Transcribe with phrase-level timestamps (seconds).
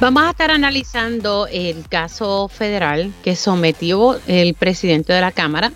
[0.00, 5.72] Vamos a estar analizando el caso federal que sometió el presidente de la Cámara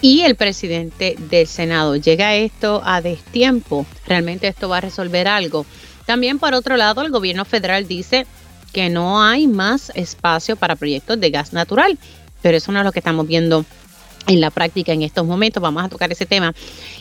[0.00, 1.94] y el presidente del Senado.
[1.96, 3.84] Llega esto a destiempo.
[4.06, 5.66] ¿Realmente esto va a resolver algo?
[6.06, 8.26] También por otro lado, el gobierno federal dice
[8.72, 11.98] que no hay más espacio para proyectos de gas natural,
[12.40, 13.66] pero eso no es lo que estamos viendo
[14.26, 15.62] en la práctica en estos momentos.
[15.62, 16.54] Vamos a tocar ese tema.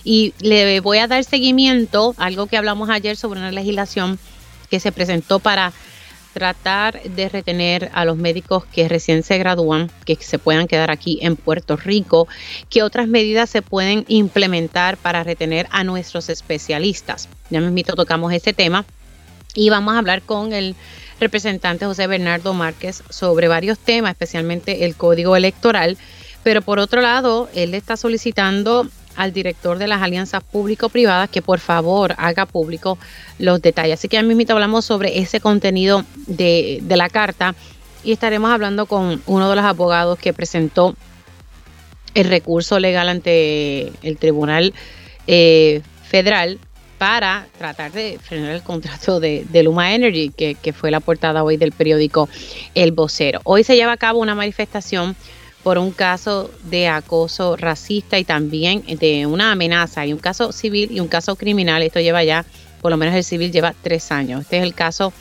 [0.04, 4.20] Y le voy a dar seguimiento a algo que hablamos ayer sobre una legislación
[4.70, 5.72] que se presentó para
[6.38, 11.18] tratar de retener a los médicos que recién se gradúan, que se puedan quedar aquí
[11.24, 12.28] en Puerto Rico,
[12.70, 17.28] qué otras medidas se pueden implementar para retener a nuestros especialistas.
[17.50, 18.86] Ya mismo tocamos ese tema
[19.56, 20.76] y vamos a hablar con el
[21.20, 25.98] representante José Bernardo Márquez sobre varios temas, especialmente el código electoral.
[26.44, 31.60] Pero por otro lado, él está solicitando al director de las alianzas público-privadas que por
[31.60, 32.98] favor haga público
[33.40, 34.00] los detalles.
[34.00, 37.56] Así que a mismo hablamos sobre ese contenido de, la carta
[38.04, 40.96] y estaremos hablando con uno de los abogados que presentó
[42.14, 44.74] el recurso legal ante el Tribunal
[45.26, 46.60] eh, Federal
[46.98, 51.58] para tratar de frenar el contrato de, Luma Energy, que, que, fue la portada hoy
[51.58, 52.30] del periódico
[52.74, 53.42] El Vocero.
[53.44, 55.16] Hoy se lleva a cabo una manifestación
[55.68, 60.00] por un caso de acoso racista y también de una amenaza.
[60.00, 61.84] Hay un caso civil y un caso criminal.
[61.84, 62.46] Esto lleva ya,
[62.82, 64.44] por lo menos el civil lleva tres años.
[64.44, 65.12] Este es el caso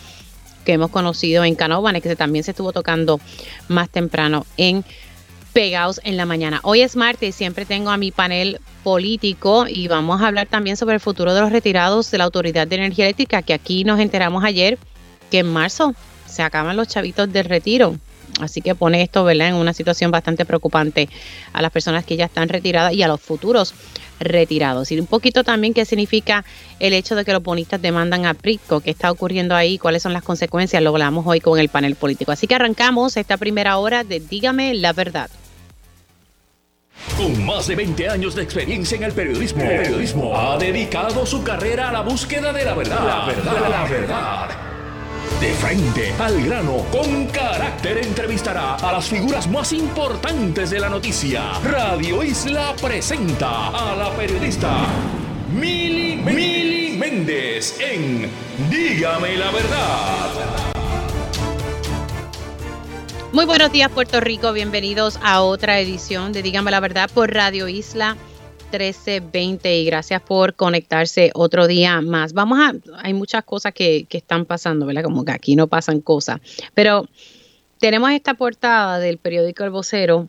[0.65, 3.19] que hemos conocido en Canóvanes, que también se estuvo tocando
[3.67, 4.85] más temprano en
[5.53, 6.61] Pegados en la Mañana.
[6.63, 10.77] Hoy es martes y siempre tengo a mi panel político y vamos a hablar también
[10.77, 13.99] sobre el futuro de los retirados de la Autoridad de Energía Eléctrica, que aquí nos
[13.99, 14.79] enteramos ayer
[15.29, 17.97] que en marzo se acaban los chavitos del retiro.
[18.41, 21.09] Así que pone esto en una situación bastante preocupante
[21.53, 23.75] a las personas que ya están retiradas y a los futuros
[24.21, 24.91] retirados.
[24.93, 26.45] Y un poquito también qué significa
[26.79, 30.13] el hecho de que los bonistas demandan a PRICO, qué está ocurriendo ahí, cuáles son
[30.13, 32.33] las consecuencias, lo hablamos hoy con el panel político.
[32.33, 35.31] Así que arrancamos esta primera hora de Dígame la verdad.
[37.17, 41.91] Con más de 20 años de experiencia en el periodismo, periodismo ha dedicado su carrera
[41.91, 43.07] a la búsqueda de la verdad.
[43.07, 44.76] La verdad, la verdad.
[45.41, 51.53] De frente al grano, con carácter entrevistará a las figuras más importantes de la noticia.
[51.63, 54.87] Radio Isla presenta a la periodista
[55.53, 58.31] Mili, Mili Méndez en
[58.71, 60.31] Dígame la verdad.
[63.33, 67.69] Muy buenos días Puerto Rico, bienvenidos a otra edición de Dígame la verdad por Radio
[67.69, 68.17] Isla
[68.67, 72.33] 1320 y gracias por conectarse otro día más.
[72.33, 75.03] Vamos a, hay muchas cosas que, están pasando, ¿verdad?
[75.03, 76.41] Como que aquí no pasan cosas,
[76.75, 77.09] pero
[77.79, 80.29] tenemos esta portada del periódico El Vocero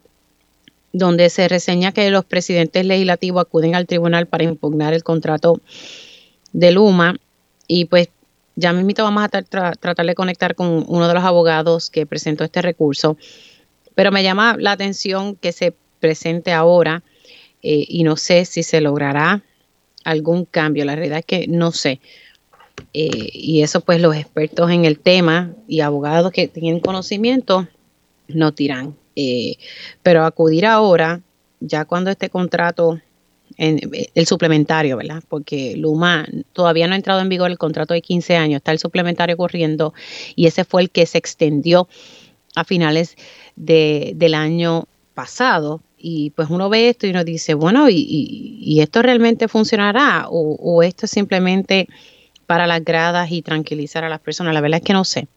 [0.93, 5.59] donde se reseña que los presidentes legislativos acuden al tribunal para impugnar el contrato
[6.53, 7.17] de Luma
[7.67, 8.09] y pues
[8.55, 12.61] ya mismo vamos a tratar de conectar con uno de los abogados que presentó este
[12.61, 13.17] recurso,
[13.93, 17.03] pero me llama la atención que se presente ahora
[17.61, 19.43] eh, y no sé si se logrará
[20.03, 20.85] algún cambio.
[20.85, 21.99] La realidad es que no sé.
[22.93, 27.67] Eh, y eso pues los expertos en el tema y abogados que tienen conocimiento
[28.27, 28.95] no tiran.
[29.15, 29.57] Eh,
[30.03, 31.21] pero acudir ahora,
[31.59, 33.01] ya cuando este contrato,
[33.57, 33.79] en,
[34.13, 35.23] el suplementario, ¿verdad?
[35.27, 38.79] Porque Luma todavía no ha entrado en vigor el contrato de 15 años, está el
[38.79, 39.93] suplementario corriendo
[40.35, 41.87] y ese fue el que se extendió
[42.55, 43.15] a finales
[43.55, 44.85] de, del año
[45.15, 50.27] pasado y pues uno ve esto y uno dice, bueno, ¿y, esto realmente funcionará?
[50.29, 51.87] O, esto es simplemente
[52.45, 54.53] para las gradas y tranquilizar a las personas?
[54.53, 55.27] La verdad es que no sé.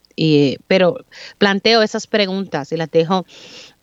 [0.66, 1.04] Pero
[1.38, 3.24] planteo esas preguntas y las dejo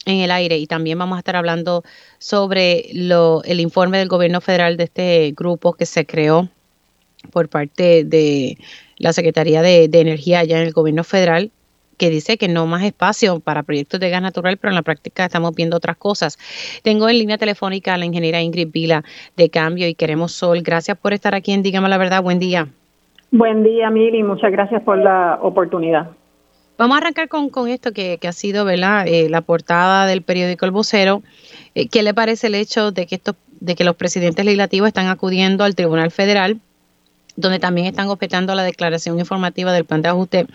[0.06, 1.84] en el aire y también vamos a estar hablando
[2.20, 6.48] sobre lo, el informe del gobierno federal de este grupo que se creó
[7.32, 8.58] por parte de
[8.98, 11.52] la Secretaría de, de Energía allá en el gobierno federal
[11.97, 15.25] que dice que no más espacio para proyectos de gas natural, pero en la práctica
[15.25, 16.38] estamos viendo otras cosas.
[16.84, 19.03] Tengo en línea telefónica a la ingeniera Ingrid Vila
[19.35, 20.62] de Cambio y Queremos Sol.
[20.62, 22.24] Gracias por estar aquí en Dígame la Verdad.
[22.24, 22.68] Buen día.
[23.31, 24.24] Buen día, Mili.
[24.24, 26.12] Muchas gracias por la oportunidad.
[26.78, 29.07] Vamos a arrancar con, con esto que, ha sido ¿verdad?
[29.07, 31.24] Eh, la portada del periódico El Vocero.
[31.74, 35.07] Eh, ¿Qué le parece el hecho de que, esto, de que los presidentes legislativos están
[35.07, 36.60] acudiendo al Tribunal Federal,
[37.36, 40.48] donde también están objetando la declaración informativa del plan de ajuste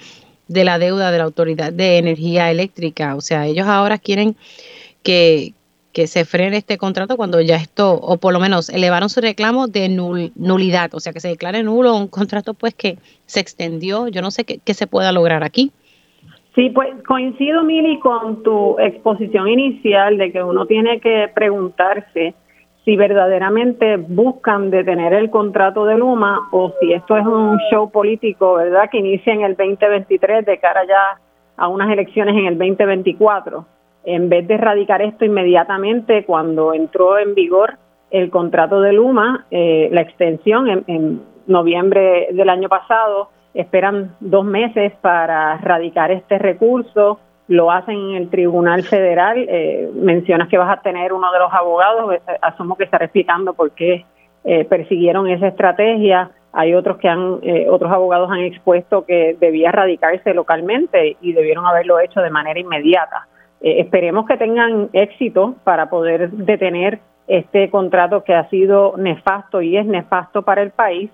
[0.53, 3.15] de la deuda de la Autoridad de Energía Eléctrica.
[3.17, 4.37] O sea, ellos ahora quieren
[5.03, 5.55] que,
[5.95, 9.89] se frene este contrato cuando ya esto, o por lo menos elevaron su reclamo de
[9.89, 12.97] nulidad, o sea, que se declare nulo un contrato pues que
[13.27, 14.09] se extendió.
[14.09, 15.71] Yo no sé qué, qué se pueda lograr aquí.
[16.55, 22.35] Sí, pues coincido, Mili, con tu exposición inicial de que uno tiene que preguntarse
[22.85, 28.55] si verdaderamente buscan detener el contrato de Luma o si esto es un show político,
[28.55, 28.91] ¿verdad?
[28.91, 31.21] Que inicia en el 2023 de cara ya
[31.57, 33.65] a unas elecciones en el 2024,
[34.05, 37.79] en vez de erradicar esto inmediatamente cuando entró en vigor
[38.11, 44.93] el contrato de Luma, eh, la extensión en, noviembre del año pasado, esperan dos meses
[45.01, 47.19] para erradicar este recurso,
[47.49, 51.53] lo hacen en el Tribunal Federal, eh, mencionas que vas a tener uno de los
[51.53, 54.05] abogados, eh, asumo que estará explicando por qué
[54.69, 57.39] persiguieron esa estrategia, hay otros que han,
[57.71, 63.29] otros abogados han expuesto que debía erradicarse localmente y debieron haberlo hecho de manera inmediata.
[63.61, 66.99] esperemos que tengan éxito para poder detener
[67.29, 71.11] este contrato que ha sido nefasto y es nefasto para el país,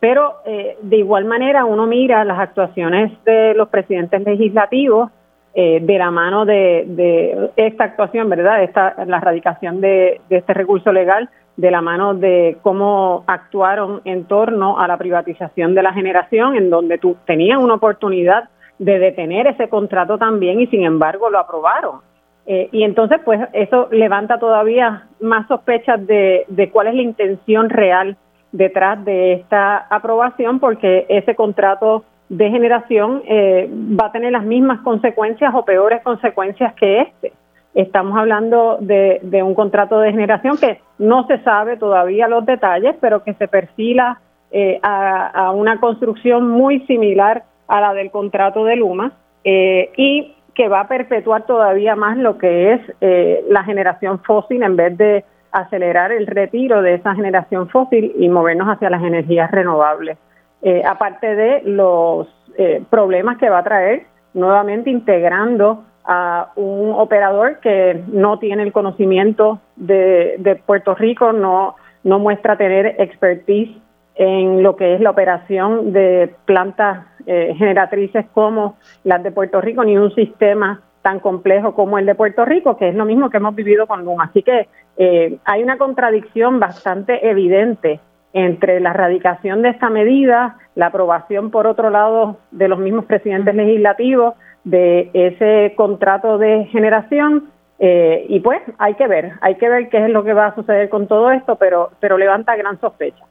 [0.00, 5.10] pero eh, de igual manera uno mira las actuaciones de los presidentes legislativos
[5.52, 8.62] eh, de la mano de, esta actuación, ¿verdad?
[8.62, 14.78] Esta, la erradicación de, este recurso legal, de la mano de cómo actuaron en torno
[14.78, 18.48] a la privatización de la generación, en donde tú tenías una oportunidad
[18.78, 22.00] de detener ese contrato también y sin embargo lo aprobaron.
[22.46, 28.16] Eh, y entonces, pues eso levanta todavía más sospechas de, cuál es la intención real
[28.52, 34.80] detrás de esta aprobación, porque ese contrato de generación eh, va a tener las mismas
[34.80, 37.32] consecuencias o peores consecuencias que este.
[37.74, 43.22] Estamos hablando de, un contrato de generación que no se sabe todavía los detalles, pero
[43.22, 49.12] que se perfila eh, a, una construcción muy similar a la del contrato de Luma.
[49.44, 54.76] y que va a perpetuar todavía más lo que es eh, la generación fósil en
[54.76, 60.18] vez de acelerar el retiro de esa generación fósil y movernos hacia las energías renovables.
[60.62, 62.28] Eh, aparte de los
[62.58, 68.72] eh, problemas que va a traer nuevamente integrando a un operador que no tiene el
[68.72, 73.76] conocimiento de, de Puerto Rico, no, no muestra tener expertise
[74.14, 79.84] en lo que es la operación de plantas eh, generatrices como las de Puerto Rico,
[79.84, 83.38] ni un sistema tan complejo como el de Puerto Rico, que es lo mismo que
[83.38, 84.24] hemos vivido con Luma.
[84.24, 84.68] Así que
[84.98, 88.00] eh, hay una contradicción bastante evidente
[88.32, 93.54] entre la radicación de esta medida, la aprobación, por otro lado, de los mismos presidentes
[93.54, 94.34] legislativos
[94.64, 97.50] de ese contrato de generación.
[97.78, 100.54] Eh, y pues hay que ver, hay que ver qué es lo que va a
[100.54, 103.24] suceder con todo esto, pero, pero levanta gran sospecha.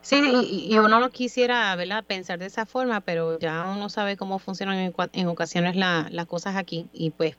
[0.00, 2.04] Sí, y, uno no quisiera ¿verdad?
[2.06, 6.88] pensar de esa forma, pero ya uno sabe cómo funcionan en, ocasiones las cosas aquí
[6.92, 7.36] y pues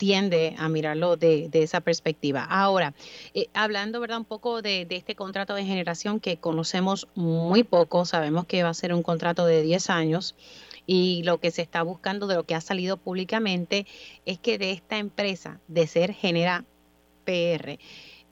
[0.00, 2.42] tiende a mirarlo de, esa perspectiva.
[2.44, 2.94] Ahora,
[3.34, 8.46] eh, hablando verdad un poco de, este contrato de generación que conocemos muy poco, sabemos
[8.46, 10.36] que va a ser un contrato de 10 años
[10.86, 13.86] y lo que se está buscando de lo que ha salido públicamente
[14.24, 16.64] es que de esta empresa, de ser Genera
[17.26, 17.78] PR,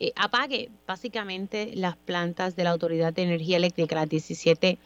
[0.00, 4.78] eh, apague básicamente las plantas de la Autoridad de Energía Eléctrica, las 17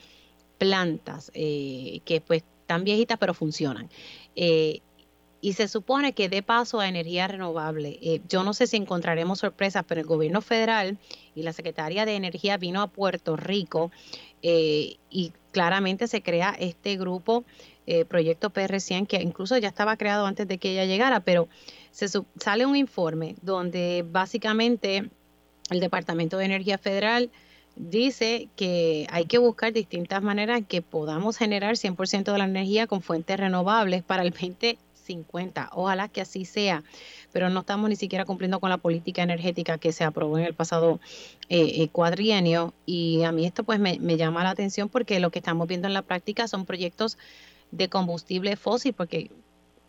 [0.58, 3.88] plantas eh, que pues están viejitas pero funcionan.
[5.44, 8.22] Y se supone que dé paso a energía renovable.
[8.28, 10.98] yo no sé si encontraremos sorpresas, pero el gobierno federal
[11.34, 13.90] y la Secretaría de Energía vino a Puerto Rico
[14.40, 17.44] y claramente se crea este grupo,
[18.08, 21.48] Proyecto PR100, que incluso ya estaba creado antes de que ella llegara, pero
[21.90, 22.06] se
[22.38, 25.10] sale un informe donde básicamente
[25.70, 27.30] el Departamento de Energía Federal
[27.74, 33.02] dice que hay que buscar distintas maneras que podamos generar 100% de la energía con
[33.02, 34.32] fuentes renovables para el
[35.02, 35.70] 2050.
[35.72, 36.82] Ojalá que así sea,
[37.32, 40.54] pero no estamos ni siquiera cumpliendo con la política energética que se aprobó en el
[40.54, 41.00] pasado
[41.48, 45.30] eh, eh, cuadrienio y a mí esto pues me, me llama la atención porque lo
[45.30, 47.18] que estamos viendo en la práctica son proyectos
[47.70, 49.30] de combustible fósil, porque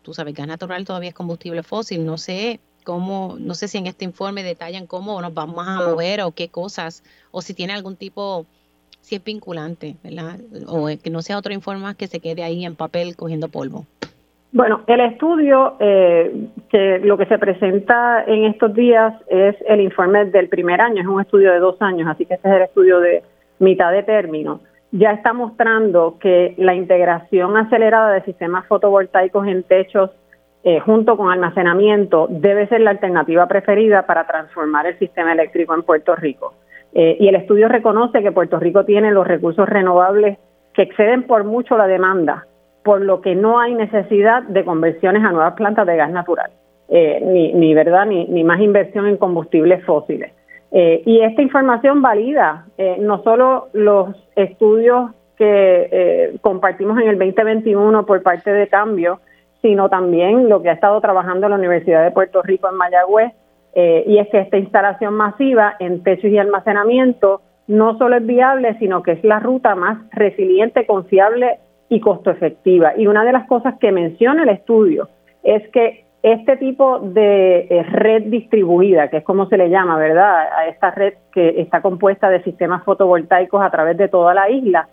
[0.02, 3.86] tú sabes, gas natural todavía es combustible fósil, no sé cómo, no sé si en
[3.86, 7.96] este informe detallan cómo nos vamos a mover o qué cosas, o si tiene algún
[7.96, 8.46] tipo,
[9.00, 10.40] si es vinculante, ¿verdad?
[10.66, 13.86] O que no sea otro informe más que se quede ahí en papel cogiendo polvo.
[14.54, 20.24] Bueno, el estudio, eh, que lo que se presenta en estos días es el informe
[20.24, 23.00] del primer año, es un estudio de dos años, así que este es el estudio
[23.00, 23.22] de
[23.58, 24.60] mitad de término
[24.96, 30.10] ya está mostrando que la integración acelerada de sistemas fotovoltaicos en techos
[30.62, 35.82] eh, junto con almacenamiento debe ser la alternativa preferida para transformar el sistema eléctrico en
[35.82, 36.54] Puerto Rico.
[36.92, 40.38] Eh, y el estudio reconoce que Puerto Rico tiene los recursos renovables
[40.72, 42.46] que exceden por mucho la demanda,
[42.84, 46.50] por lo que no hay necesidad de conversiones a nuevas plantas de gas natural,
[46.88, 50.32] eh, ni, ni, verdad ni, ni más inversión en combustibles fósiles.
[50.76, 57.16] Eh, y esta información valida eh, no solo los estudios que eh, compartimos en el
[57.16, 59.20] 2021 por parte de Cambio,
[59.62, 63.32] sino también lo que ha estado trabajando la Universidad de Puerto Rico en Mayagüez,
[63.76, 69.02] y es que esta instalación masiva en techos y almacenamiento no solo es viable, sino
[69.02, 72.92] que es la ruta más resiliente, confiable y costo efectiva.
[72.96, 75.08] Y una de las cosas que menciona el estudio
[75.42, 80.48] es que este tipo de eh, red distribuida, que es como se le llama, ¿verdad?
[80.56, 84.88] A esta red que está compuesta de sistemas fotovoltaicos a través de toda la isla,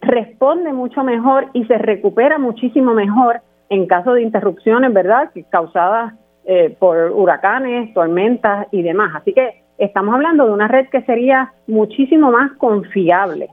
[0.00, 5.30] responde mucho mejor y se recupera muchísimo mejor en caso de interrupciones, ¿verdad?
[5.50, 9.12] Causadas eh, por huracanes, tormentas y demás.
[9.14, 13.50] Así que estamos hablando de una red que sería muchísimo más confiable.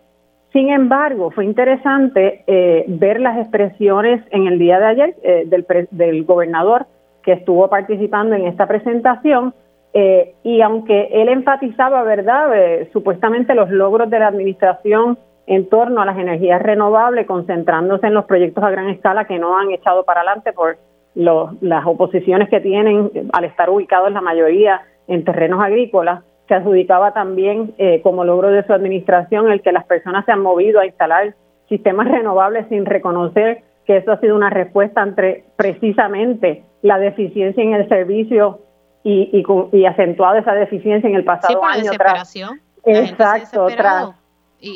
[0.51, 5.48] Sin embargo, fue interesante eh, ver las expresiones en el día de ayer eh,
[5.91, 6.88] del, gobernador
[7.22, 9.53] que estuvo participando en esta presentación
[9.94, 12.50] eh, y aunque él enfatizaba, ¿verdad?,
[12.94, 18.25] supuestamente los logros de la administración en torno a las energías renovables, concentrándose en los
[18.25, 20.77] proyectos a gran escala que no han echado para adelante por
[21.15, 27.75] las oposiciones que tienen al estar ubicados la mayoría en terrenos agrícolas, se adjudicaba también
[27.77, 31.36] eh, como logro de su administración el que las personas se han movido a instalar
[31.70, 37.75] sistemas renovables sin reconocer que eso ha sido una respuesta entre precisamente la deficiencia en
[37.75, 38.62] el servicio
[39.03, 42.36] y, y, acentuada esa deficiencia en el pasado año tras
[42.84, 44.10] exacto tras,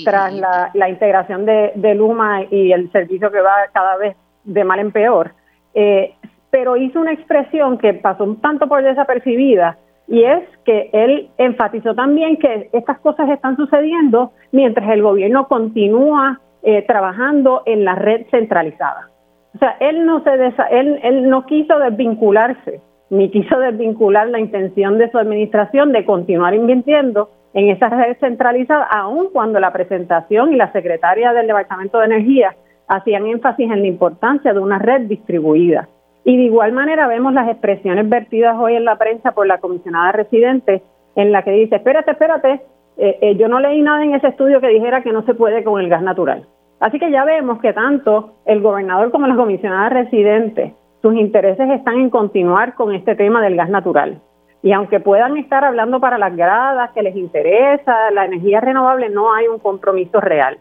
[0.05, 4.63] tras la, la, integración de, de, Luma y el servicio que va cada vez de
[4.63, 5.33] mal en peor.
[5.73, 6.13] Eh,
[6.51, 11.95] pero hizo una expresión que pasó un tanto por desapercibida y es que él enfatizó
[11.95, 18.25] también que estas cosas están sucediendo mientras el gobierno continúa eh, trabajando en la red
[18.29, 19.09] centralizada.
[19.55, 20.31] O sea, él no se
[20.71, 26.55] él, él no quiso desvincularse ni quiso desvincular la intención de su administración de continuar
[26.55, 32.05] invirtiendo en esa red centralizada, aun cuando la presentación y la secretaria del Departamento de
[32.05, 32.55] Energía
[32.87, 35.87] hacían énfasis en la importancia de una red distribuida.
[36.25, 40.13] Y de igual manera vemos las expresiones vertidas hoy en la prensa por la comisionada
[40.13, 40.81] residente,
[41.15, 42.61] en la que dice, espérate, espérate,
[42.97, 45.63] eh, eh, yo no leí nada en ese estudio que dijera que no se puede
[45.63, 46.45] con el gas natural.
[46.79, 51.95] Así que ya vemos que tanto el gobernador como la comisionada residente, sus intereses están
[51.95, 54.21] en continuar con este tema del gas natural.
[54.61, 59.33] Y aunque puedan estar hablando para las gradas, que les interesa la energía renovable, no
[59.33, 60.57] hay un compromiso real.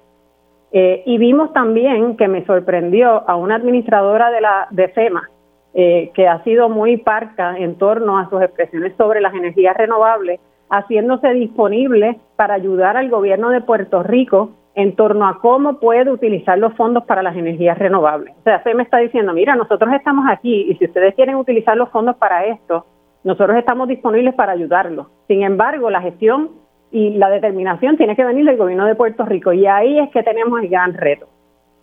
[0.73, 5.29] Eh, y vimos también que me sorprendió a una administradora de la de FEMA
[5.75, 10.41] eh, que ha sido muy parca en torno a sus expresiones sobre las energías renovables,
[10.71, 16.59] haciéndose disponible para ayudar al gobierno de Puerto Rico en torno a cómo puede utilizar
[16.59, 18.35] los fondos para las energías renovables.
[18.41, 21.77] O sea, se me está diciendo, mira, nosotros estamos aquí y si ustedes quieren utilizar
[21.77, 22.87] los fondos para esto,
[23.25, 25.07] nosotros estamos disponibles para ayudarlos.
[25.29, 26.51] Sin embargo, la gestión
[26.91, 30.23] y la determinación tiene que venir del gobierno de Puerto Rico y ahí es que
[30.23, 31.27] tenemos el gran reto,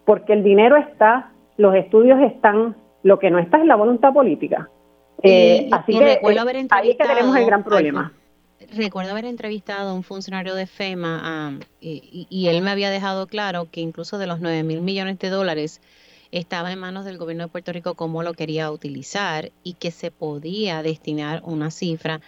[0.06, 4.70] porque el dinero está, los estudios están, lo que no está es la voluntad política.
[5.22, 8.14] Eh, así que eh, ahí es que tenemos el gran problema.
[8.74, 13.82] recuerdo haber entrevistado a un funcionario de FEMA y, él me había dejado claro que
[13.82, 15.82] incluso de los 9 mil millones de dólares
[16.32, 20.12] estaba en manos del gobierno de Puerto Rico cómo lo quería utilizar y que se
[20.12, 22.22] podía destinar una cifra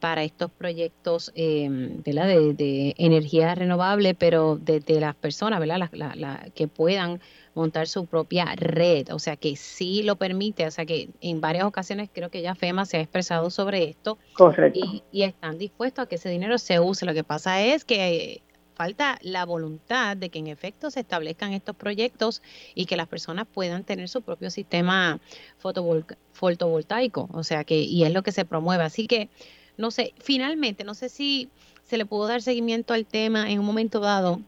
[0.00, 5.88] para estos proyectos eh, de, de, energía renovable, pero de, las personas ¿verdad?
[5.92, 7.20] La, que puedan
[7.54, 11.64] montar su propia red, o sea que sí lo permite, o sea que en varias
[11.64, 14.80] ocasiones creo que ya FEMA se ha expresado sobre esto Correcto.
[15.12, 17.06] Y, están dispuestos a que ese dinero se use.
[17.06, 18.42] Lo que pasa es que
[18.74, 22.42] falta la voluntad de que en efecto se establezcan estos proyectos
[22.74, 25.20] y que las personas puedan tener su propio sistema
[25.58, 28.84] fotovoltaico, o sea que y es lo que se promueve.
[28.84, 29.28] Así que
[29.76, 31.48] no sé, finalmente, no sé si
[31.82, 34.40] se le pudo dar seguimiento al tema en un momento dado.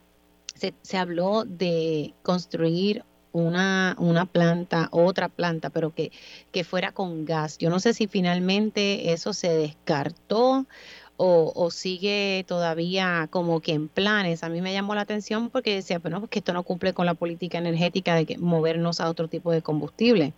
[0.57, 6.11] Se, se habló de construir una, una planta, otra planta, pero que,
[6.53, 7.59] que fuera con gas.
[7.59, 10.67] Yo no sé si finalmente eso se descartó
[11.19, 14.45] o, sigue todavía como que en planes.
[14.45, 17.07] A mí me llamó la atención porque decía, pero no, que esto no cumple con
[17.07, 20.33] la política energética de que movernos a otro tipo de combustible.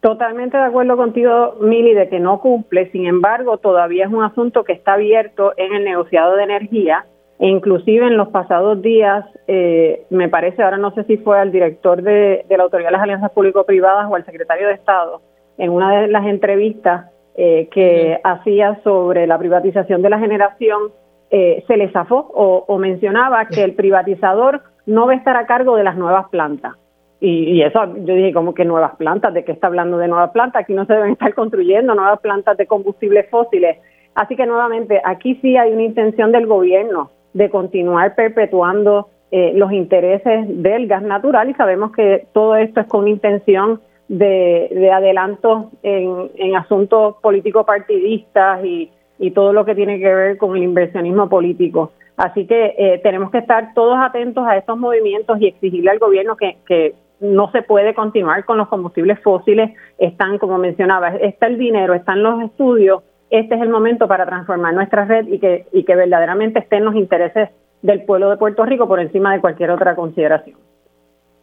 [0.00, 2.90] Totalmente de acuerdo contigo, Mili, de que no cumple.
[2.90, 7.06] Sin embargo, todavía es un asunto que está abierto en el negociado de energía
[7.42, 11.50] e inclusive en los pasados días, eh, me parece, ahora no sé si fue al
[11.50, 15.20] director de, la Autoridad de las Alianzas Público-Privadas o al secretario de Estado,
[15.58, 20.92] en una de las entrevistas eh, que hacía sobre la privatización de la generación,
[21.30, 25.74] eh, se le zafó o mencionaba que el privatizador no va a estar a cargo
[25.74, 26.76] de las nuevas plantas
[27.24, 29.32] y, eso, yo dije, como que nuevas plantas?
[29.32, 30.62] ¿De qué está hablando de nuevas plantas?
[30.62, 33.78] Aquí no se deben estar construyendo nuevas plantas de combustibles fósiles.
[34.16, 39.72] Así que nuevamente, aquí sí hay una intención del gobierno de continuar perpetuando eh, los
[39.72, 45.70] intereses del gas natural y sabemos que todo esto es con intención de, de adelanto
[45.82, 50.62] en, en asuntos políticos partidistas y, y todo lo que tiene que ver con el
[50.62, 51.92] inversionismo político.
[52.16, 56.36] Así que eh, tenemos que estar todos atentos a estos movimientos y exigirle al gobierno
[56.36, 61.56] que, que no se puede continuar con los combustibles fósiles, están, como mencionaba, está el
[61.56, 65.84] dinero, están los estudios, este es el momento para transformar nuestra red y que, y
[65.84, 67.48] que verdaderamente estén los intereses
[67.80, 70.58] del pueblo de Puerto Rico por encima de cualquier otra consideración.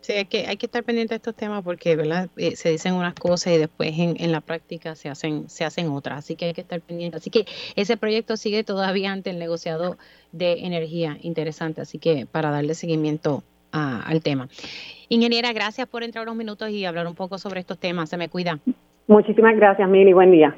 [0.02, 2.30] Sí, hay que, hay que estar pendiente de estos temas porque ¿verdad?
[2.38, 5.90] Eh, se dicen unas cosas y después en, en, la práctica se hacen, se hacen
[5.90, 6.20] otras.
[6.20, 7.18] Así que hay que estar pendiente.
[7.18, 9.98] Así que ese proyecto sigue todavía ante el negociado
[10.32, 11.18] de energía.
[11.22, 11.82] Interesante.
[11.82, 14.48] Así que para darle seguimiento al tema.
[15.10, 18.10] Ingeniera, gracias por entrar unos minutos y hablar un poco sobre estos temas.
[18.10, 18.60] Se me cuida.
[19.08, 20.14] Muchísimas gracias, Mili.
[20.14, 20.56] Buen día.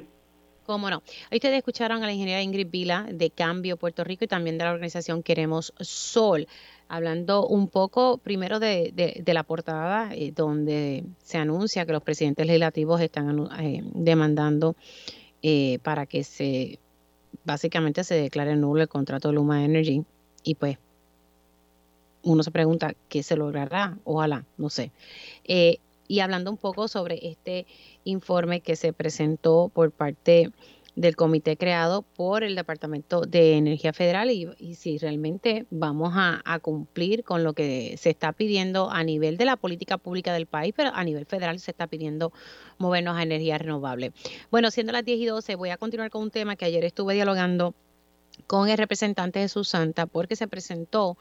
[0.65, 0.97] Cómo no.
[1.31, 4.65] Hoy ustedes escucharon a la ingeniera Ingrid Vila de Cambio Puerto Rico y también de
[4.65, 6.47] la organización Queremos Sol,
[6.87, 13.01] hablando un poco primero de, la portada eh, donde se anuncia que los presidentes legislativos
[13.01, 14.75] están eh, demandando
[15.41, 16.79] eh, para que se
[17.43, 20.03] básicamente se declare nulo el contrato de Luma Energy
[20.43, 20.77] y pues
[22.23, 24.91] uno se pregunta qué se logrará, ojalá, no sé.
[26.11, 27.65] Y hablando un poco sobre este
[28.03, 30.51] informe que se presentó por parte
[30.97, 37.23] del comité creado por el Departamento de Energía Federal y, si realmente vamos a, cumplir
[37.23, 40.89] con lo que se está pidiendo a nivel de la política pública del país, pero
[40.93, 42.33] a nivel federal se está pidiendo
[42.77, 44.11] movernos a energía renovable.
[44.51, 47.13] Bueno, siendo las 10 y 12, voy a continuar con un tema que ayer estuve
[47.13, 47.73] dialogando
[48.47, 51.17] con el representante de Susanta porque se presentó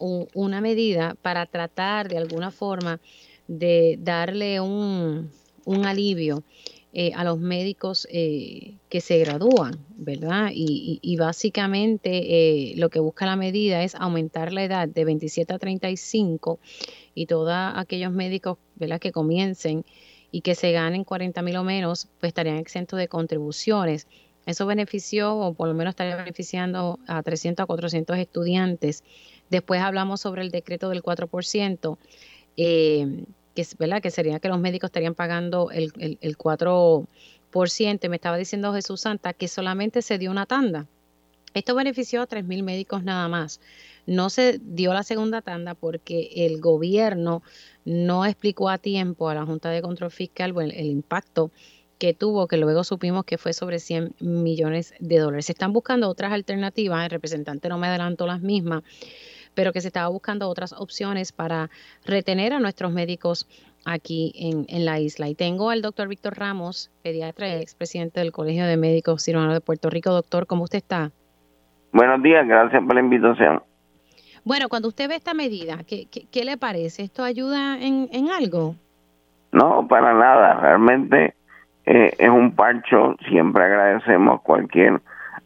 [0.00, 2.98] una medida para tratar de alguna forma
[3.48, 5.30] de darle un,
[5.84, 6.42] alivio
[6.92, 10.50] eh, a los médicos eh, que se gradúan, ¿verdad?
[10.52, 15.58] Y, básicamente eh, lo que busca la medida es aumentar la edad de 27 a
[15.58, 16.58] 35
[17.14, 19.00] y todos aquellos médicos, ¿verdad?
[19.00, 19.84] Que comiencen
[20.30, 24.06] y que se ganen 40 mil o menos, pues estarían exentos de contribuciones.
[24.44, 29.04] Eso benefició, o por lo menos estaría beneficiando a 300 a 400 estudiantes
[29.52, 31.98] Después hablamos sobre el decreto del 4%,
[32.56, 34.02] eh, que, ¿verdad?
[34.02, 38.08] que sería que los médicos estarían pagando el, el, 4%.
[38.08, 40.86] Me estaba diciendo Jesús Santa que solamente se dio una tanda.
[41.54, 43.60] Esto benefició a 3.000 médicos nada más.
[44.06, 47.42] No se dio la segunda tanda porque el gobierno
[47.84, 51.50] no explicó a tiempo a la Junta de Control Fiscal el, el impacto
[52.02, 55.46] que tuvo, que luego supimos que fue sobre 100 millones de dólares.
[55.46, 58.82] Se están buscando otras alternativas, el representante no me adelantó las mismas,
[59.54, 61.70] pero que se estaba buscando otras opciones para
[62.04, 63.46] retener a nuestros médicos
[63.84, 64.32] aquí
[64.68, 65.28] en, la isla.
[65.28, 69.60] Y tengo al doctor Víctor Ramos, pediatra y expresidente del Colegio de Médicos Cirujanos de
[69.60, 70.10] Puerto Rico.
[70.10, 71.10] Doctor, ¿cómo usted está?
[71.92, 73.62] Buenos días, gracias por la invitación.
[74.44, 77.02] Bueno, cuando usted ve esta medida, ¿qué, qué, le parece?
[77.02, 78.74] ¿Esto ayuda en, en algo?
[79.52, 80.54] No, para nada.
[80.60, 81.34] Realmente
[81.86, 83.16] eh, es un parcho.
[83.28, 85.00] Siempre agradecemos cualquier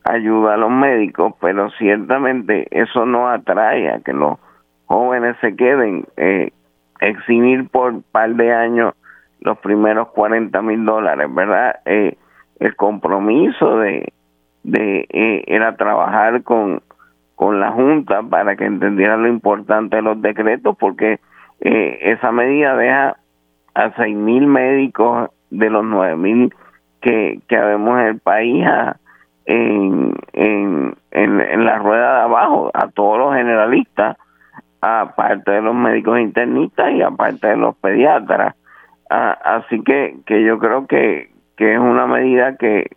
[0.06, 4.38] ayuda a los médicos, pero ciertamente eso no atrae a que los
[4.86, 6.52] jóvenes se queden, eh,
[7.00, 8.94] eximir por un par de años
[9.40, 11.76] los primeros 40 mil dólares, ¿verdad?
[11.84, 12.16] Eh,
[12.58, 14.12] el compromiso de,
[14.62, 16.82] de eh, era trabajar con,
[17.34, 21.20] con la Junta para que entendiera lo importante de los decretos, porque
[21.60, 23.16] eh, esa medida deja
[23.74, 26.54] a 6 mil médicos de los 9 mil
[27.00, 28.96] que, que habemos en el país a,
[29.46, 34.16] en, en, en, la rueda de abajo a todos los generalistas,
[34.80, 38.54] aparte de los médicos internistas y aparte de los pediatras.
[39.08, 42.90] así que, que yo creo que, que es una medida que,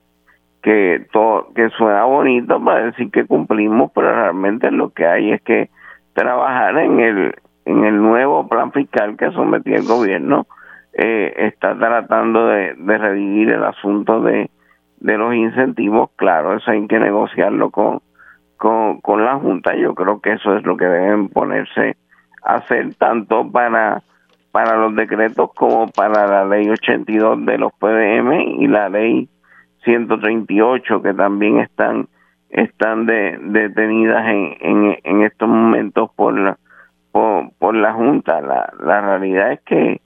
[0.63, 5.41] que, todo, que suena bonito para decir que cumplimos, pero realmente lo que hay es
[5.43, 5.69] que
[6.13, 7.35] trabajar en el,
[7.65, 10.47] en el nuevo plan fiscal que sometió el gobierno.
[10.93, 14.49] Eh, está tratando de, de revivir el asunto de
[14.99, 18.01] de los incentivos, claro, eso hay que negociarlo con,
[18.57, 19.75] con, con la Junta.
[19.75, 21.97] Yo creo que eso es lo que deben ponerse
[22.43, 24.03] a hacer tanto para,
[24.51, 29.29] para los decretos como para la ley 82 de los PDM y la ley
[29.83, 32.07] 138 que también están
[32.49, 36.57] están de, detenidas en, en, estos momentos por la,
[37.11, 38.41] por, por la Junta.
[38.41, 40.01] La, la realidad es que,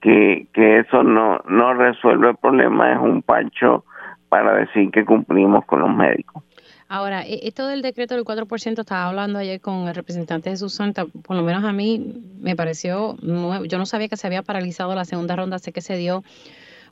[0.00, 3.84] que, que eso no, no resuelve el problema, es un pancho
[4.28, 6.42] para decir que cumplimos con los médicos.
[6.88, 11.04] Ahora, e, esto del decreto del 4%, estaba hablando ayer con el representante de Susanta,
[11.04, 13.64] por lo menos a mí me pareció nuevo.
[13.66, 16.22] Yo no sabía que se había paralizado la segunda ronda, sé que se dio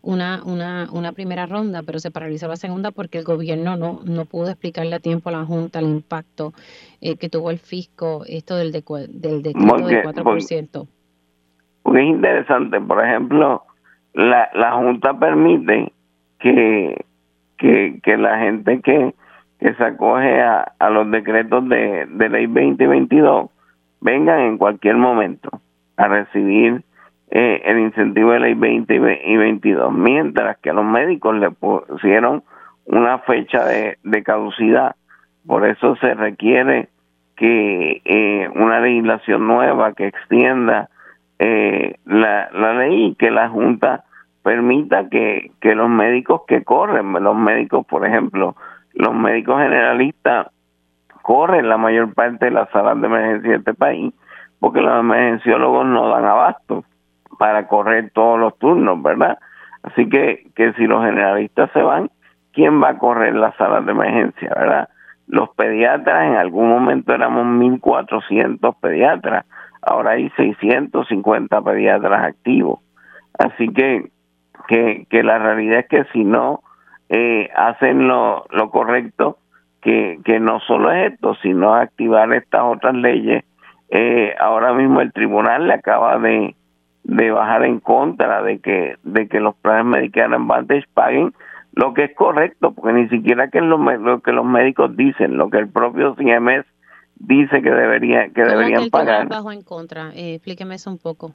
[0.02, 4.24] una, una, una primera ronda, pero se paralizó la segunda porque el gobierno no, no
[4.26, 6.52] pudo explicarle a tiempo a la Junta el impacto
[7.00, 10.86] eh, que tuvo el fisco, esto del, del decreto del 4%.
[11.82, 13.62] Porque es interesante, por ejemplo,
[14.12, 15.92] la, la Junta permite
[16.38, 17.04] que
[17.58, 19.14] que, que la gente que,
[19.58, 23.50] que se acoge a, a los decretos de, de ley 2022
[24.00, 25.50] vengan en cualquier momento
[25.96, 26.82] a recibir
[27.30, 32.44] eh, el incentivo de ley 20 y 22, mientras que a los médicos le pusieron
[32.84, 34.94] una fecha de, caducidad.
[35.44, 36.88] Por eso se requiere
[37.36, 40.88] que eh, una legislación nueva que extienda
[41.38, 44.04] eh, la, la ley y que la Junta
[44.46, 48.54] permita que, que los médicos que corren, los médicos, por ejemplo,
[48.94, 50.46] los médicos generalistas
[51.22, 54.14] corren la mayor parte de las salas de emergencia de este país,
[54.60, 56.84] porque los emergenciólogos no dan abasto
[57.40, 59.36] para correr todos los turnos, ¿verdad?
[59.82, 62.08] Así que, que si los generalistas se van,
[62.52, 64.88] ¿quién va a correr las salas de emergencia, verdad?
[65.26, 69.44] Los pediatras, en algún momento éramos 1.400 pediatras,
[69.82, 72.78] ahora hay 650 pediatras activos.
[73.40, 74.08] Así que,
[74.68, 76.62] que, que la realidad es que si no
[77.08, 79.38] eh, hacen lo, lo correcto,
[79.80, 83.44] que, que no solo es esto, sino activar estas otras leyes.
[83.88, 86.56] Eh, ahora mismo el tribunal le acaba de,
[87.04, 91.32] de bajar en contra de que de que los planes Medicare Advantage paguen
[91.72, 95.50] lo que es correcto, porque ni siquiera que lo, lo que los médicos dicen, lo
[95.50, 96.64] que el propio CMS
[97.16, 99.28] dice que debería que deberían pagar.
[99.28, 101.34] Bajo en contra, eh, explíqueme eso un poco.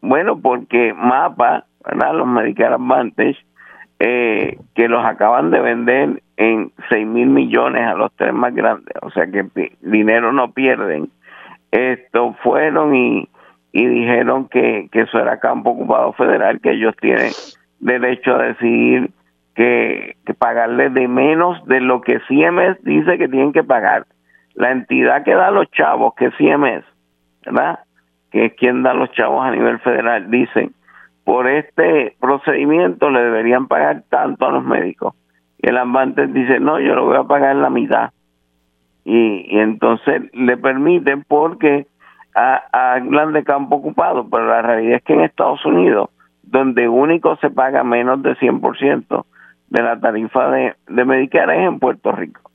[0.00, 2.14] Bueno, porque MAPA, ¿verdad?
[2.14, 3.38] Los Medicare Advantage
[3.98, 8.94] eh, que los acaban de vender en 6 mil millones a los tres más grandes,
[9.00, 9.46] o sea que
[9.80, 11.08] dinero no pierden.
[11.70, 13.28] Esto fueron y,
[13.72, 17.32] y dijeron que, que eso era campo ocupado federal, que ellos tienen
[17.80, 19.10] derecho a decidir
[19.54, 24.06] que, que pagarle de menos de lo que CMS dice que tienen que pagar.
[24.54, 26.84] La entidad que da los chavos, que es CMS,
[27.46, 27.80] ¿verdad?
[28.36, 30.74] Que es quien da los chavos a nivel federal, dicen
[31.24, 35.14] por este procedimiento le deberían pagar tanto a los médicos.
[35.58, 38.10] Y el ambante dice, no, yo lo voy a pagar la mitad.
[39.04, 41.88] Y, entonces le permiten porque
[42.32, 46.10] a, plan de campo ocupado, pero la realidad es que en Estados Unidos,
[46.42, 49.24] donde único se paga menos de 100%
[49.70, 52.52] de la tarifa de, de Medicare es en Puerto Rico.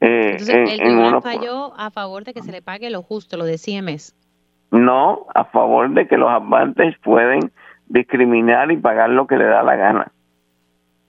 [0.00, 3.58] Eh, Entonces, el falló a favor de que se le pague lo justo, lo de
[3.58, 4.14] CMS.
[4.70, 7.50] No, a favor de que los avantes pueden
[7.88, 10.12] discriminar y pagar lo que le da la gana.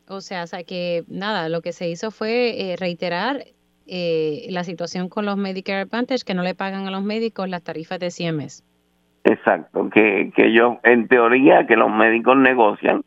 [0.07, 3.45] O sea, o sea que nada, lo que se hizo fue eh, reiterar
[3.87, 7.63] eh, la situación con los Medicare Advantage, que no le pagan a los médicos las
[7.63, 8.63] tarifas de CMS.
[9.23, 13.03] Exacto, que, que ellos, en teoría, que los médicos negocian,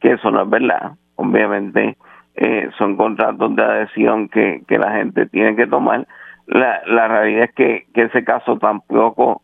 [0.00, 0.92] que eso no es verdad.
[1.16, 1.96] Obviamente,
[2.36, 6.06] eh, son contratos de adhesión que, que la gente tiene que tomar.
[6.46, 9.42] La, la realidad es que, que ese caso tampoco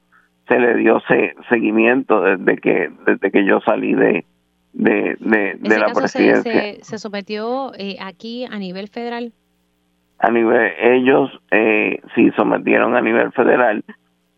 [0.49, 1.01] se le dio
[1.49, 4.25] seguimiento desde que desde que yo salí de
[4.73, 6.77] de, de, la presidencia.
[6.83, 9.33] Se, sometió eh, aquí a nivel federal?
[10.19, 13.85] A nivel, ellos eh, sí sometieron a nivel federal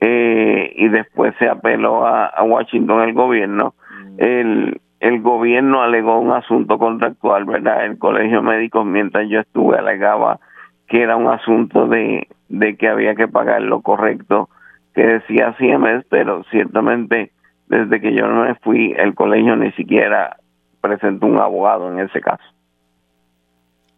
[0.01, 3.75] eh, y después se apeló a, Washington el gobierno.
[3.91, 4.15] Mm.
[4.19, 7.85] El, el gobierno alegó un asunto contractual, ¿verdad?
[7.85, 10.41] El colegio médico, mientras yo estuve, alegaba
[10.87, 14.49] que era un asunto de, de que había que pagar lo correcto
[14.95, 17.33] que decía CMS, pero ciertamente
[17.67, 20.37] desde que yo no me fui, el colegio ni siquiera
[20.81, 22.45] presentó un abogado en ese caso.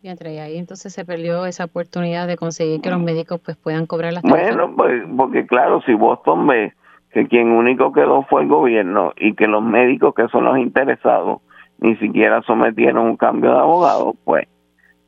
[0.02, 3.86] Y entre ahí entonces se perdió esa oportunidad de conseguir que los médicos pues puedan
[3.86, 6.72] cobrar las Bueno, pues, porque claro, si Boston ve
[7.10, 11.40] que quien único quedó fue el gobierno y que los médicos que son los interesados
[11.78, 14.48] ni siquiera sometieron un cambio de abogado, pues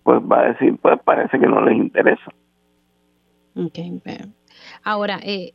[0.03, 2.33] pues va a decir, pues parece que no les interesa.
[3.55, 4.01] Okay,
[4.83, 5.53] Ahora, eh,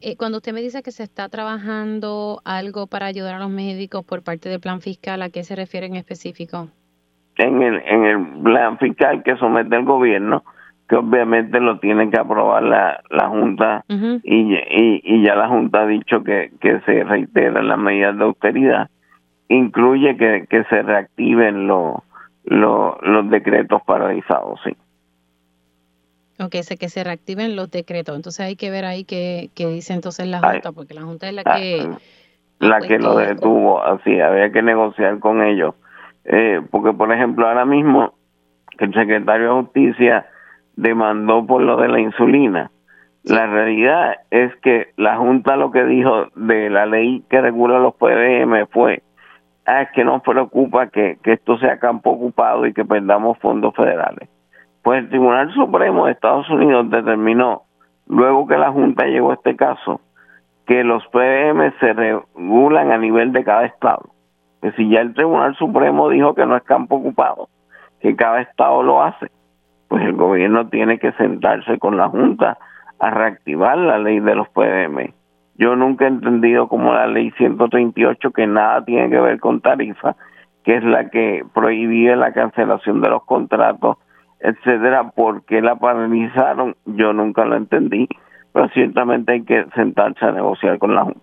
[0.00, 4.04] eh, cuando usted me dice que se está trabajando algo para ayudar a los médicos
[4.04, 6.68] por parte del plan fiscal, ¿a qué se refiere en específico?
[7.36, 10.44] En el, en el plan fiscal que somete el gobierno,
[10.88, 15.86] que obviamente lo tiene que aprobar la, la Junta y, y, ya la Junta ha
[15.86, 18.90] dicho que, que se reiteran las medidas de austeridad,
[19.48, 21.96] incluye que, que se reactiven los,
[22.44, 24.76] los, los decretos paralizados, sí.
[26.38, 28.14] Ok, sé que se reactiven los decretos.
[28.14, 31.44] Entonces hay que ver ahí qué, dice entonces la Junta, porque la Junta es la
[31.44, 31.88] que...
[32.58, 35.74] La que lo detuvo, así, había que negociar con ellos.
[36.24, 38.14] Eh, porque, por ejemplo, ahora mismo
[38.78, 40.26] el secretario de Justicia
[40.74, 42.70] demandó por lo de la insulina.
[43.24, 47.94] La realidad es que la Junta lo que dijo de la ley que regula los
[47.94, 49.02] PBM fue,
[49.66, 53.74] ah, es que nos preocupa que, que esto sea campo ocupado y que perdamos fondos
[53.74, 54.28] federales.
[54.86, 57.62] Pues el Tribunal Supremo de Estados Unidos determinó,
[58.06, 60.00] luego que la Junta llegó a este caso,
[60.64, 64.04] que los PM se regulan a nivel de cada estado.
[64.62, 67.48] Que si ya el Tribunal Supremo dijo que no es campo ocupado,
[67.98, 69.26] que cada estado lo hace,
[69.88, 72.56] pues el gobierno tiene que sentarse con la Junta
[73.00, 75.12] a reactivar la ley de los PM.
[75.56, 80.14] Yo nunca he entendido como la ley 138, que nada tiene que ver con tarifa,
[80.62, 83.96] que es la que prohíbe la cancelación de los contratos,
[84.40, 86.76] etcétera, ¿por qué la paralizaron?
[86.84, 88.08] Yo nunca lo entendí,
[88.52, 91.20] pero ciertamente hay que sentarse a negociar con la Junta.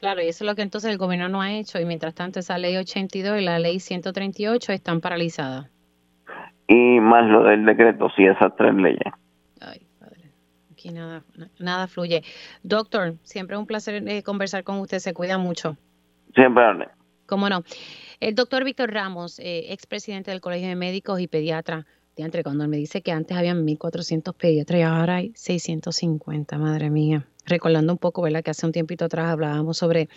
[0.00, 2.38] Claro, y eso es lo que entonces el gobierno no ha hecho, y mientras tanto
[2.38, 5.68] esa ley 82 y la ley 138 están paralizadas.
[6.68, 9.12] Y más lo del decreto, sí, esas tres leyes.
[9.60, 10.30] Ay, padre,
[10.70, 11.24] aquí nada,
[11.58, 12.22] nada fluye.
[12.62, 15.76] Doctor, siempre un placer eh, conversar con usted, se cuida mucho.
[16.34, 16.62] Siempre,
[17.26, 17.62] ¿Cómo no?
[18.20, 21.86] El doctor Víctor Ramos, eh, expresidente del Colegio de Médicos y Pediatra,
[22.24, 27.26] entre cuando me dice que antes habían 1.400 pediatras y ahora hay 650, madre mía.
[27.46, 28.42] Recordando un poco, ¿verdad?
[28.42, 30.08] Que hace un tiempito atrás hablábamos sobre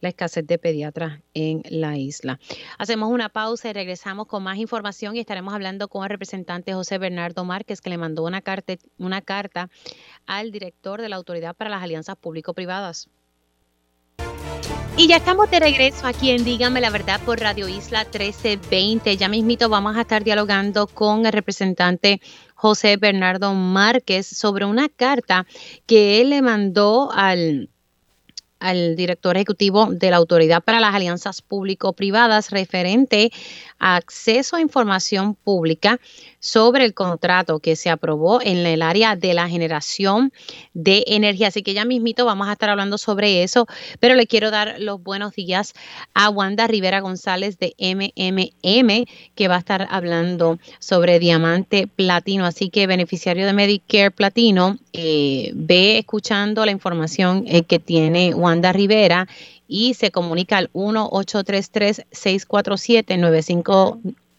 [0.00, 2.38] la escasez de pediatras en la isla.
[2.78, 6.98] Hacemos una pausa y regresamos con más información y estaremos hablando con el representante José
[6.98, 9.70] Bernardo Márquez, que le mandó una carta, una carta
[10.26, 13.08] al director de la Autoridad para las Alianzas Público-Privadas.
[14.96, 19.16] Y ya estamos de regreso aquí en Dígame la Verdad por Radio Isla 1320.
[19.16, 22.20] Ya mismito vamos a estar dialogando con el representante
[22.54, 25.46] José Bernardo Márquez sobre una carta
[25.86, 27.70] que él le mandó al
[28.60, 33.30] al director ejecutivo de la Autoridad para las Alianzas Público-Privadas referente
[33.78, 36.00] a acceso a información pública
[36.44, 40.30] sobre el contrato que se aprobó en el área de la generación
[40.74, 41.48] de energía.
[41.48, 43.66] Así que ya mismito vamos a estar hablando sobre eso,
[43.98, 45.72] pero le quiero dar los buenos días
[46.12, 52.44] a Wanda Rivera González de MMM, que va a estar hablando sobre diamante platino.
[52.44, 58.70] Así que beneficiario de Medicare platino, eh, ve escuchando la información eh, que tiene Wanda
[58.70, 59.26] Rivera
[59.66, 60.68] y se comunica al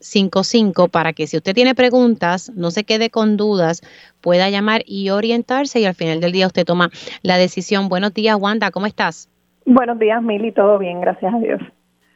[0.05, 3.81] 1-833-647-9555 para que si usted tiene preguntas, no se quede con dudas,
[4.21, 6.89] pueda llamar y orientarse y al final del día usted toma
[7.21, 7.89] la decisión.
[7.89, 9.29] Buenos días, Wanda, ¿cómo estás?
[9.65, 11.61] Buenos días, Mili, todo bien, gracias a Dios.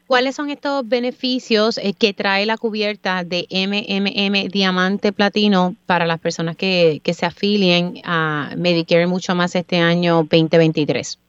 [0.05, 6.19] ¿Cuáles son estos beneficios eh, que trae la cubierta de MMM Diamante Platino para las
[6.19, 11.19] personas que, que se afilien a Medicare mucho más este año 2023?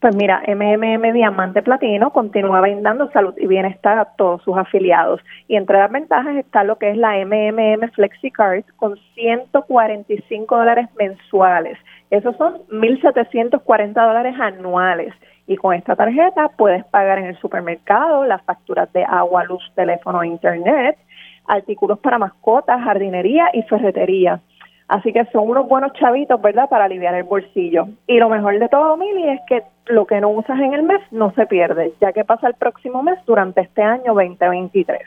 [0.00, 5.22] Pues mira, MMM Diamante Platino continúa brindando salud y bienestar a todos sus afiliados.
[5.48, 11.78] Y entre las ventajas está lo que es la MMM FlexiCard con 145 dólares mensuales.
[12.10, 15.14] Esos son 1.740 dólares anuales.
[15.46, 20.22] Y con esta tarjeta puedes pagar en el supermercado las facturas de agua, luz, teléfono
[20.22, 20.98] internet,
[21.46, 24.40] artículos para mascotas, jardinería y ferretería.
[24.88, 27.88] Así que son unos buenos chavitos, ¿verdad?, para aliviar el bolsillo.
[28.06, 31.00] Y lo mejor de todo, Mili, es que lo que no usas en el mes
[31.10, 35.00] no se pierde, ya que pasa el próximo mes durante este año 2023.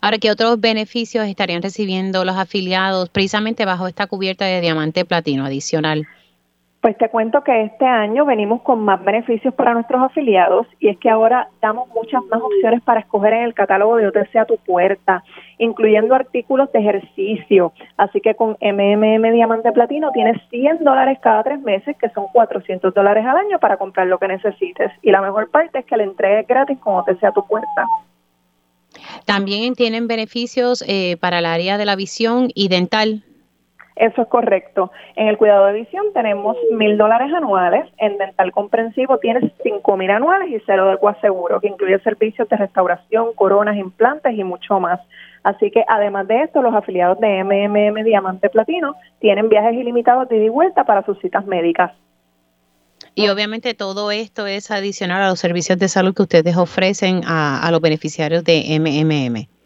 [0.00, 5.44] Ahora, ¿qué otros beneficios estarían recibiendo los afiliados precisamente bajo esta cubierta de diamante platino
[5.44, 6.06] adicional?
[6.80, 10.98] Pues te cuento que este año venimos con más beneficios para nuestros afiliados y es
[10.98, 14.58] que ahora damos muchas más opciones para escoger en el catálogo de OTC a tu
[14.58, 15.24] puerta,
[15.58, 17.72] incluyendo artículos de ejercicio.
[17.96, 22.94] Así que con MMM Diamante Platino tienes 100 dólares cada tres meses, que son 400
[22.94, 24.92] dólares al año para comprar lo que necesites.
[25.02, 27.86] Y la mejor parte es que la entrega es gratis con OTC a tu puerta.
[29.24, 33.24] También tienen beneficios eh, para el área de la visión y dental.
[33.98, 34.92] Eso es correcto.
[35.16, 37.84] En el cuidado de visión tenemos mil dólares anuales.
[37.98, 42.56] En dental comprensivo tienes cinco mil anuales y cero de coaseguro, que incluye servicios de
[42.56, 45.00] restauración, coronas, implantes y mucho más.
[45.42, 50.36] Así que además de esto, los afiliados de MMM Diamante Platino tienen viajes ilimitados de
[50.36, 51.90] ida y vuelta para sus citas médicas.
[53.16, 57.66] Y obviamente todo esto es adicional a los servicios de salud que ustedes ofrecen a,
[57.66, 59.57] a los beneficiarios de MMM.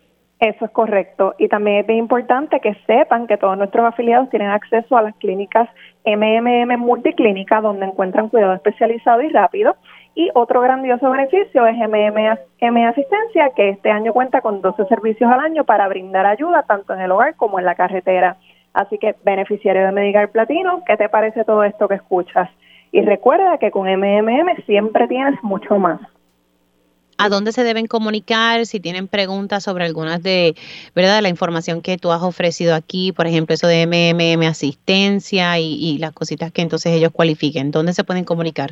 [0.43, 1.37] Eso es correcto.
[1.39, 5.15] Y también es bien importante que sepan que todos nuestros afiliados tienen acceso a las
[5.15, 5.69] clínicas
[6.05, 9.77] MMM Multiclínica, donde encuentran cuidado especializado y rápido.
[10.17, 15.39] Y otro grandioso beneficio es MMM Asistencia, que este año cuenta con 12 servicios al
[15.39, 18.37] año para brindar ayuda tanto en el hogar como en la carretera.
[18.75, 22.51] Así que, beneficiario de Medical Platino, ¿qué te parece todo esto que escuchas?
[22.91, 26.01] Y recuerda que con MMM siempre tienes mucho más
[27.23, 30.57] a dónde se deben comunicar si tienen preguntas sobre algunas de,
[30.95, 31.23] ¿verdad?
[31.23, 36.13] La información que tú has ofrecido aquí, por ejemplo, eso de MMM asistencia y, las
[36.13, 37.71] cositas que entonces ellos cualifiquen.
[37.71, 38.71] ¿Dónde se pueden comunicar?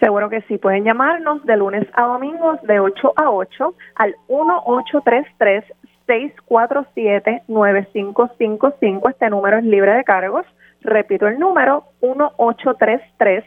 [0.00, 5.64] Seguro que sí, pueden llamarnos de lunes a domingos de 8 a 8 al 1833
[6.06, 9.08] 647 9555.
[9.08, 10.44] Este número es libre de cargos.
[10.82, 13.44] Repito el número 1833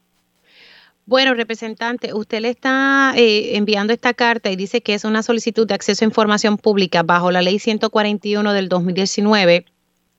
[1.09, 5.65] Bueno, representante, usted le está eh, enviando esta carta y dice que es una solicitud
[5.65, 9.65] de acceso a información pública bajo la ley 141 del 2019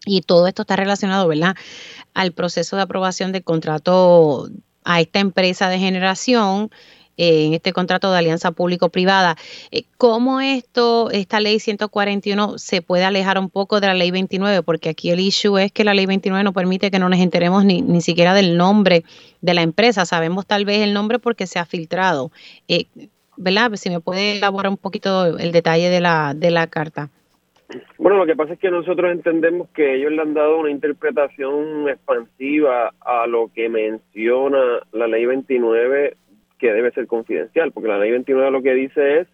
[0.05, 1.55] y todo esto está relacionado, ¿verdad?,
[2.13, 4.49] al proceso de aprobación del contrato
[4.83, 6.71] a esta empresa de generación
[7.17, 9.37] en este contrato de alianza público-privada.
[9.71, 14.63] Eh, ¿Cómo esto, esta ley 141 se puede alejar un poco de la ley 29?
[14.63, 17.65] Porque aquí el issue es que la ley 29 no permite que no nos enteremos
[17.65, 19.05] ni, ni siquiera del nombre
[19.41, 20.07] de la empresa.
[20.07, 22.31] Sabemos tal vez el nombre porque se ha filtrado.
[22.69, 22.87] Eh,
[23.37, 23.73] ¿Verdad?
[23.75, 27.09] Si me puede elaborar un poquito el detalle de la, de la carta.
[27.99, 31.89] Bueno, lo que pasa es que nosotros entendemos que ellos le han dado una interpretación
[31.89, 36.17] expansiva a lo que menciona la ley 29
[36.61, 39.29] que debe ser confidencial, porque la ley 29 lo que dice es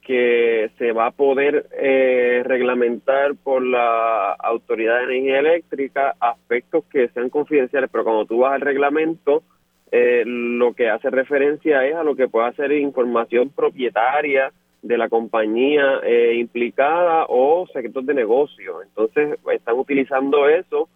[0.00, 7.08] que se va a poder eh, reglamentar por la Autoridad de Energía Eléctrica aspectos que
[7.08, 9.44] sean confidenciales, pero cuando tú vas al reglamento,
[9.92, 15.08] eh, lo que hace referencia es a lo que pueda ser información propietaria de la
[15.08, 18.82] compañía eh, implicada o secretos de negocio.
[18.82, 20.88] Entonces, están utilizando eso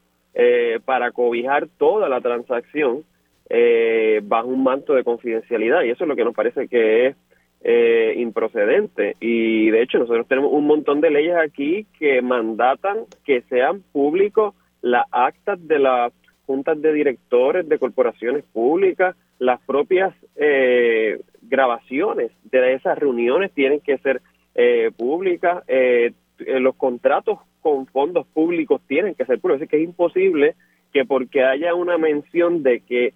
[0.85, 3.05] para cobijar toda la transacción
[3.49, 7.17] eh, bajo un manto de confidencialidad y eso es lo que nos parece que es
[7.63, 9.17] eh, improcedente.
[9.21, 14.55] Y de hecho nosotros tenemos un montón de leyes aquí que mandatan que sean públicos
[14.83, 16.13] las actas de las
[16.47, 23.99] juntas de directores de corporaciones públicas, las propias eh, grabaciones de esas reuniones tienen que
[23.99, 24.23] ser
[24.55, 29.85] eh, públicas, eh, los contratos con fondos públicos tienen que ser públicos, así que es
[29.85, 30.55] imposible
[30.93, 33.13] que porque haya una mención de que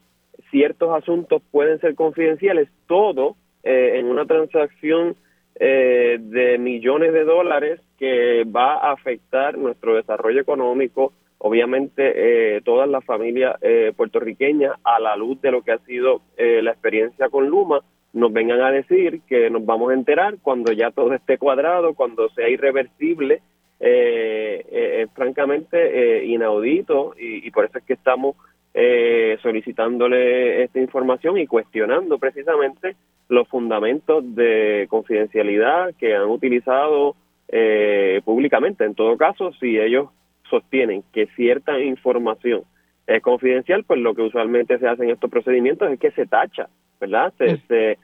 [0.50, 5.16] ciertos asuntos pueden ser confidenciales, todo eh, en una transacción
[5.62, 12.88] eh, de millones de dólares que va a afectar nuestro desarrollo económico, obviamente eh, todas
[12.88, 17.48] las familias eh, puertorriqueñas a la luz de lo que ha sido la experiencia con
[17.48, 17.80] Luma,
[18.14, 22.30] nos vengan a decir que nos vamos a enterar cuando ya todo esté cuadrado, cuando
[22.30, 23.42] sea irreversible,
[23.78, 28.36] es francamente inaudito y, y por eso es que estamos
[28.74, 32.96] eh, solicitándole esta información y cuestionando precisamente
[33.28, 37.16] los fundamentos de confidencialidad que han utilizado
[37.48, 38.84] eh, públicamente.
[38.84, 40.08] En todo caso, si ellos
[40.48, 42.62] sostienen que cierta información
[43.06, 46.68] es confidencial, pues lo que usualmente se hace en estos procedimientos es que se tacha,
[47.00, 47.32] ¿verdad?
[47.38, 47.98] Se, se,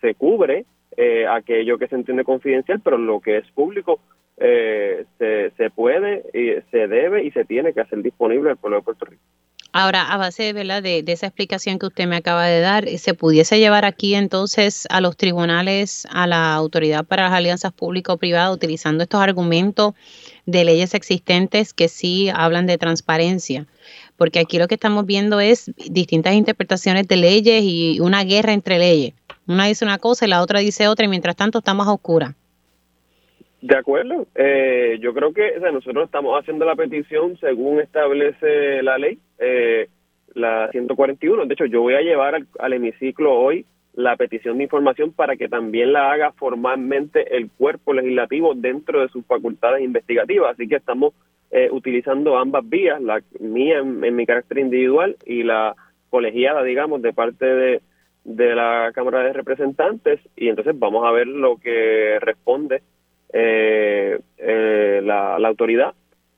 [0.00, 4.00] se, cubre eh, aquello que se entiende confidencial, pero lo que es público
[4.36, 8.78] eh, se, se puede, y se debe y se tiene que hacer disponible al pueblo
[8.78, 9.22] de Puerto Rico.
[9.72, 10.52] Ahora, a base.
[10.52, 15.00] De, esa explicación que usted me acaba de dar, ¿se pudiese llevar aquí entonces a
[15.00, 19.94] los tribunales, a la Autoridad para las Alianzas Público-Privadas, utilizando estos argumentos
[20.46, 23.66] de leyes existentes que sí hablan de transparencia?
[24.16, 28.78] Porque aquí lo que estamos viendo es distintas interpretaciones de leyes y una guerra entre
[28.78, 29.14] leyes.
[29.46, 32.36] Una dice una cosa y la otra dice otra y mientras tanto está más oscura.
[33.62, 34.26] De acuerdo.
[34.34, 39.88] Eh, yo creo que nosotros estamos haciendo la petición según establece la ley, eh,
[40.34, 41.44] la 141.
[41.44, 45.48] De hecho, yo voy a llevar al, hemiciclo hoy la petición de información para que
[45.48, 50.52] también la haga formalmente el cuerpo legislativo dentro de sus facultades investigativas.
[50.54, 51.12] Así que estamos
[51.50, 55.74] eh, utilizando ambas vías, la mía en, mi carácter individual y la
[56.08, 60.18] colegiada, digamos, de parte de la Cámara de Representantes.
[60.34, 62.80] Y entonces vamos a ver lo que responde
[63.32, 65.94] eh, eh, la, autoridad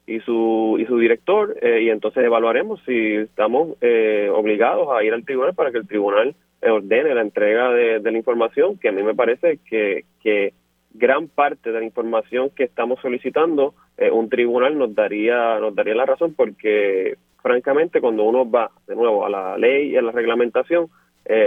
[0.07, 5.14] y su, y su director eh, y entonces evaluaremos si estamos eh, obligados a ir
[5.14, 9.03] al tribunal para que el tribunal ordene la entrega de, la información, que a mí
[9.03, 10.53] me parece que, que
[10.95, 13.74] gran parte de la información que estamos solicitando
[14.12, 19.24] un tribunal nos daría nos daría la razón porque francamente cuando uno va de nuevo
[19.24, 20.88] a la ley y a la reglamentación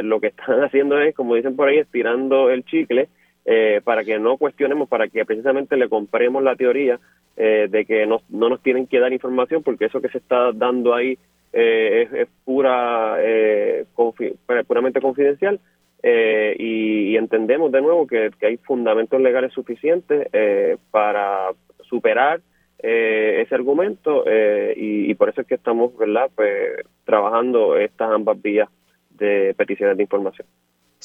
[0.03, 3.09] lo que están haciendo es como dicen por ahí estirando el chicle
[3.45, 6.99] eh, para que no cuestionemos, para que precisamente le compremos la teoría
[7.37, 10.51] eh, de que no, no nos tienen que dar información, porque eso que se está
[10.51, 11.17] dando ahí
[11.53, 13.17] es, es, pura,
[14.67, 15.59] puramente confidencial
[16.03, 20.27] y, entendemos de nuevo que, hay fundamentos legales suficientes
[20.91, 21.51] para
[21.83, 22.41] superar
[22.77, 24.25] ese argumento
[24.75, 28.67] y, y, por eso es que estamos verdad pues trabajando estas ambas vías
[29.11, 30.45] de peticiones de información.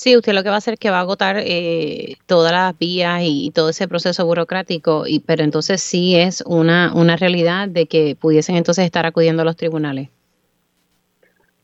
[0.01, 2.79] Sí, usted lo que va a hacer es que va a agotar eh, todas las
[2.79, 7.85] vías y, todo ese proceso burocrático, y, pero entonces sí es una, una realidad de
[7.85, 10.09] que pudiesen entonces estar acudiendo a los tribunales.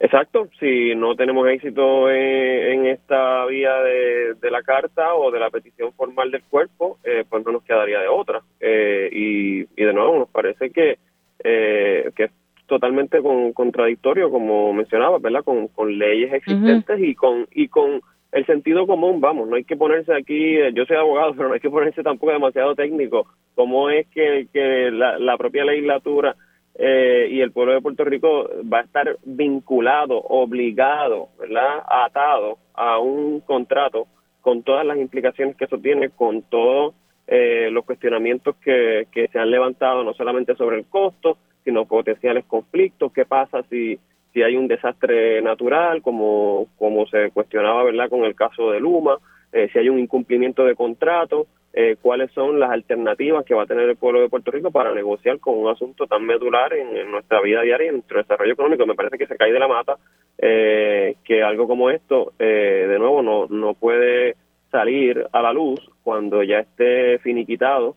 [0.00, 5.94] Exacto, si no tenemos éxito en, esta vía de, la carta o de la petición
[5.94, 8.42] formal del cuerpo, eh, pues no nos quedaría de otra.
[8.60, 10.98] Eh, y, de nuevo, nos parece que,
[11.42, 12.30] que es
[12.66, 15.42] totalmente con, contradictorio, como mencionaba, ¿verdad?
[15.42, 18.02] Con, con leyes existentes y con y con
[18.36, 21.60] el sentido común, vamos, no hay que ponerse aquí, yo soy abogado, pero no hay
[21.60, 26.36] que ponerse tampoco demasiado técnico, como es que, que la, propia legislatura
[26.74, 31.82] eh, y el pueblo de Puerto Rico va a estar vinculado, obligado, ¿verdad?
[31.88, 34.06] Atado a un contrato
[34.42, 36.94] con todas las implicaciones que eso tiene, con todos
[37.26, 42.44] eh, los cuestionamientos que, que se han levantado, no solamente sobre el costo, sino potenciales
[42.44, 43.98] conflictos, qué pasa si
[44.36, 49.16] si hay un desastre natural, como, como se cuestionaba verdad con el caso de Luma,
[49.50, 53.66] eh, si hay un incumplimiento de contrato, eh, cuáles son las alternativas que va a
[53.66, 57.40] tener el pueblo de Puerto Rico para negociar con un asunto tan medular en, nuestra
[57.40, 58.84] vida diaria y en nuestro desarrollo económico.
[58.84, 59.96] Me parece que se cae de la mata
[60.36, 64.36] eh, que algo como esto, de nuevo, no, no puede
[64.70, 67.96] salir a la luz cuando ya esté finiquitado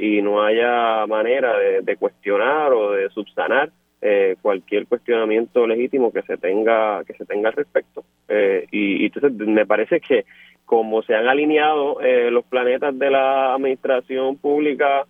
[0.00, 3.72] y no haya manera de cuestionar o de subsanar
[4.06, 8.04] eh, cualquier cuestionamiento legítimo que se tenga que se tenga al respecto.
[8.28, 10.26] Eh, y, entonces me parece que
[10.66, 15.06] como se han alineado eh, los planetas de la administración pública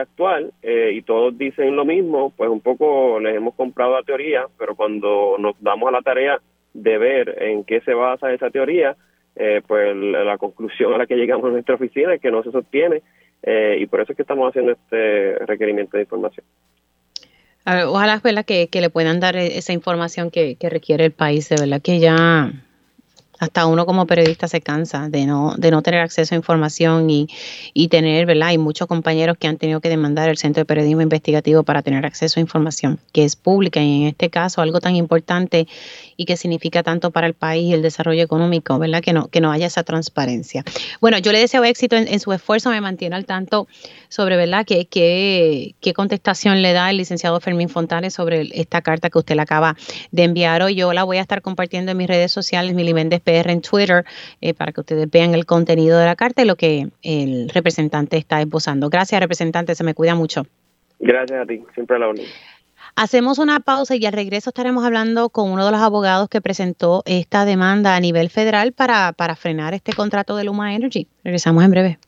[0.00, 4.76] actual y todos dicen lo mismo pues un poco les hemos comprado la teoría pero
[4.76, 6.40] cuando nos damos a la tarea
[6.72, 8.96] de ver en qué se basa esa teoría
[9.66, 13.02] pues la conclusión a la que llegamos en nuestra oficina es que no se sostiene
[13.42, 16.46] y por eso es que estamos haciendo este requerimiento de información
[17.66, 21.56] ojalá que, que le puedan dar e, esa información que, que requiere el país, de
[21.56, 22.52] verdad que ya
[23.38, 27.28] hasta uno como periodista se cansa de no, de no tener acceso a información y,
[27.72, 28.48] y tener, ¿verdad?
[28.48, 32.04] Hay muchos compañeros que han tenido que demandar el Centro de Periodismo Investigativo para tener
[32.04, 35.66] acceso a información que es pública y en este caso algo tan importante
[36.16, 39.02] y que significa tanto para el país y el desarrollo económico, ¿verdad?
[39.02, 40.64] Que no, que no haya esa transparencia.
[41.00, 43.68] Bueno, yo le deseo éxito en, su esfuerzo, me mantiene al tanto
[44.08, 44.64] sobre, ¿verdad?
[44.66, 49.36] ¿Qué, qué, qué contestación le da el licenciado Fermín Fontanes sobre esta carta que usted
[49.36, 49.76] le acaba
[50.10, 50.74] de enviar hoy.
[50.74, 54.04] Yo la voy a estar compartiendo en mis redes sociales, Mili Méndez en Twitter
[54.40, 58.16] eh, para que ustedes vean el contenido de la carta y lo que el representante
[58.16, 58.88] está esbozando.
[58.88, 60.46] Gracias, representante, se me cuida mucho.
[60.98, 62.26] Gracias a ti, siempre a la orden.
[62.96, 67.02] Hacemos una pausa y al regreso estaremos hablando con uno de los abogados que presentó
[67.06, 71.06] esta demanda a nivel federal para, para frenar este contrato de Luma Energy.
[71.22, 71.98] Regresamos en breve.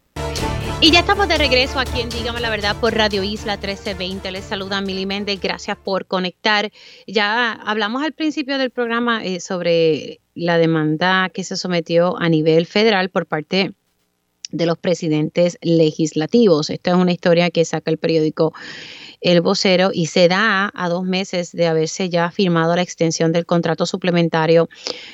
[0.82, 4.32] Y ya estamos de regreso aquí en Dígame la Verdad por Radio Isla 1320.
[4.32, 5.38] Les saluda Mili Méndez.
[5.38, 6.70] Gracias por conectar.
[7.06, 12.64] Ya hablamos al principio del programa eh, sobre la demanda que se sometió a nivel
[12.66, 13.72] federal por parte
[14.50, 16.70] de los presidentes legislativos.
[16.70, 18.52] Esta es una historia que saca el periódico
[19.20, 23.44] El Vocero y se da a dos meses de haberse ya firmado la extensión del
[23.44, 24.68] contrato suplementario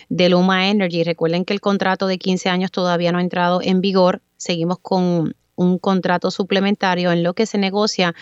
[0.08, 1.02] de Luma Energy.
[1.02, 4.22] Recuerden que el contrato de 15 años todavía no ha entrado en vigor.
[4.36, 8.14] Seguimos con un contrato suplementario en lo que se negocia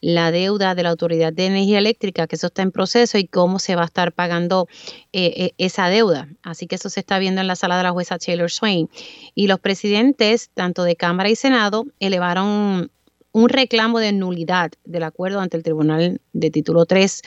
[0.00, 3.58] la deuda de la Autoridad de Energía Eléctrica, que eso está en proceso y cómo
[3.58, 4.68] se va a estar pagando
[5.12, 6.28] eh, eh, esa deuda.
[6.42, 8.88] Así que eso se está viendo en la sala de la jueza Taylor Swain.
[9.34, 12.90] Y los presidentes, tanto de Cámara y Senado, elevaron
[13.32, 17.22] un reclamo de nulidad del acuerdo ante el Tribunal de Título 3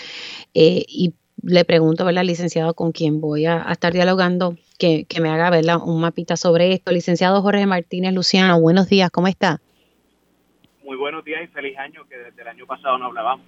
[0.53, 1.13] eh, y
[1.43, 6.01] le pregunto, ¿verdad, licenciado, con quien voy a, estar dialogando, que, me haga, ¿verdad, un
[6.01, 6.91] mapita sobre esto.
[6.91, 9.59] Licenciado Jorge Martínez Luciano, buenos días, ¿cómo está?
[10.92, 13.46] Muy buenos días y feliz año, que desde el año pasado no hablábamos.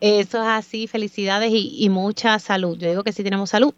[0.00, 2.78] Eso es así, felicidades y, mucha salud.
[2.78, 3.74] Yo digo que si tenemos salud,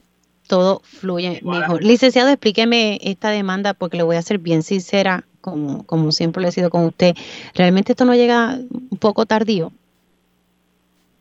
[0.47, 1.83] todo fluye mejor.
[1.83, 6.49] Licenciado, explíqueme esta demanda porque le voy a ser bien sincera, como, como siempre lo
[6.49, 7.17] he sido con usted.
[7.57, 9.73] ¿Realmente esto no llega un poco tardío?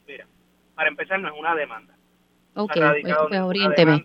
[0.08, 0.28] Mira,
[0.76, 1.96] para empezar no es una demanda
[2.54, 4.04] Ok, pues, oriénteme.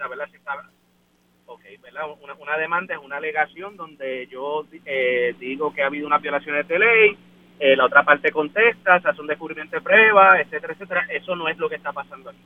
[2.41, 6.79] Una, demanda es una alegación donde yo eh, digo que ha habido una violación de
[6.79, 7.19] ley,
[7.65, 11.07] eh, la otra parte contesta, se hace un descubrimiento de pruebas, etcétera, etcétera.
[11.09, 12.41] Eso no es lo que está pasando aquí.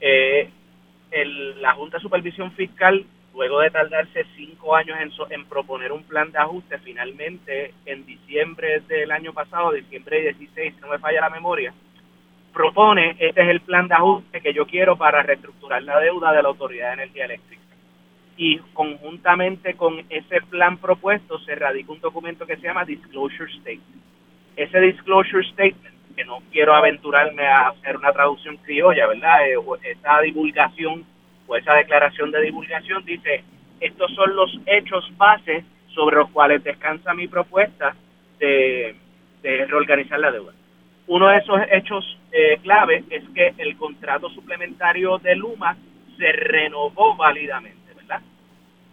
[0.00, 0.50] Eh,
[1.60, 6.32] la Junta de Supervisión Fiscal, luego de tardarse cinco años en, en proponer un plan
[6.32, 11.30] de ajuste, finalmente en diciembre del año pasado, diciembre 16, si no me falla la
[11.30, 11.72] memoria,
[12.52, 16.42] propone, este es el plan de ajuste que yo quiero para reestructurar la deuda de
[16.42, 17.62] la Autoridad de Energía Eléctrica.
[18.36, 24.02] Y conjuntamente con ese plan propuesto se radica un documento que se llama Disclosure Statement.
[24.56, 29.48] Ese Disclosure Statement, que no quiero aventurarme a hacer una traducción criolla, ¿verdad?
[29.48, 29.56] Eh,
[29.90, 31.04] esa divulgación
[31.46, 33.44] o esa declaración de divulgación dice,
[33.80, 37.94] estos son los hechos bases sobre los cuales descansa mi propuesta
[38.38, 38.94] de,
[39.42, 40.52] de reorganizar la deuda.
[41.06, 45.76] Uno de esos hechos eh, clave es que el contrato suplementario de Luma
[46.16, 47.81] se renovó válidamente.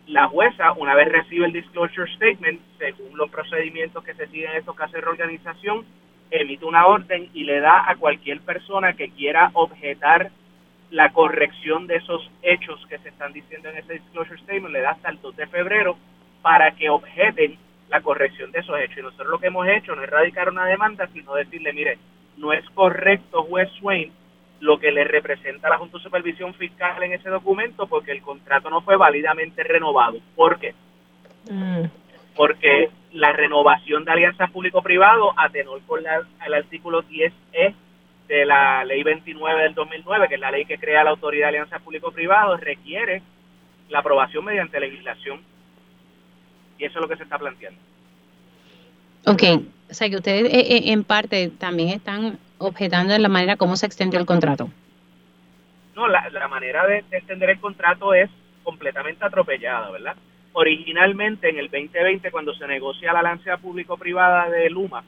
[0.09, 4.57] La jueza, una vez recibe el disclosure statement, según los procedimientos que se siguen en
[4.57, 5.85] estos casos de reorganización,
[6.31, 10.31] emite una orden y le da a cualquier persona que quiera objetar
[10.89, 14.91] la corrección de esos hechos que se están diciendo en ese disclosure statement, le da
[14.91, 15.95] hasta el 2 de febrero
[16.41, 18.97] para que objeten la corrección de esos hechos.
[18.97, 21.99] Y nosotros lo que hemos hecho no es radicar una demanda, sino decirle, mire,
[22.35, 24.11] no es correcto, juez Swain,
[24.59, 28.21] lo que le representa a la Junta de Supervisión Fiscal en ese documento porque el
[28.21, 30.17] contrato no fue válidamente renovado.
[30.35, 30.73] ¿Por qué?
[31.49, 31.85] Mm.
[32.35, 37.73] Porque la renovación de alianzas público-privado, a tenor con la, el artículo 10E
[38.27, 41.49] de la ley 29 del 2009, que es la ley que crea la Autoridad de
[41.49, 43.23] Alianzas Público-Privado, requiere
[43.89, 45.41] la aprobación mediante legislación
[46.77, 47.79] y eso es lo que se está planteando.
[49.25, 49.43] Ok,
[49.89, 53.75] o sea que ustedes eh, eh, en parte también están objetando en la manera como
[53.75, 54.69] se extendió el contrato.
[55.95, 58.29] No, la, manera de, extender el contrato es
[58.63, 60.15] completamente atropellada, ¿verdad?
[60.53, 65.03] Originalmente en el 2020 cuando se negocia la lanza público-privada de Luma,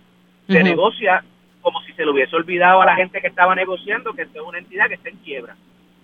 [0.48, 1.24] se negocia
[1.62, 4.48] como si se le hubiese olvidado a la gente que estaba negociando que esto es
[4.48, 5.56] una entidad que está en quiebra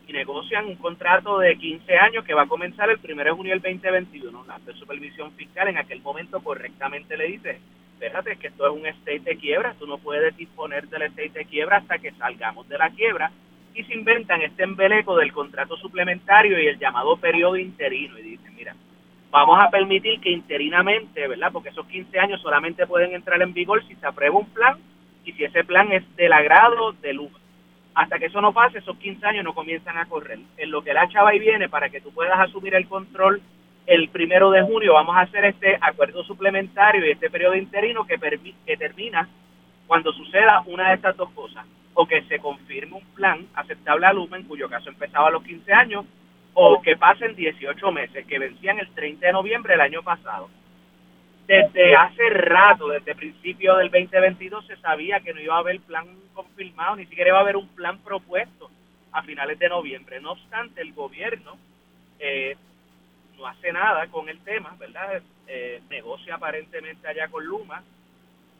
[0.07, 3.51] y negocian un contrato de 15 años que va a comenzar el 1 de junio
[3.51, 4.45] del 2021.
[4.47, 7.59] La supervisión fiscal en aquel momento correctamente le dice,
[7.99, 11.45] fíjate que esto es un state de quiebra, tú no puedes disponer del state de
[11.45, 13.31] quiebra hasta que salgamos de la quiebra
[13.73, 18.55] y se inventan este embeleco del contrato suplementario y el llamado periodo interino y dicen,
[18.55, 18.75] mira,
[19.29, 21.51] vamos a permitir que interinamente, ¿verdad?
[21.51, 24.77] Porque esos 15 años solamente pueden entrar en vigor si se aprueba un plan
[25.25, 27.39] y si ese plan es del agrado del UMA
[27.97, 30.37] hasta que eso no pase, esos 15 años no comienzan a correr.
[30.57, 33.41] En lo que la chava y viene, para que tú puedas asumir el control
[33.87, 38.19] el primero de junio, vamos a hacer este acuerdo suplementario y este periodo interino que,
[38.77, 39.27] termina
[39.87, 41.65] cuando suceda una de estas dos cosas.
[41.95, 45.43] O que se confirme un plan aceptable a Luma, en cuyo caso empezaba a los
[45.43, 46.05] 15 años,
[46.53, 50.47] o que pasen 18 meses, que vencían el 30 de noviembre del año pasado
[51.47, 56.05] desde hace rato, desde principio del 2022, se sabía que no iba a haber plan
[56.33, 58.69] confirmado, ni siquiera iba a haber un plan propuesto
[59.13, 60.19] a finales de noviembre.
[60.19, 61.57] No obstante, el gobierno
[62.19, 62.57] eh,
[63.37, 65.21] no hace nada con el tema, ¿verdad?
[65.47, 67.83] Eh, negocia aparentemente allá con Luma,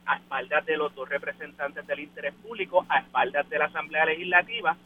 [0.06, 4.78] a espaldas de los dos representantes del interés público, a espaldas de la Asamblea Legislativa,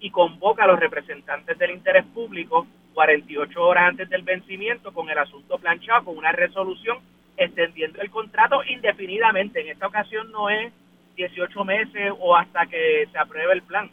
[0.00, 5.18] y convoca a los representantes del interés público 48 horas antes del vencimiento con el
[5.18, 6.98] asunto planchado, con una resolución
[7.36, 9.60] extendiendo el contrato indefinidamente.
[9.60, 10.72] En esta ocasión no es
[11.16, 13.90] 18 meses o hasta que se apruebe el plan.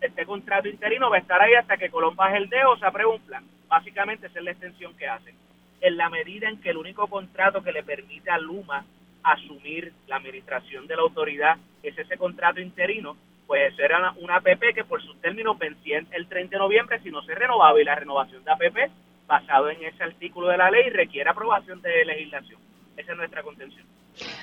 [0.00, 2.86] este contrato interino va a estar ahí hasta que Colón baje el dedo o se
[2.86, 3.44] apruebe un plan.
[3.68, 5.34] Básicamente esa es la extensión que hacen.
[5.80, 8.84] En la medida en que el único contrato que le permite a Luma
[9.22, 13.16] asumir la administración de la autoridad es ese contrato interino,
[13.46, 17.22] pues era una APP que por sus términos vencía el 30 de noviembre si no
[17.22, 18.90] se renovaba y la renovación de APP
[19.26, 22.60] basado en ese artículo de la ley requiere aprobación de legislación.
[22.96, 23.86] Esa es nuestra contención.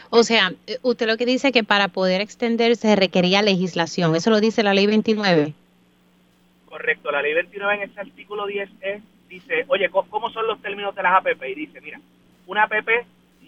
[0.10, 4.16] O sea, usted lo que dice que para poder extenderse requería legislación.
[4.16, 5.54] ¿Eso lo dice la ley 29?
[6.68, 7.12] Correcto.
[7.12, 8.70] La ley 29 en ese artículo 10
[9.36, 11.44] dice, oye, ¿cómo son los términos de las APP?
[11.50, 12.00] Y dice, mira,
[12.48, 12.90] una APP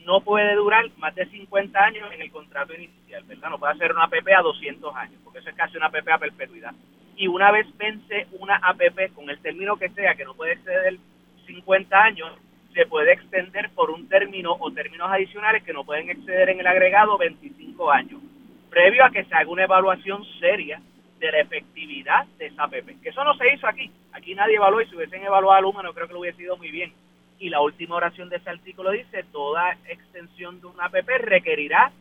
[0.05, 3.49] no puede durar más de 50 años en el contrato inicial, ¿verdad?
[3.49, 6.17] No puede hacer una APP a 200 años, porque eso es casi una APP a
[6.17, 6.73] perpetuidad.
[7.17, 10.97] Y una vez vence una APP con el término que sea, que no puede exceder
[11.45, 12.31] 50 años
[12.73, 16.67] se puede extender por un término o términos adicionales que no pueden exceder en el
[16.67, 18.21] agregado 25 años,
[18.69, 20.79] previo a que se haga una evaluación seria
[21.19, 23.01] de la efectividad de esa APP.
[23.01, 23.89] Que eso no se hizo aquí.
[24.17, 26.71] Aquí nadie evaluó y si hubiesen evaluado al humano creo que lo hubiese ido muy
[26.71, 26.93] bien.
[27.39, 31.91] Y la última oración de ese artículo dice, toda extensión de una APP requerirá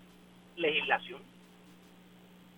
[0.57, 1.21] legislación.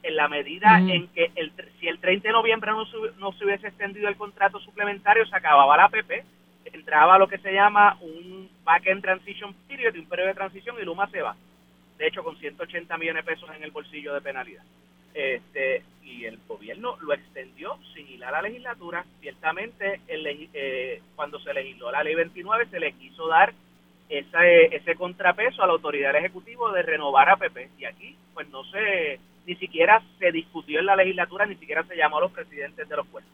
[0.05, 2.85] En la medida en que el, si el 30 de noviembre no,
[3.19, 6.25] no se hubiese extendido el contrato suplementario, se acababa la APP
[6.73, 11.09] entraba lo que se llama un back-end transition period, un periodo de transición, y Luma
[11.11, 11.37] se va.
[11.97, 14.63] De hecho, con 180 millones de pesos en el bolsillo de penalidad.
[15.15, 19.05] Este, y el gobierno lo extendió sin ir a la legislatura.
[19.21, 23.53] Ciertamente, el, eh, cuando se legisló la ley 29, se le quiso dar
[24.09, 27.71] ese, ese contrapeso a la autoridad del Ejecutivo de renovar APP.
[27.79, 31.97] Y aquí, pues no se, ni siquiera se discutió en la legislatura, ni siquiera se
[31.97, 33.33] llamó a los presidentes de los puestos.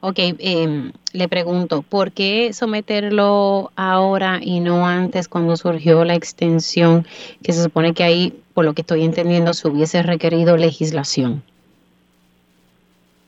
[0.00, 7.06] Ok, eh, le pregunto, ¿por qué someterlo ahora y no antes cuando surgió la extensión
[7.42, 11.42] que se supone que ahí, por lo que estoy entendiendo, se hubiese requerido legislación?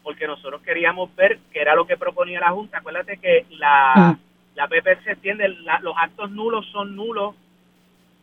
[0.02, 2.78] Porque nosotros queríamos ver qué era lo que proponía la Junta.
[2.78, 4.18] Acuérdate que la,
[4.54, 7.34] la PPC entiende, los actos nulos son nulos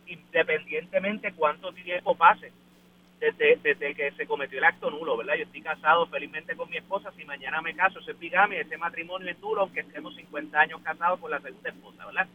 [0.08, 2.52] independientemente cuánto tiempo pase
[3.32, 5.36] desde, desde que se cometió el acto nulo, ¿verdad?
[5.36, 8.78] Yo estoy casado felizmente con mi esposa, si mañana me caso, ese es bigamia, ese
[8.78, 12.28] matrimonio es nulo, aunque estemos 50 años casados con la segunda esposa, ¿verdad?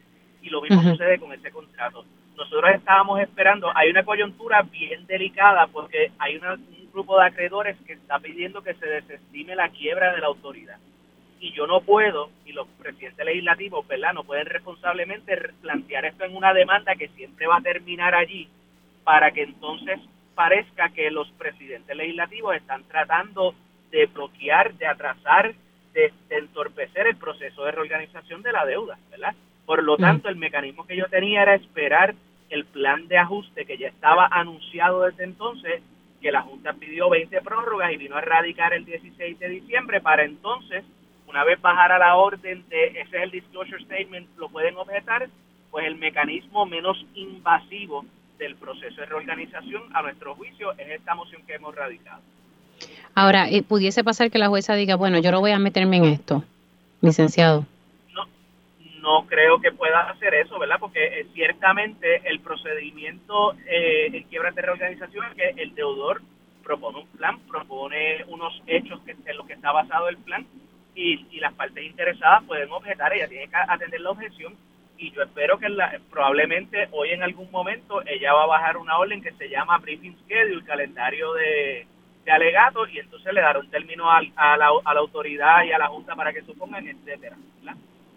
[0.43, 2.05] Y lo mismo sucede con ese contrato.
[2.37, 7.93] Nosotros estábamos esperando, hay una coyuntura bien delicada porque hay un grupo de acreedores que
[7.93, 10.79] está pidiendo que se desestime la quiebra de la autoridad.
[11.39, 14.13] Y yo no puedo, y los presidentes legislativos, ¿verdad?
[14.13, 18.49] No pueden responsablemente plantear esto en una demanda que siempre va a terminar allí
[19.05, 20.01] para que entonces
[20.41, 23.55] parezca que los presidentes legislativos están tratando
[23.91, 25.55] de bloquear, de atrasar,
[25.93, 29.35] de, entorpecer el proceso de reorganización de la deuda, ¿verdad?
[29.67, 32.15] Por lo tanto, el mecanismo que yo tenía era esperar
[32.49, 35.83] el plan de ajuste que ya estaba anunciado desde entonces,
[36.23, 40.25] que la Junta pidió 20 prórrogas y vino a radicar el 16 de diciembre para
[40.25, 40.87] entonces,
[41.27, 45.29] una vez bajara la orden de, ese es el disclosure statement, lo pueden objetar,
[45.71, 48.07] pues el mecanismo menos invasivo
[48.41, 52.23] del proceso de reorganización, a nuestro juicio, es esta moción que hemos radicado.
[53.15, 56.07] Ahora, eh, ¿pudiese pasar que la jueza diga, bueno, yo no voy a meterme en
[56.07, 56.43] esto,
[57.03, 57.67] licenciado?
[58.15, 58.27] No,
[59.03, 60.77] no creo que pueda hacer eso, ¿verdad?
[60.81, 66.23] Porque eh, ciertamente el procedimiento eh, en quiebra de reorganización es que el deudor
[66.65, 70.47] propone un plan, propone unos hechos que, en los que está basado el plan
[70.95, 74.55] y, y las partes interesadas pueden objetar, ella tiene que atender la objeción
[75.01, 75.67] y yo espero que
[76.11, 80.15] probablemente hoy en algún momento ella va a bajar una orden que se llama briefing
[80.25, 81.87] schedule, calendario de,
[82.25, 85.79] de alegatos y entonces le dará un término a, la, a la autoridad y a
[85.79, 87.37] la junta para que supongan, etcétera.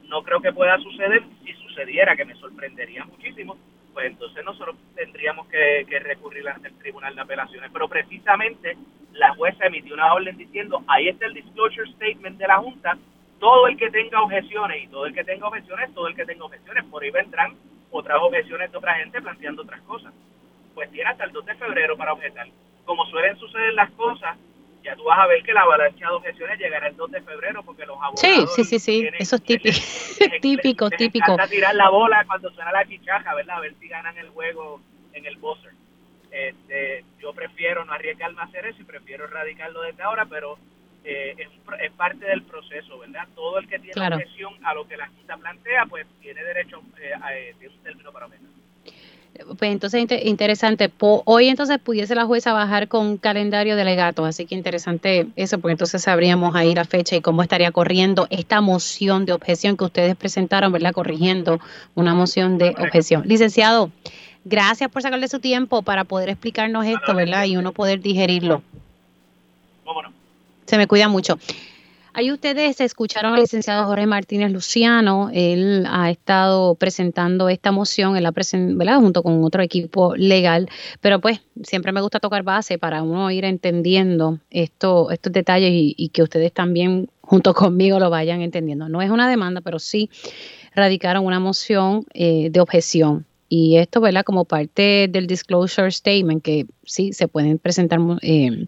[0.04, 3.58] No creo que pueda suceder, si sucediera, que me sorprendería muchísimo,
[3.94, 7.72] pues entonces nosotros tendríamos que, que recurrir ante el Tribunal de Apelaciones.
[7.72, 8.78] Pero precisamente
[9.14, 12.98] la jueza emitió una orden diciendo, ahí está el disclosure statement de la Junta,
[13.44, 16.46] todo el que tenga objeciones y todo el que tenga objeciones, todo el que tenga
[16.46, 17.58] objeciones, por ahí vendrán
[17.92, 20.14] otras objeciones de otra gente planteando otras cosas.
[20.74, 22.48] Pues tiene hasta el 2 de febrero para objetar.
[22.86, 24.38] Como suelen suceder las cosas,
[24.82, 27.64] ya tú vas a ver que la avalancha de objeciones llegará el 2 de febrero
[27.64, 28.22] porque los abogados...
[28.22, 29.76] Sí, sí, sí, sí, eso es típico,
[30.42, 31.36] típico, típico.
[31.50, 33.58] tirar la bola cuando suena la chichaja, ¿verdad?
[33.58, 34.80] A ver si ganan el juego
[35.12, 35.74] en el buzzer.
[36.32, 40.58] Este, yo prefiero no arriesgarme a hacer eso y prefiero erradicarlo desde ahora, pero
[41.04, 43.28] eh, es, parte del proceso, ¿verdad?
[43.36, 44.16] Todo el que tiene claro.
[44.16, 48.12] objeción a lo que la Junta plantea, pues tiene derecho eh, a, eh, un término
[48.12, 48.50] para aumentar.
[49.58, 50.92] Pues entonces interesante.
[51.00, 55.74] hoy entonces pudiese la jueza bajar con calendario de legato, así que interesante eso, porque
[55.74, 60.16] entonces sabríamos ahí la fecha y cómo estaría corriendo esta moción de objeción que ustedes
[60.16, 60.94] presentaron, ¿verdad?
[60.94, 61.60] Corrigiendo
[61.96, 63.24] una moción de objeción.
[63.26, 63.90] Licenciado,
[64.46, 67.46] gracias por sacarle su tiempo para poder explicarnos esto, ¿verdad?
[67.46, 68.62] Y uno poder digerirlo.
[69.84, 70.23] Vámonos.
[70.74, 71.38] Se me cuida mucho.
[72.14, 75.30] Ahí ustedes escucharon al licenciado Jorge Martínez Luciano.
[75.32, 78.98] Él ha estado presentando esta moción, él la ¿verdad?
[78.98, 80.68] junto con otro equipo legal.
[81.00, 86.10] Pero pues siempre me gusta tocar base para uno ir entendiendo esto, estos detalles y,
[86.10, 88.90] que ustedes también junto conmigo lo vayan entendiendo.
[88.90, 90.10] No es una demanda, pero sí
[90.74, 93.28] radicaron una moción eh, de objeción.
[93.48, 94.24] Y esto, ¿verdad?
[94.24, 98.66] Como parte del disclosure statement, que sí se pueden presentar eh,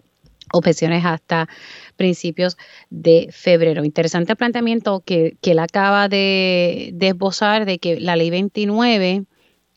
[0.55, 1.47] objeciones hasta
[1.95, 2.57] principios
[2.89, 3.83] de febrero.
[3.83, 9.25] Interesante planteamiento que, que él acaba de, de, esbozar de que la ley 29,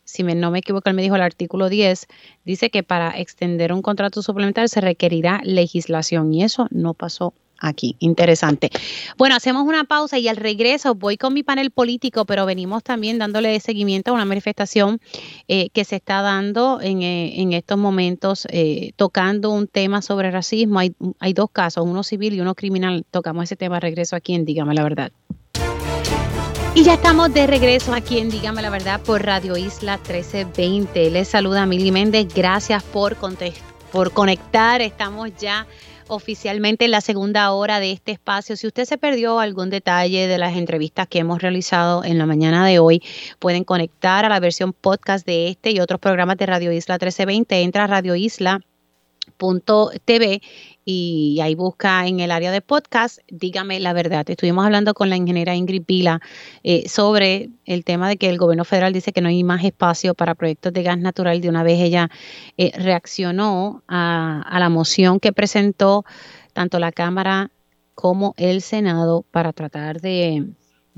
[0.05, 2.07] si no me equivoco, él me dijo el artículo 10,
[2.45, 7.97] dice que para extender un contrato suplementario se requerirá legislación y eso no pasó aquí.
[7.99, 8.71] Interesante.
[9.17, 13.19] Bueno, hacemos una pausa y al regreso voy con mi panel político, pero venimos también
[13.19, 15.01] dándole seguimiento a una manifestación
[15.49, 20.31] eh, que se está dando en, eh, en estos momentos, eh, tocando un tema sobre
[20.31, 20.79] racismo.
[20.79, 23.05] Hay, hay dos casos, uno civil y uno criminal.
[23.11, 25.13] Tocamos ese tema, regreso aquí en Dígame la Verdad.
[26.75, 31.11] Y ya estamos de regreso aquí en Dígame la Verdad por Radio Isla 1320.
[31.11, 32.29] Les saluda Mili Méndez.
[32.33, 33.17] Gracias por,
[33.91, 34.81] por conectar.
[34.81, 35.67] Estamos ya
[36.09, 38.57] oficialmente en la segunda hora de este espacio.
[38.57, 42.67] Si usted se perdió algún detalle de las entrevistas que hemos realizado en la mañana
[42.67, 43.03] de hoy,
[43.39, 47.63] pueden conectar a la versión podcast de este y otros programas de Radio Isla 1320.
[47.63, 48.61] Entra a Radio Isla.
[50.05, 50.43] TV
[50.91, 54.25] y ahí busca en el área de podcast, dígame la verdad.
[54.31, 56.23] Estuvimos hablando con la ingeniera Ingrid Pila
[56.63, 60.15] eh, sobre el tema de que el gobierno federal dice que no hay más espacio
[60.15, 61.43] para proyectos de gas natural.
[61.43, 62.09] De una vez ella
[62.57, 66.07] eh, reaccionó a, la moción que presentó
[66.55, 67.51] tanto la Cámara
[67.95, 70.47] como el Senado para tratar de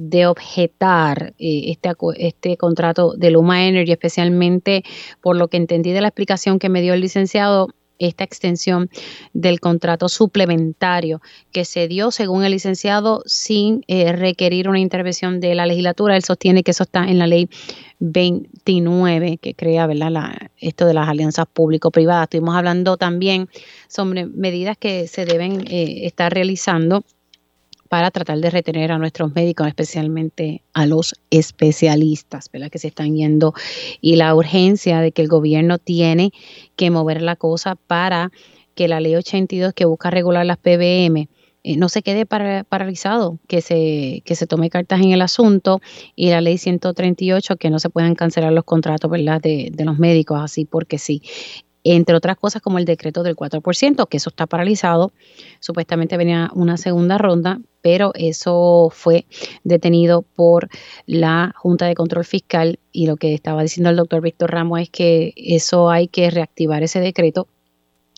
[0.03, 4.83] de objetar eh, este, este contrato de Luma Energy, especialmente
[5.21, 8.91] por lo que entendí de la explicación que me dio el licenciado, esta extensión
[9.33, 11.21] del contrato suplementario
[11.53, 16.17] que se dio, según el licenciado, sin eh, requerir una intervención de la legislatura.
[16.17, 17.49] Él sostiene que eso está en la ley
[18.01, 20.11] 29 que crea ¿verdad?
[20.11, 22.25] La, esto de las alianzas público-privadas.
[22.25, 23.49] Estuvimos hablando también
[23.89, 27.05] sobre medidas que se deben eh, estar realizando
[27.91, 32.71] para tratar de retener a nuestros médicos, especialmente a los especialistas, ¿verdad?
[32.71, 33.53] Que se están yendo
[34.01, 36.31] y la urgencia de que el gobierno tiene
[36.77, 38.31] que mover la cosa para
[38.77, 41.29] que la ley 82 que busca regular las PBM
[41.65, 45.81] eh, no se quede paralizado, que se, que se tome cartas en el asunto
[46.15, 49.41] y la ley 138 que no se puedan cancelar los contratos ¿verdad?
[49.41, 51.23] De, de los médicos así porque sí
[51.85, 55.13] entre otras cosas como el decreto del 4%, que eso está paralizado.
[55.61, 59.27] Supuestamente venía una segunda ronda, pero eso fue
[59.65, 60.69] detenido por
[61.07, 64.91] la Junta de Control Fiscal y lo que estaba diciendo el doctor Víctor Ramos es
[64.91, 67.47] que eso hay que reactivar ese decreto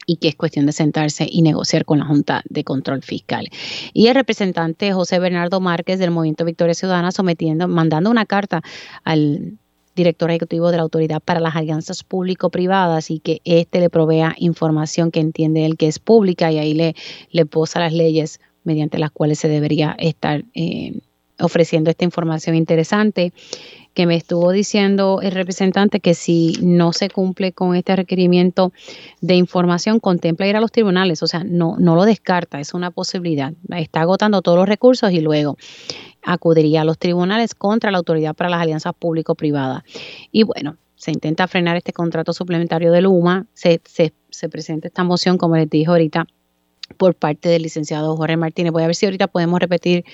[0.06, 3.48] y que es cuestión de sentarse y negociar con la Junta de Control Fiscal.
[3.92, 8.62] Y el representante José Bernardo Márquez del Movimiento Victoria Ciudadana sometiendo, mandando una carta
[9.04, 9.58] al
[9.94, 15.10] director ejecutivo de la Autoridad para las Alianzas Público-Privadas y que éste le provea información
[15.10, 16.94] que entiende él que es pública y ahí le,
[17.30, 21.00] le posa las leyes mediante las cuales se debería estar eh,
[21.38, 23.32] ofreciendo esta información interesante
[23.94, 28.72] que me estuvo diciendo el representante que si no se cumple con este requerimiento
[29.20, 32.90] de información, contempla ir a los tribunales, o sea, no, no lo descarta, es una
[32.90, 33.52] posibilidad.
[33.68, 35.58] Está agotando todos los recursos y luego
[36.22, 39.82] acudiría a los tribunales contra la Autoridad para las Alianzas Público-Privadas.
[40.30, 45.04] Y bueno, se intenta frenar este contrato suplementario de Luma, se, se, se presenta esta
[45.04, 46.26] moción, como les dije ahorita,
[46.92, 48.72] por parte del licenciado Jorge Martínez.
[48.72, 50.04] Voy a ver si ahorita podemos repetir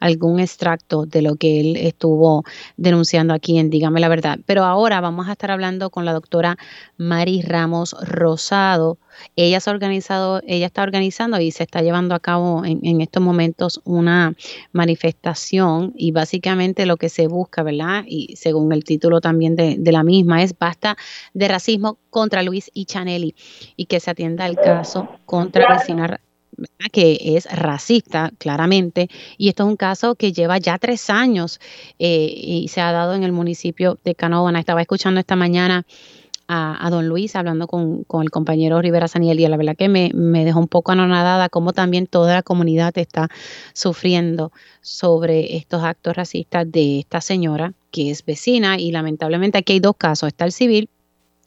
[0.00, 2.44] algún extracto de lo que él estuvo
[2.76, 4.38] denunciando aquí en Dígame la Verdad.
[4.46, 6.56] Pero ahora vamos a estar hablando con la doctora
[6.96, 8.98] Mari Ramos Rosado.
[9.36, 13.80] Ella, ha organizado, ella está organizando y se está llevando a cabo en, estos momentos
[13.84, 14.34] una
[14.72, 18.04] manifestación y básicamente lo que se busca, ¿verdad?
[18.06, 20.96] Y según el título también de, de la misma, es basta
[21.32, 23.34] de racismo contra Luis y Chanelli
[23.76, 26.20] y que se atienda el caso contra vecina
[26.92, 31.60] que es racista, claramente, y esto es un caso que lleva ya tres años
[31.98, 34.60] eh, y se ha dado en el municipio de Canóvana.
[34.60, 35.84] Estaba escuchando esta mañana
[36.48, 40.44] a, don Luis hablando con, el compañero Rivera Saniel y la verdad que me, me,
[40.44, 43.28] dejó un poco anonadada como también toda la comunidad está
[43.72, 49.80] sufriendo sobre estos actos racistas de esta señora que es vecina y lamentablemente aquí hay
[49.80, 50.88] dos casos, está el civil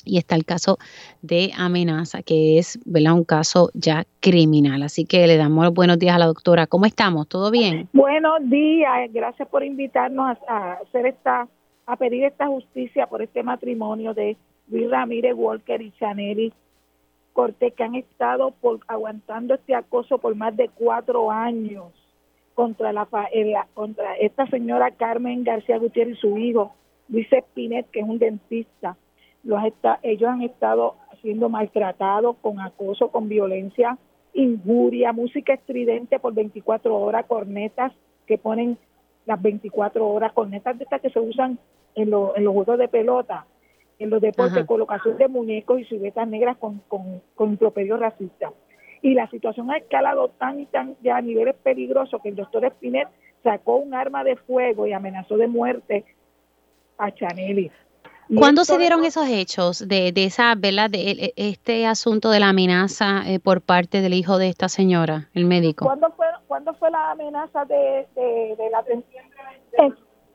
[0.07, 0.77] y está el caso
[1.21, 3.13] de amenaza, que es ¿verdad?
[3.13, 4.81] un caso ya criminal.
[4.83, 6.67] Así que le damos buenos días a la doctora.
[6.67, 7.27] ¿Cómo estamos?
[7.27, 7.89] ¿Todo bien?
[7.93, 11.47] Buenos días, gracias por invitarnos a, hacer esta,
[11.85, 14.37] a pedir esta justicia por este matrimonio de
[14.70, 16.53] Luis Ramírez Walker y Chaneli
[17.34, 21.93] Cortés, que han estado por, aguantando este acoso por más de cuatro años
[22.55, 23.07] contra la,
[23.74, 26.74] contra esta señora Carmen García Gutiérrez y su hijo
[27.09, 28.97] Luis Espinet, que es un dentista.
[29.43, 29.61] Los
[30.01, 33.97] ellos han estado siendo maltratados con acoso, con violencia,
[34.34, 37.93] injuria, música estridente por 24 horas, cornetas
[38.26, 38.78] que ponen
[39.26, 41.59] las 24 horas, cornetas de estas que se usan
[41.95, 43.45] en, los juegos de pelota,
[43.99, 47.57] en los deportes, colocación de muñecos y siluetas negras con, con, con
[47.99, 48.51] racista.
[49.01, 52.65] Y la situación ha escalado tan y tan ya a niveles peligrosos que el doctor
[52.65, 53.07] Espinet
[53.43, 56.05] sacó un arma de fuego y amenazó de muerte
[56.97, 57.71] a Chaneli.
[58.35, 60.89] ¿Cuándo se dieron esos hechos de, de esa, ¿verdad?
[60.89, 65.29] De e, este asunto de la amenaza eh, por parte del hijo de esta señora,
[65.33, 65.85] el médico?
[65.85, 68.83] ¿Cuándo fue, ¿cuándo fue la amenaza de, de, la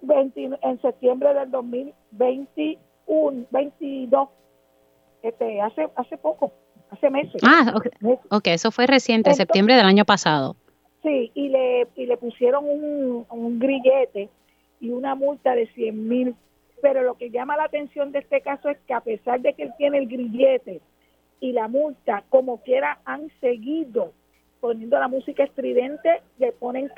[0.08, 0.32] en,
[0.62, 1.50] en septiembre del
[3.06, 4.28] 2021, 22,
[5.22, 6.52] este, hace, hace poco,
[6.90, 7.40] hace meses.
[7.44, 7.92] Ah, okay.
[8.30, 10.56] ok, eso fue reciente, septiembre del año pasado.
[11.02, 14.28] Sí, y le, y le pusieron un, un grillete
[14.80, 16.36] y una multa de 100 mil
[16.82, 19.62] pero lo que llama la atención de este caso es que a pesar de que
[19.62, 20.80] él tiene el grillete
[21.40, 24.12] y la multa, como quiera, han seguido
[24.60, 26.90] poniendo la música estridente, le ponen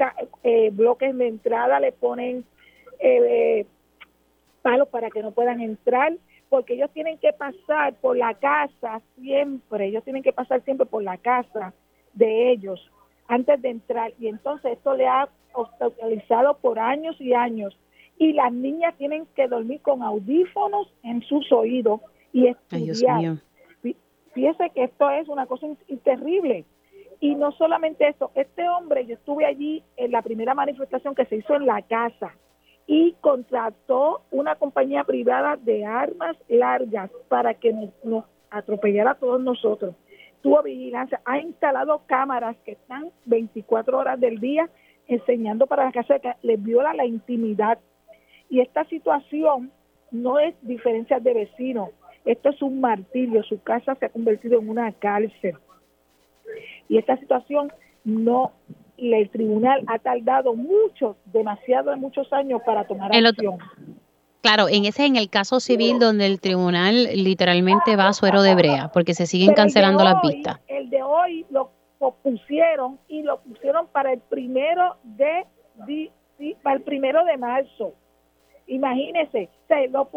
[0.42, 2.44] eh, bloques de entrada, le ponen
[2.98, 3.66] eh,
[4.64, 6.14] palos para que no puedan entrar,
[6.48, 11.02] porque ellos tienen que pasar por la casa siempre, ellos tienen que pasar siempre por
[11.02, 11.74] la casa
[12.14, 12.80] de ellos
[13.28, 17.76] antes de entrar y entonces esto le ha hospitalizado por años y años
[18.18, 22.00] y las niñas tienen que dormir con audífonos en sus oídos
[22.32, 23.36] y estudiar.
[24.32, 25.66] Fíjese que esto es una cosa
[26.02, 26.64] terrible.
[27.20, 31.36] Y no solamente eso, este hombre, yo estuve allí en la primera manifestación que se
[31.36, 32.34] hizo en la casa
[32.86, 37.72] y contrató una compañía privada de armas largas para que
[38.02, 39.94] nos, atropellara a todos nosotros.
[40.42, 44.68] Tuvo vigilancia, ha instalado cámaras que están 24 horas del día
[45.08, 47.78] enseñando para la casa que les viola la intimidad.
[48.50, 49.72] Y esta situación
[50.10, 51.90] no es diferencia de vecinos,
[52.24, 55.56] esto es un martirio, su casa se ha convertido en una cárcel.
[56.88, 57.72] Y esta situación
[58.04, 58.52] no,
[58.96, 63.58] el tribunal ha tardado mucho, demasiado muchos años para tomar acción.
[64.42, 68.54] Claro, en ese en el caso civil donde el tribunal literalmente va a suero de
[68.54, 70.60] brea, porque se siguen cancelando las vistas.
[70.68, 71.70] El de hoy lo
[72.22, 75.46] pusieron y lo pusieron para el primero de,
[76.62, 77.94] para el primero de marzo.
[78.66, 80.08] Imagínense, se lo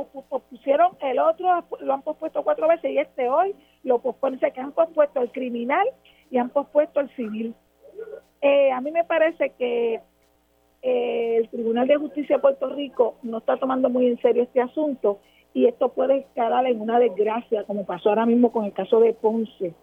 [0.50, 3.54] pusieron el otro, lo han pospuesto cuatro veces y este hoy
[3.84, 5.86] lo posponen, que han pospuesto el criminal
[6.32, 7.56] y han pospuesto el civil.
[8.42, 10.02] Eh, a mí me parece que
[10.82, 14.62] eh, el Tribunal de Justicia de Puerto Rico no está tomando muy en serio este
[14.62, 15.20] asunto
[15.54, 19.14] y esto puede escalar en una desgracia, como pasó ahora mismo con el caso de
[19.14, 19.74] Ponce,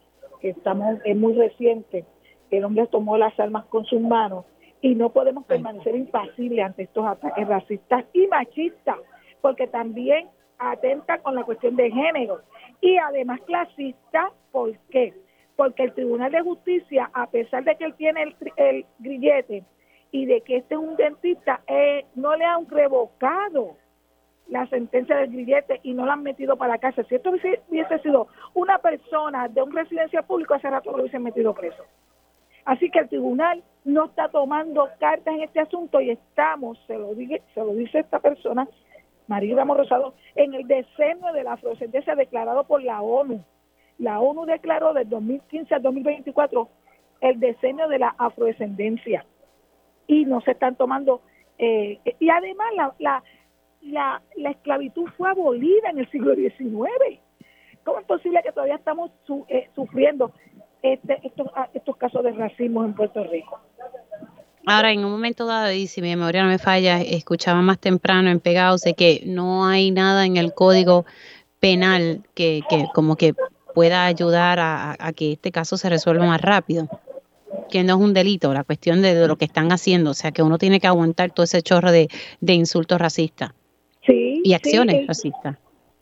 [0.40, 2.04] que estamos es muy reciente.
[2.50, 4.44] El hombre tomó las armas con sus manos
[4.80, 8.98] y no podemos permanecer impasibles ante estos ataques racistas y machistas,
[9.40, 10.28] porque también
[10.58, 12.42] atenta con la cuestión de género
[12.80, 15.12] y además clasista, ¿por qué?
[15.56, 19.64] Porque el Tribunal de Justicia, a pesar de que él tiene el, grillete
[20.10, 23.76] y de que este es un dentista, eh, no le han revocado
[24.48, 27.06] la sentencia del grillete y no la han metido para cárcel.
[27.08, 31.54] Si esto hubiese sido una persona de un residencia pública, hace rato lo hubiesen metido
[31.54, 31.84] preso.
[32.64, 37.14] Así que el tribunal no está tomando cartas en este asunto y estamos, se lo,
[37.14, 38.66] dice, se lo dice esta persona,
[39.26, 43.44] María Ramos Rosado, en el decenio de la afrodescendencia declarado por la ONU.
[43.98, 46.68] La ONU declaró del 2015 al 2024
[47.20, 49.24] el decenio de la afrodescendencia
[50.06, 51.22] y no se están tomando
[51.58, 53.22] eh, y además la, la,
[53.82, 57.20] la, la, esclavitud fue abolida en el siglo XIX.
[57.84, 59.12] ¿Cómo es posible que todavía estamos
[59.48, 60.32] eh, sufriendo
[60.84, 63.58] este, estos, ah, estos casos de racismo en Puerto Rico.
[64.66, 68.28] Ahora, en un momento dado, y si mi memoria no me falla, escuchaba más temprano
[68.28, 71.06] en Pegados de que no hay nada en el código
[71.58, 73.32] penal que, que como que
[73.74, 76.88] pueda ayudar a, que este caso se resuelva más rápido.
[77.70, 80.10] Que no es un delito, la cuestión de, lo que están haciendo.
[80.10, 82.08] O sea, que uno tiene que aguantar todo ese chorro de,
[82.40, 83.52] insultos racistas.
[84.06, 84.40] Sí.
[84.44, 85.56] Y acciones racistas.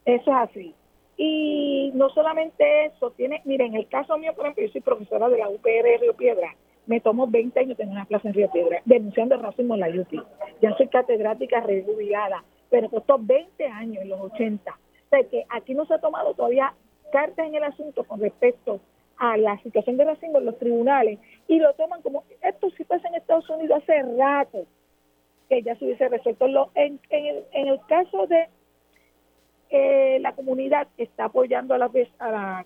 [0.05, 0.75] Eso es así.
[1.17, 5.29] Y no solamente eso, tiene, miren, en el caso mío, por ejemplo, yo soy profesora
[5.29, 6.57] de la UPR Río Piedra,
[6.87, 9.89] me tomo 20 años tener una clase en Río Piedra, denunciando el racismo en la
[9.89, 10.21] UPI.
[10.61, 14.73] Ya soy catedrática regulada, pero costó 20 años en los 80.
[14.73, 16.75] O sea que aquí no se ha tomado todavía
[17.13, 18.81] cartas en el asunto con respecto
[19.19, 23.07] a la situación de racismo en los tribunales y lo toman como esto sí pasa
[23.09, 24.67] en Estados Unidos hace rato
[25.49, 26.47] que ya se hubiese resuelto.
[26.75, 28.49] en, en el caso de
[29.75, 32.65] eh, la comunidad está apoyando a la, a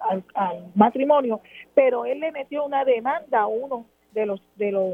[0.00, 1.40] al, matrimonio,
[1.74, 4.92] pero él le metió una demanda a uno de los de los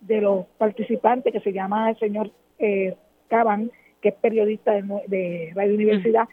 [0.00, 2.30] de los participantes que se llama el señor
[2.60, 2.94] eh,
[3.26, 6.28] Caban, que es periodista de, de Radio Universidad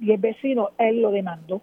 [0.00, 1.62] y es vecino, él lo demandó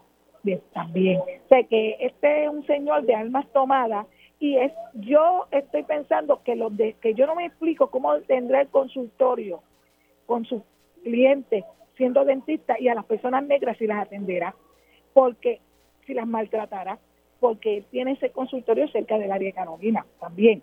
[0.74, 1.20] también.
[1.20, 4.06] O sea que este es un señor de almas tomadas
[4.40, 8.62] y es yo estoy pensando que los de, que yo no me explico cómo tendrá
[8.62, 9.62] el consultorio
[10.26, 10.62] con sus
[11.04, 11.66] clientes
[11.98, 14.56] siendo dentista y a las personas negras si las atenderá,
[15.14, 15.60] porque
[16.06, 17.00] si las maltratará,
[17.40, 20.62] porque tiene ese consultorio cerca del área de Carolina también.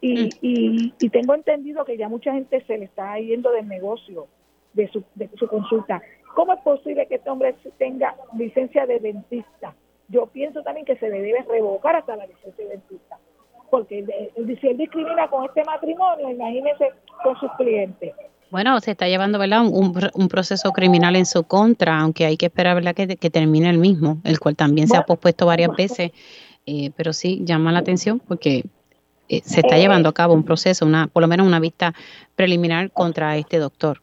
[0.00, 0.28] Y, mm.
[0.42, 4.26] y, y, tengo entendido que ya mucha gente se le está yendo del negocio
[4.74, 6.02] de su, de su consulta.
[6.36, 9.74] ¿Cómo es posible que este hombre tenga licencia de dentista?
[10.08, 13.16] Yo pienso también que se le debe revocar hasta la licencia de dentista,
[13.70, 14.04] porque
[14.60, 16.90] si él discrimina con este matrimonio, imagínese
[17.24, 18.12] con sus clientes.
[18.50, 19.62] Bueno, se está llevando ¿verdad?
[19.62, 22.94] Un, un, proceso criminal en su contra, aunque hay que esperar ¿verdad?
[22.94, 26.12] Que, que termine el mismo, el cual también se ha pospuesto varias veces,
[26.66, 28.66] eh, pero sí llama la atención porque
[29.30, 31.94] eh, se está llevando a cabo un proceso, una por lo menos una vista
[32.34, 34.02] preliminar contra este doctor.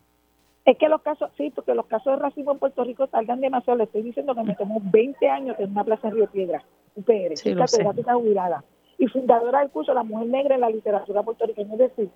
[0.66, 3.78] Es que los casos, sí, porque los casos de racismo en Puerto Rico tardan demasiado.
[3.78, 6.64] Le estoy diciendo que me tomó 20 años en una plaza en Río Piedra,
[6.96, 8.64] UPR, sí, catedrática jubilada
[8.98, 11.74] y fundadora del curso La Mujer Negra en la Literatura Puertorriqueña.
[11.74, 12.10] Es decir,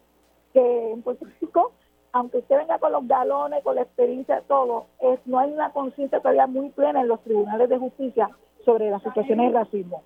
[0.54, 1.74] que en Puerto Rico
[2.18, 6.20] aunque usted venga con los galones, con la experiencia, todo, es, no hay una conciencia
[6.20, 8.30] todavía muy plena en los tribunales de justicia
[8.66, 10.04] sobre las situaciones de racismo.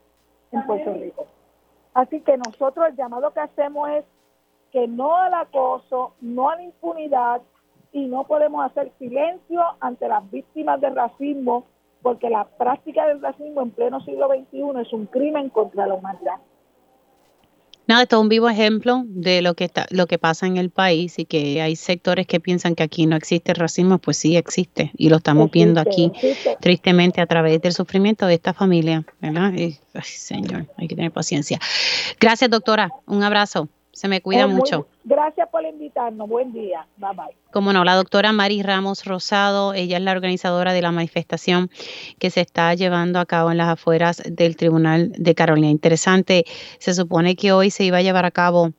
[0.51, 1.25] en Puerto Rico.
[1.93, 4.05] Así que nosotros el llamado que hacemos es
[4.71, 7.41] que no al acoso, no a la impunidad
[7.93, 11.65] y no podemos hacer silencio ante las víctimas del racismo
[12.01, 16.37] porque la práctica del racismo en pleno siglo XXI es un crimen contra la humanidad.
[17.87, 20.69] Nada, esto es un vivo ejemplo de lo que está, lo que pasa en el
[20.69, 24.91] país y que hay sectores que piensan que aquí no existe racismo, pues sí existe
[24.95, 26.11] y lo estamos viendo aquí
[26.61, 29.51] tristemente a través del sufrimiento de esta familia, ¿verdad?
[29.53, 31.59] ay, señor, hay que tener paciencia.
[32.19, 32.89] Gracias, doctora.
[33.07, 33.67] Un abrazo.
[33.91, 34.87] Se me cuida mucho.
[35.03, 36.29] Gracias por invitarnos.
[36.29, 36.87] Buen día.
[36.97, 37.35] Bye bye.
[37.51, 41.69] Como no, la doctora Mari Ramos Rosado, ella es la organizadora de la manifestación
[42.17, 45.69] que se está llevando a cabo en las afueras del Tribunal de Carolina.
[45.69, 46.45] Interesante,
[46.79, 48.71] se supone que hoy se iba a llevar a cabo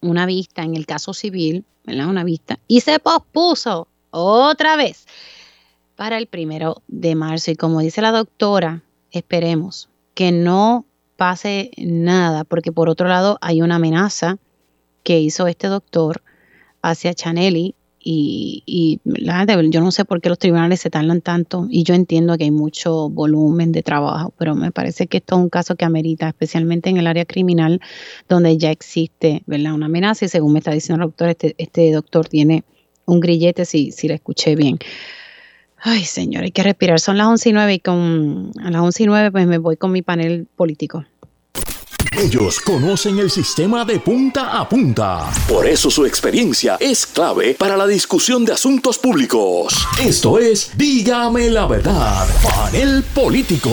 [0.00, 2.08] una vista en el caso civil, ¿verdad?
[2.08, 5.06] Una vista, y se pospuso otra vez
[5.96, 7.52] para el primero de marzo.
[7.52, 8.82] Y como dice la doctora,
[9.12, 10.84] esperemos que no
[11.22, 14.38] pase nada, porque por otro lado hay una amenaza
[15.04, 16.20] que hizo este doctor
[16.82, 19.00] hacia Chanelli y, y
[19.70, 22.50] yo no sé por qué los tribunales se tardan tanto y yo entiendo que hay
[22.50, 26.90] mucho volumen de trabajo, pero me parece que esto es un caso que amerita, especialmente
[26.90, 27.80] en el área criminal
[28.28, 29.74] donde ya existe ¿verdad?
[29.74, 32.64] una amenaza y según me está diciendo el doctor, este, este doctor tiene
[33.06, 34.80] un grillete, si, si le escuché bien.
[35.84, 37.00] Ay, señor, hay que respirar.
[37.00, 39.76] Son las 11 y 9 y con, a las 11 y 9 pues me voy
[39.76, 41.04] con mi panel político.
[42.16, 45.30] Ellos conocen el sistema de punta a punta.
[45.48, 49.74] Por eso su experiencia es clave para la discusión de asuntos públicos.
[49.98, 53.70] Esto es Dígame la verdad, panel político.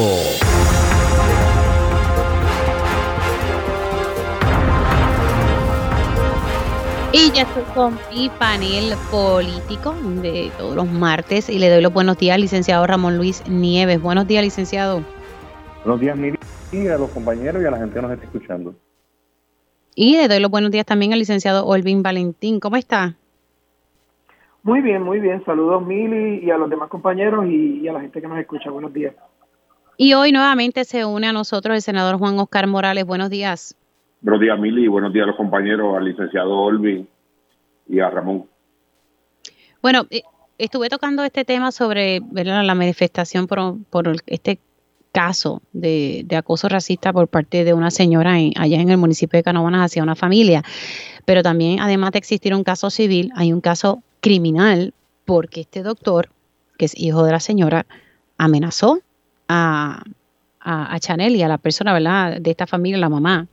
[7.11, 11.91] Y ya estoy con mi panel político de todos los martes y le doy los
[11.91, 14.01] buenos días al licenciado Ramón Luis Nieves.
[14.01, 15.03] Buenos días, licenciado.
[15.83, 16.37] Buenos días, Miri
[16.71, 18.75] y a los compañeros y a la gente que nos está escuchando.
[19.95, 22.59] Y le doy los buenos días también al licenciado Olvin Valentín.
[22.59, 23.15] ¿Cómo está?
[24.63, 25.43] Muy bien, muy bien.
[25.45, 28.69] Saludos, Mili, y a los demás compañeros y, a la gente que nos escucha.
[28.69, 29.15] Buenos días.
[29.97, 33.05] Y hoy nuevamente se une a nosotros el senador Juan Oscar Morales.
[33.05, 33.75] Buenos días.
[34.21, 37.07] Buenos días, Mili, y buenos días a los compañeros, al licenciado Olvin
[37.87, 38.45] y a Ramón.
[39.81, 40.23] Bueno, eh,
[40.57, 44.59] estuve tocando este tema sobre la manifestación por, este
[45.13, 49.85] caso de, acoso racista por parte de una señora allá en el municipio de Canovanas
[49.85, 50.63] hacia una familia.
[51.23, 54.93] Pero también, además de existir un caso civil, hay un caso criminal
[55.23, 56.29] porque este doctor,
[56.77, 57.85] que es hijo de la señora,
[58.37, 58.99] amenazó
[59.47, 60.03] a,
[60.59, 63.47] a, Chanel y a la persona, ¿verdad?, de esta familia, la mamá.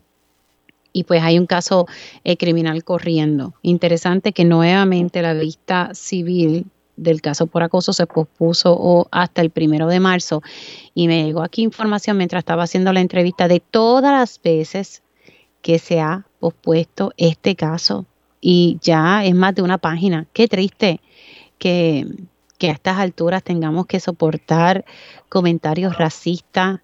[0.92, 1.86] Y pues hay un caso
[2.24, 3.54] eh, criminal corriendo.
[3.62, 6.66] Interesante que nuevamente la vista civil
[6.96, 10.42] del caso por acoso se pospuso hasta el primero de marzo
[10.94, 15.02] y me llegó aquí información mientras estaba haciendo la entrevista de todas las veces
[15.60, 18.06] que se ha pospuesto este caso
[18.40, 20.26] y ya es más de una página.
[20.32, 21.00] Qué triste
[21.58, 22.06] que,
[22.62, 24.84] a estas alturas tengamos que soportar
[25.28, 26.80] comentarios racistas,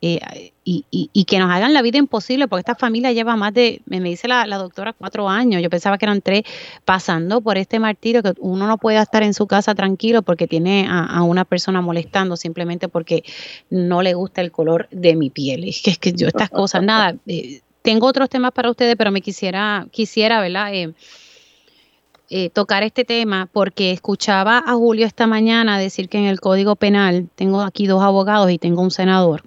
[0.00, 0.52] eh,
[0.90, 3.98] y, y, que nos hagan la vida imposible, porque esta familia lleva más de, me
[4.00, 6.42] dice la, doctora, cuatro años, yo pensaba que eran tres,
[6.84, 10.86] pasando por este martirio, que uno no puede estar en su casa tranquilo porque tiene
[10.88, 13.24] a, una persona molestando simplemente porque
[13.68, 15.64] no le gusta el color de mi piel.
[15.64, 19.10] Es que, es que yo estas cosas, nada, eh, tengo otros temas para ustedes, pero
[19.10, 20.72] me quisiera, quisiera, ¿verdad?
[20.72, 20.92] Eh,
[22.28, 26.76] eh, tocar este tema porque escuchaba a Julio esta mañana decir que en el Código
[26.76, 29.42] Penal, tengo aquí dos abogados y tengo un senador,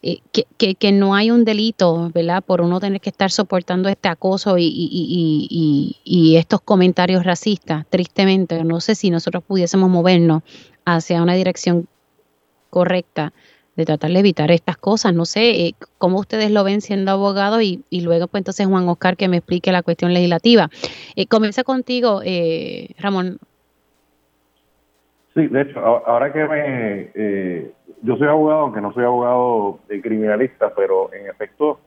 [0.00, 2.42] eh, que, que, no hay un delito, ¿verdad?
[2.44, 8.62] Por uno tener que estar soportando este acoso y, y, y, estos comentarios racistas, tristemente.
[8.62, 10.42] No sé si nosotros pudiésemos movernos
[10.84, 11.88] hacia una dirección
[12.70, 13.32] correcta
[13.74, 15.12] de tratar de evitar estas cosas.
[15.14, 19.16] No sé eh, cómo ustedes lo ven siendo abogado y, luego pues entonces Juan Oscar
[19.16, 20.70] que me explique la cuestión legislativa.
[21.16, 22.22] Eh, comienza contigo,
[22.98, 23.40] Ramón.
[25.38, 27.10] Sí, de hecho, ahora que me...
[27.14, 27.70] Eh,
[28.02, 31.78] yo soy abogado, aunque no soy abogado de criminalista, pero en efecto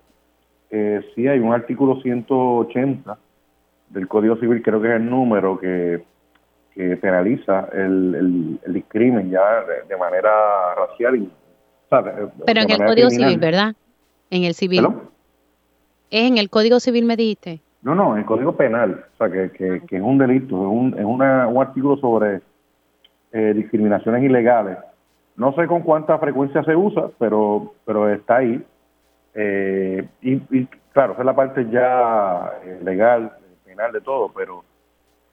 [0.70, 3.18] sí hay un artículo 180
[3.90, 6.02] del Código Civil, creo que es el número que,
[7.02, 10.32] penaliza el, el, el, crimen ya de, manera
[10.76, 11.30] racial y
[12.46, 13.76] pero en el Código Civil, ¿verdad?
[14.30, 14.88] En el civil.
[16.10, 17.60] ¿Es en el Código Civil, me dijiste?
[17.82, 19.04] No, no, en el Código Penal.
[19.14, 22.42] O sea, que, que, es un delito, es un, es un artículo sobre
[23.32, 24.78] eh, discriminaciones ilegales.
[25.36, 28.64] No sé con cuánta frecuencia se usa, pero, pero está ahí.
[29.34, 33.32] Eh, y, claro, esa es la parte ya eh, legal,
[33.66, 34.64] penal de todo, pero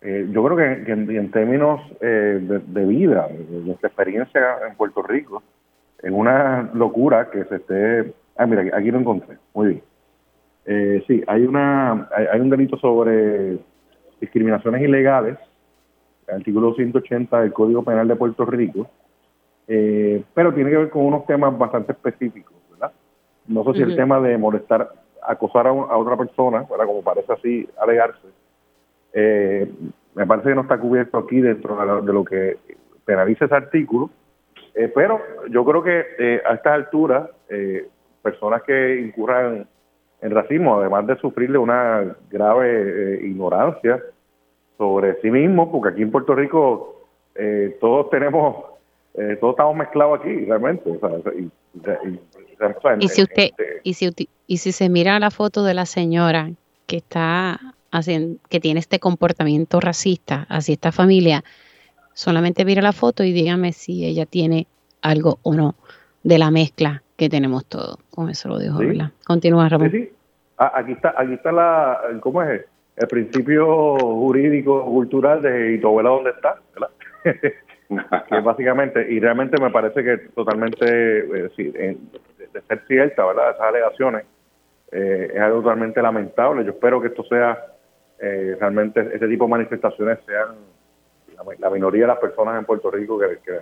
[0.00, 5.42] yo creo que, en, términos de, de, vida, de nuestra experiencia en Puerto Rico,
[6.00, 9.36] es una locura que se esté Ah, mira, aquí lo encontré.
[9.52, 9.82] Muy bien.
[10.64, 13.58] Eh, sí, hay, una, hay, un delito sobre
[14.20, 15.36] discriminaciones ilegales,
[16.28, 18.88] el artículo 180 del Código Penal de Puerto Rico,
[19.66, 22.92] eh, pero tiene que ver con unos temas bastante específicos, ¿verdad?
[23.46, 24.92] No sé si el tema de molestar,
[25.26, 26.86] acosar a, otra persona, ¿verdad?
[26.86, 28.28] Como parece así alegarse,
[29.12, 29.70] eh,
[30.14, 32.58] me parece que no está cubierto aquí dentro de lo, que
[33.04, 34.10] penaliza ese artículo,
[34.74, 35.20] eh, pero
[35.50, 37.30] yo creo que a estas alturas,
[38.22, 39.66] personas que incurran
[40.20, 44.02] en racismo, además de sufrirle una grave eh, ignorancia
[44.78, 48.64] sobre sí mismo, porque aquí en Puerto Rico eh, todos tenemos,
[49.14, 50.88] eh, todos estamos mezclados aquí realmente.
[53.00, 53.50] y, si usted,
[53.82, 54.10] y si
[54.46, 56.50] y si se mira la foto de la señora
[56.86, 57.60] que está
[57.90, 61.42] haciendo, que tiene este comportamiento racista hacia esta familia,
[62.14, 64.68] solamente mira la foto y dígame si ella tiene
[65.02, 65.74] algo o no
[66.22, 67.98] de la mezcla que tenemos todo.
[68.10, 69.10] Con eso lo dejo, ¿verdad?
[69.26, 69.90] Continúa, Ramón.
[69.90, 70.08] Sí,
[70.58, 72.64] ah, aquí está, aquí está la, ¿cómo es?
[72.98, 76.56] El principio jurídico cultural de ¿y tu abuela dónde está?
[76.74, 76.90] ¿verdad?
[78.28, 83.50] que básicamente, y realmente me parece que totalmente, eh, de, ser cierta, ¿verdad?
[83.50, 84.24] Esas alegaciones,
[84.92, 86.64] eh, es algo totalmente lamentable.
[86.64, 87.66] Yo espero que esto sea,
[88.18, 90.56] eh, realmente, este tipo de manifestaciones sean
[91.58, 93.60] la, minoría de las personas en Puerto Rico que,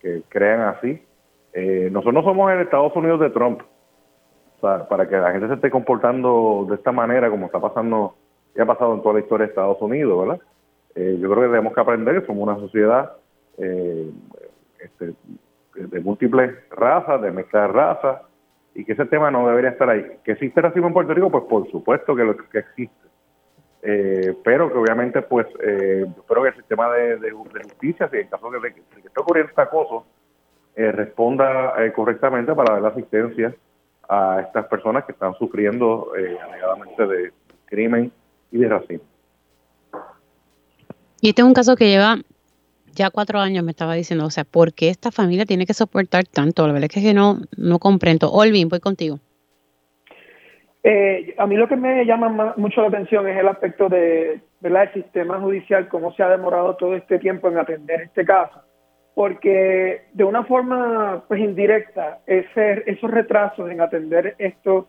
[0.00, 1.00] que crean así
[1.54, 3.62] eh, nosotros no somos el Estados Unidos de Trump.
[4.56, 8.16] O sea, para que la gente se esté comportando de esta manera, como está pasando,
[8.54, 10.40] y ha pasado en toda la historia de Estados Unidos, ¿verdad?
[10.94, 13.12] Eh, yo creo que tenemos que aprender que somos una sociedad
[13.58, 14.10] eh,
[14.78, 15.14] este,
[15.74, 18.22] de múltiples razas, de mezcla de razas,
[18.74, 20.04] y que ese tema no debería estar ahí.
[20.24, 21.30] ¿Que existe racismo en Puerto Rico?
[21.30, 23.08] Pues por supuesto que, lo, que existe.
[24.44, 28.60] pero que obviamente, pues, yo espero que el sistema de, justicia, si en caso de
[28.60, 30.04] de que esté ocurriendo esta cosa,
[30.76, 33.54] eh, responda eh, correctamente para dar la asistencia
[34.08, 37.32] a estas personas que están sufriendo eh, alegadamente de
[37.66, 38.10] crimen
[38.54, 39.04] y de racismo.
[41.20, 42.16] Y este es un caso que lleva
[42.94, 46.24] ya cuatro años, me estaba diciendo, o sea, ¿por qué esta familia tiene que soportar
[46.26, 46.66] tanto?
[46.66, 48.30] La verdad es que no, no comprendo.
[48.30, 49.18] Olvin, voy contigo.
[50.84, 54.84] Eh, a mí lo que me llama mucho la atención es el aspecto de ¿verdad?
[54.84, 58.62] el sistema judicial, cómo se ha demorado todo este tiempo en atender este caso
[59.14, 64.88] porque de una forma pues indirecta ese, esos retrasos en atender esto,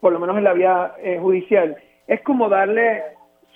[0.00, 1.76] por lo menos en la vía eh, judicial,
[2.06, 3.02] es como darle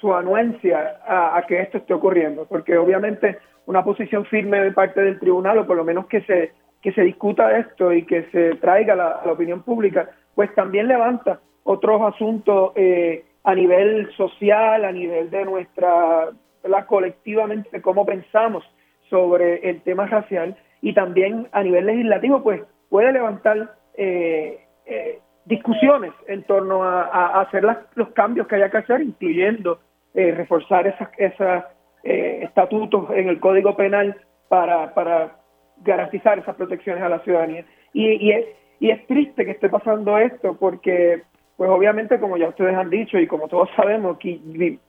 [0.00, 5.18] su anuencia a, que esto esté ocurriendo, porque obviamente una posición firme de parte del
[5.18, 8.94] tribunal, o por lo menos que se, que se discuta esto y que se traiga
[8.94, 15.30] a la, opinión pública, pues también levanta otros asuntos eh, a nivel social, a nivel
[15.30, 16.28] de nuestra,
[16.64, 18.64] la colectivamente, cómo pensamos
[19.10, 25.18] sobre el tema racial y también a nivel legislativo pues puede levantar eh, eh,
[25.48, 29.80] discusiones en torno a, hacer los cambios que haya que hacer, incluyendo
[30.14, 31.64] eh, reforzar esas, esas
[32.04, 34.16] estatutos en el Código Penal
[34.48, 35.36] para, para
[35.84, 37.64] garantizar esas protecciones a la ciudadanía.
[37.92, 38.46] Y, y, es,
[38.80, 41.22] y es triste que esté pasando esto porque,
[41.56, 44.40] pues obviamente, como ya ustedes han dicho y como todos sabemos, que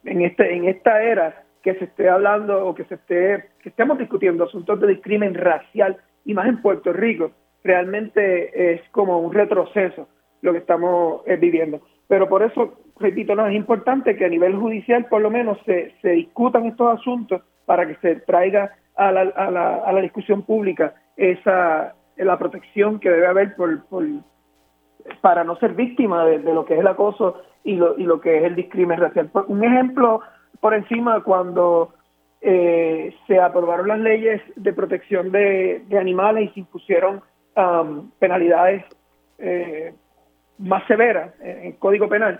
[0.06, 3.98] en, este, en esta era que se esté hablando o que se esté que estemos
[3.98, 7.32] discutiendo asuntos de discrimen racial y más en Puerto Rico
[7.64, 10.08] realmente es como un retroceso
[10.42, 14.56] lo que estamos eh, viviendo pero por eso repito no es importante que a nivel
[14.56, 19.22] judicial por lo menos se, se discutan estos asuntos para que se traiga a la,
[19.22, 24.06] a la, a la discusión pública esa la protección que debe haber por, por
[25.22, 28.38] para no ser víctima de, lo que es el acoso y lo, y lo que
[28.38, 29.30] es el discrimen racial.
[29.48, 30.22] Un ejemplo
[30.60, 31.94] por encima cuando
[32.42, 37.22] eh, se aprobaron las leyes de protección de, animales y se impusieron
[37.56, 38.84] um, penalidades
[39.40, 39.94] eh,
[40.60, 42.40] más severas en el Código Penal.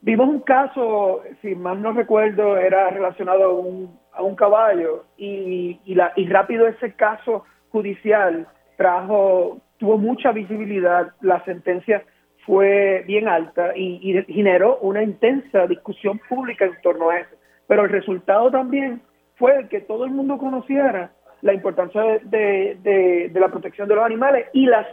[0.00, 5.80] Vimos un caso, si mal no recuerdo, era relacionado a un, a un caballo y,
[5.84, 8.46] y, la, y rápido ese caso judicial
[8.76, 12.04] trajo, tuvo mucha visibilidad, la sentencia
[12.46, 17.38] fue bien alta y, y generó una intensa discusión pública en torno a eso
[17.68, 19.00] pero el resultado también
[19.36, 21.12] fue que todo el mundo conociera
[21.42, 24.86] la importancia de, la protección de los animales y las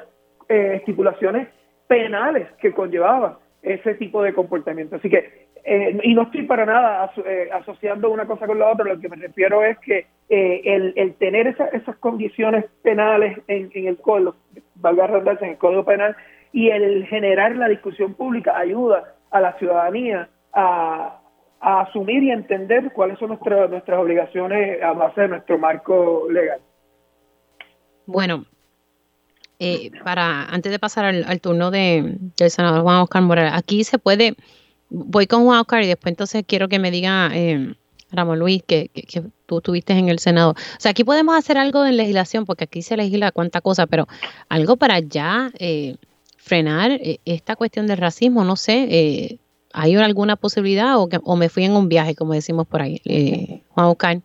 [0.48, 1.48] eh, estipulaciones
[1.88, 4.96] penales que conllevaba ese tipo de comportamiento.
[4.98, 8.86] Así que, eh, y no estoy para nada eh, asociando una cosa con la otra,
[8.86, 14.36] lo que me refiero es que el, tener esas condiciones penales en, el código,
[14.76, 15.06] valga
[15.42, 16.16] en el código penal,
[16.52, 21.20] y el generar la discusión pública ayuda a la ciudadanía a,
[21.60, 26.60] a asumir y entender cuáles son nuestras nuestras obligaciones a base de nuestro marco legal.
[28.06, 28.46] Bueno,
[29.60, 33.98] eh, para antes de pasar al, turno de, del senador Juan Oscar Morales, aquí se
[33.98, 34.36] puede,
[34.90, 37.76] voy con Juan Oscar y después entonces quiero que me diga eh,
[38.12, 38.90] Ramón Luis que,
[39.46, 40.52] tú estuviste en el Senado.
[40.52, 44.08] O sea, aquí podemos hacer algo en legislación, porque aquí se legisla cuánta cosa, pero
[44.50, 45.96] algo para ya eh,
[46.38, 49.40] frenar eh, esta cuestión del racismo, no sé,
[49.74, 53.02] ¿hay alguna posibilidad o, que, o me fui en un viaje, como decimos por ahí?
[53.70, 54.22] Juan Oscar.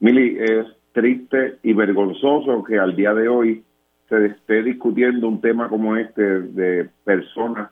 [0.00, 3.62] Mili, es triste y vergonzoso que al día de hoy
[4.10, 7.70] se esté discutiendo un tema como este de personas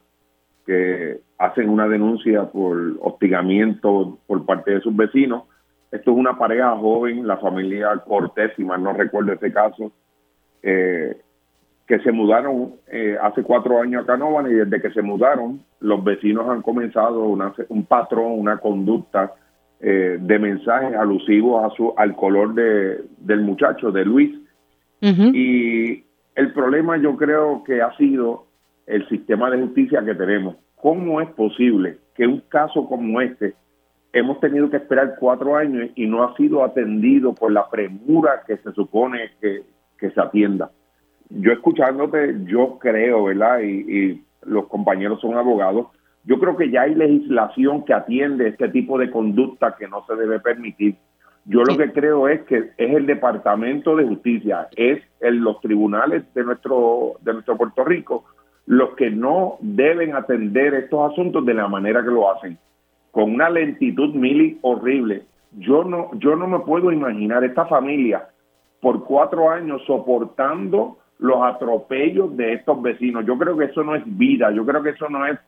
[0.65, 5.43] que hacen una denuncia por hostigamiento por parte de sus vecinos.
[5.90, 9.90] Esto es una pareja joven, la familia Cortés, si mal no recuerdo ese caso,
[10.62, 11.20] eh,
[11.86, 16.05] que se mudaron eh, hace cuatro años a Canóvana y desde que se mudaron, los
[16.05, 19.32] vecinos han comenzado un patrón, una conducta
[19.81, 24.39] eh, de mensajes alusivos a su, al color de, del muchacho, de Luis.
[25.01, 26.07] Y
[26.39, 28.47] el problema yo creo que ha sido
[28.86, 30.55] el sistema de justicia que tenemos.
[30.77, 33.55] ¿Cómo es posible que un caso como este
[34.12, 38.56] hemos tenido que esperar cuatro años y no ha sido atendido por la premura que
[38.59, 39.65] se supone que,
[39.98, 40.70] se atienda?
[41.28, 43.59] Yo escuchándote, yo creo, ¿verdad?
[43.60, 45.89] Y, los compañeros son abogados,
[46.24, 50.15] yo creo que ya hay legislación que atiende este tipo de conducta que no se
[50.15, 50.94] debe permitir.
[51.44, 56.23] Yo lo que creo es que es el Departamento de Justicia, es el, los tribunales
[56.35, 58.24] de nuestro, de nuestro Puerto Rico
[58.69, 62.59] los que no deben atender estos asuntos de la manera que lo hacen,
[63.10, 65.23] con una lentitud mili horrible.
[65.52, 68.28] Yo no, yo no me puedo imaginar esta familia
[68.82, 73.24] por cuatro años soportando los atropellos de estos vecinos.
[73.24, 75.39] Yo creo que eso no es vida, yo creo que eso no es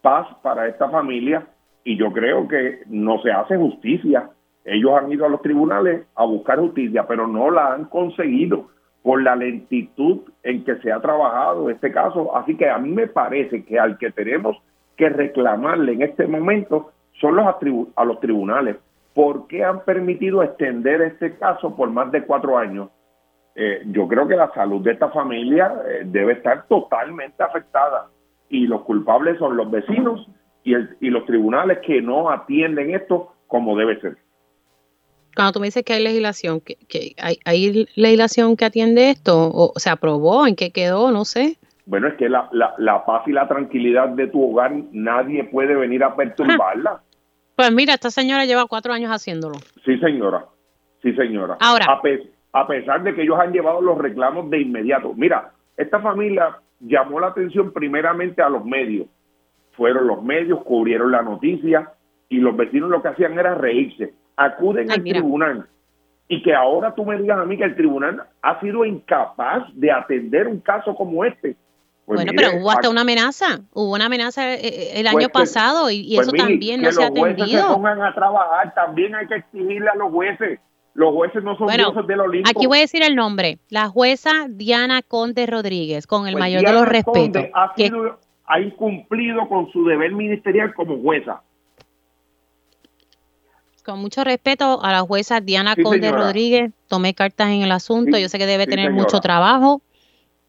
[0.00, 1.46] paz para esta familia
[1.84, 4.30] y yo creo que no se hace justicia
[4.64, 8.68] ellos han ido a los tribunales a buscar justicia, pero no la han conseguido
[9.02, 12.36] por la lentitud en que se ha trabajado este caso.
[12.36, 14.56] Así que a mí me parece que al que tenemos
[14.96, 17.46] que reclamarle en este momento son los
[17.96, 18.76] a los tribunales.
[19.14, 22.90] ¿Por qué han permitido extender este caso por más de cuatro años?
[23.54, 28.08] Eh, yo creo que la salud de esta familia eh, debe estar totalmente afectada
[28.48, 30.28] y los culpables son los vecinos
[30.62, 34.16] y, y los tribunales que no atienden esto como debe ser
[35.34, 39.90] cuando tú me dices que hay legislación, que, hay, legislación que atiende esto, o se
[39.90, 41.56] aprobó, en qué quedó, no sé.
[41.86, 46.04] Bueno, es que la, la, paz y la tranquilidad de tu hogar nadie puede venir
[46.04, 47.00] a perturbarla.
[47.56, 49.56] Pues mira, esta señora lleva cuatro años haciéndolo.
[49.84, 50.46] Sí, señora.
[51.02, 51.56] Sí, señora.
[51.60, 51.86] Ahora.
[51.86, 52.00] A,
[52.60, 55.14] a pesar de que ellos han llevado los reclamos de inmediato.
[55.14, 59.06] Mira, esta familia llamó la atención primeramente a los medios.
[59.72, 61.92] Fueron los medios, cubrieron la noticia
[62.28, 65.66] y los vecinos lo que hacían era reírse acuden al tribunal
[66.28, 69.90] y que ahora tú me digas a mí que el tribunal ha sido incapaz de
[69.90, 71.56] atender un caso como este.
[72.06, 75.50] Pues bueno, pero hubo hasta una amenaza, hubo una amenaza eh, eh, el año pues
[75.50, 77.36] pasado y, pues eso también no se ha atendido.
[77.36, 80.58] Que los jueces se pongan a trabajar, también hay que exigirle a los jueces.
[80.94, 82.50] Los jueces no son bueno, dioses del Olimpo.
[82.50, 86.72] Aquí voy a decir el nombre, la jueza Diana Conde Rodríguez, con el mayor de
[86.72, 87.44] los respetos.
[87.54, 87.74] Ha,
[88.46, 91.42] ha incumplido con su deber ministerial como jueza
[93.90, 98.28] con mucho respeto a la jueza Diana Conde Rodríguez, tomé cartas en el asunto, yo
[98.28, 99.82] sé que debe tener mucho trabajo,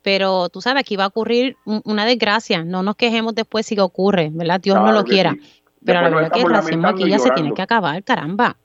[0.04, 4.30] pero tú sabes que va a ocurrir una desgracia, no nos quejemos después si ocurre,
[4.32, 4.62] ¿verdad?
[4.62, 5.36] Dios no lo quiera,
[5.84, 8.58] pero la verdad que el racismo aquí ya se tiene que acabar, caramba.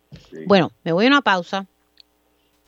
[0.46, 1.66] Bueno, me voy a una pausa,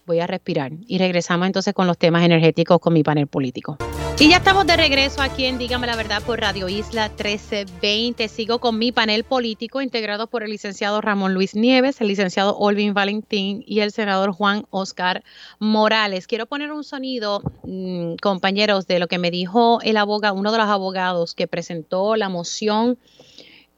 [0.07, 3.77] voy a respirar y regresamos entonces con los temas energéticos con mi panel político.
[4.21, 8.27] Y ya estamos de regreso aquí en Dígame la Verdad por Radio Isla 1320.
[8.27, 12.95] Sigo con mi panel político integrado por el licenciado Ramón Luis Nieves, el licenciado Olvin
[12.95, 15.23] Valentín y el senador Juan Oscar
[15.61, 16.27] Morales.
[16.27, 20.59] Quiero poner un sonido, mm, compañeros, de lo que me dijo el abogado, uno de
[20.59, 22.99] los abogados que presentó la moción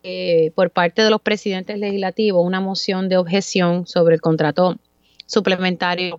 [0.02, 4.78] eh, por parte de los presidentes legislativos, una moción de objeción sobre el contrato
[5.26, 6.18] suplementario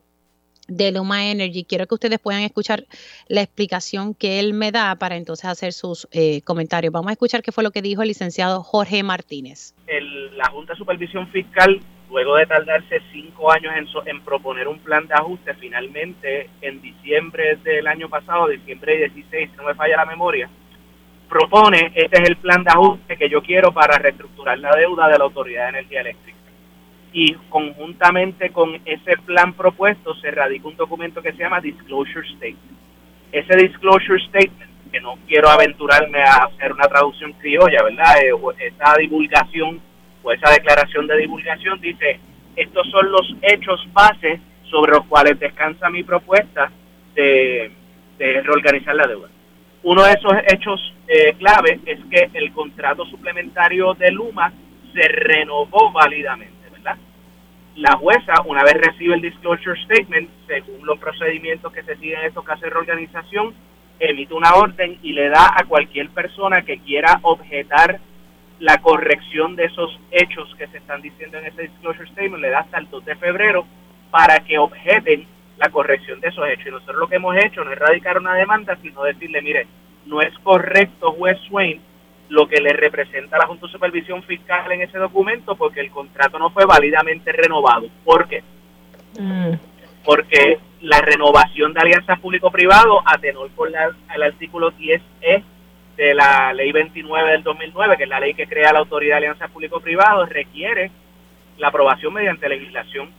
[0.72, 1.64] de Luma Energy.
[1.64, 2.86] Quiero que ustedes puedan escuchar
[3.28, 6.94] la explicación que él me da para entonces hacer sus eh, comentarios.
[6.94, 9.74] Vamos a escuchar qué fue lo que dijo el licenciado Jorge Martínez.
[9.88, 11.80] la Junta de Supervisión Fiscal,
[12.10, 17.58] luego de tardarse cinco años en, en, proponer un plan de ajuste, finalmente en diciembre
[17.58, 20.50] del año pasado, diciembre 16, si no me falla la memoria,
[21.30, 25.18] propone, este es el plan de ajuste que yo quiero para reestructurar la deuda de
[25.18, 26.41] la Autoridad de Energía Eléctrica
[27.14, 32.80] y conjuntamente con ese plan propuesto se radica un documento que se llama Disclosure Statement.
[33.32, 38.16] Ese Disclosure Statement, que no quiero aventurarme a hacer una traducción criolla, ¿verdad?
[38.24, 39.82] Eh, esa divulgación
[40.24, 42.20] o esa declaración de divulgación dice,
[42.56, 44.40] estos son los hechos bases
[44.70, 46.72] sobre los cuales descansa mi propuesta
[47.16, 47.72] de,
[48.18, 49.30] reorganizar la deuda.
[49.84, 54.54] Uno de esos hechos eh, clave es que el contrato suplementario de Luma
[54.94, 56.51] se renovó válidamente.
[57.76, 62.26] La jueza, una vez recibe el disclosure statement, según los procedimientos que se siguen en
[62.28, 63.54] estos casos de reorganización,
[64.00, 68.00] emite una orden y le da a cualquier persona que quiera objetar
[68.60, 72.60] la corrección de esos hechos que se están diciendo en ese disclosure statement, le da
[72.60, 73.66] hasta el 2 de febrero
[74.12, 75.26] para que objeten
[75.58, 76.68] la corrección de esos hechos.
[76.68, 79.68] Y nosotros lo que hemos hecho no es radicar una demanda, sino decirle, mire,
[80.06, 81.82] no es correcto, juez Swain,
[82.32, 85.92] lo que le representa a la Junta de Supervisión Fiscal en ese documento porque el
[85.92, 87.90] contrato no fue válidamente renovado.
[88.06, 88.42] ¿Por qué?
[89.20, 89.56] Mm.
[90.06, 95.44] Porque la renovación de alianzas público-privado, a tenor por la, el artículo 10E
[95.98, 99.18] de la ley 29 del 2009, que es la ley que crea la autoridad de
[99.18, 100.90] alianzas público-privado, requiere
[101.58, 103.10] la aprobación mediante legislación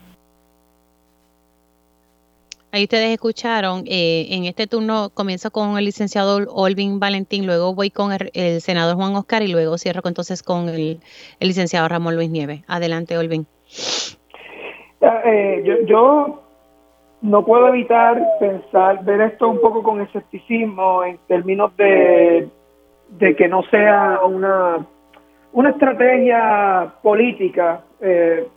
[2.74, 7.90] Ahí ustedes escucharon, eh, en este turno comienzo con el licenciado Olvin Valentín, luego voy
[7.90, 10.98] con el, senador Juan Oscar y luego cierro entonces con el,
[11.38, 12.62] licenciado Ramón Luis Nieves.
[12.68, 13.46] Adelante, Olvin.
[15.02, 16.42] Eh, yo,
[17.20, 22.48] no puedo evitar pensar, ver esto un poco con escepticismo en términos de,
[23.18, 24.86] de que no sea una,
[25.52, 27.82] una estrategia política.
[28.00, 28.48] Eh,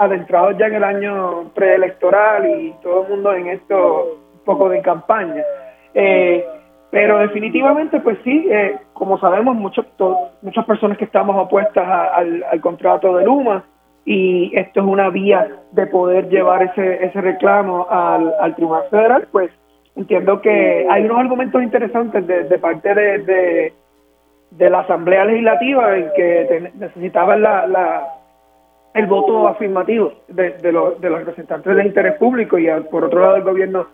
[0.00, 4.80] adentrados ya en el año preelectoral y todo el mundo en esto un poco de
[4.80, 5.44] campaña.
[5.92, 6.42] Eh,
[6.90, 9.84] pero definitivamente, pues sí, eh, como sabemos, muchos
[10.40, 13.64] muchas personas que estamos opuestas al, contrato de Luma
[14.06, 19.28] y esto es una vía de poder llevar ese, ese reclamo al, al Tribunal Federal,
[19.30, 19.50] pues
[19.96, 23.72] entiendo que hay unos argumentos interesantes de, parte de,
[24.50, 28.19] de, la Asamblea Legislativa en que necesitaban la, la
[28.94, 33.36] el voto afirmativo de, los, de los representantes del interés público y por otro lado
[33.36, 33.86] el gobierno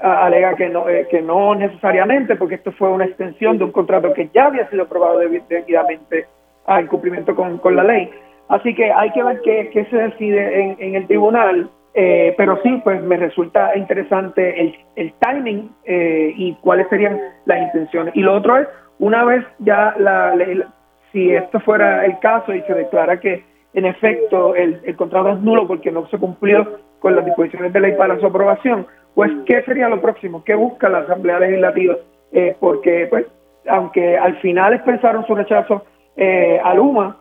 [0.00, 4.12] alega que no eh, que no necesariamente porque esto fue una extensión de un contrato
[4.12, 6.26] que ya había sido aprobado debidamente
[6.66, 8.10] a incumplimiento con, con la ley.
[8.48, 12.60] Así que hay que ver qué, qué se decide en, en el tribunal eh, pero
[12.62, 18.14] sí pues me resulta interesante el, el timing eh, y cuáles serían las intenciones.
[18.14, 18.68] Y lo otro es
[18.98, 20.74] una vez ya la, la
[21.10, 23.42] si esto fuera el caso y se declara que
[23.76, 27.92] en efecto el, contrato es nulo porque no se cumplió con las disposiciones de ley
[27.92, 30.42] para su aprobación, pues ¿qué sería lo próximo?
[30.44, 31.94] ¿Qué busca la Asamblea Legislativa?
[32.32, 33.26] Eh, porque pues
[33.68, 35.84] aunque al final expresaron su rechazo
[36.16, 37.18] eh, a Luma,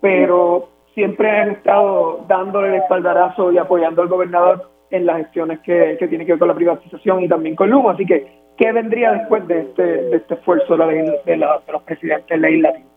[0.00, 5.96] pero siempre han estado dándole el espaldarazo y apoyando al gobernador en las gestiones que,
[6.00, 7.92] que tienen que ver con la privatización y también con Luma.
[7.92, 8.26] Así que,
[8.56, 12.95] ¿qué vendría después de este, de este esfuerzo de, de los presidentes legislativos?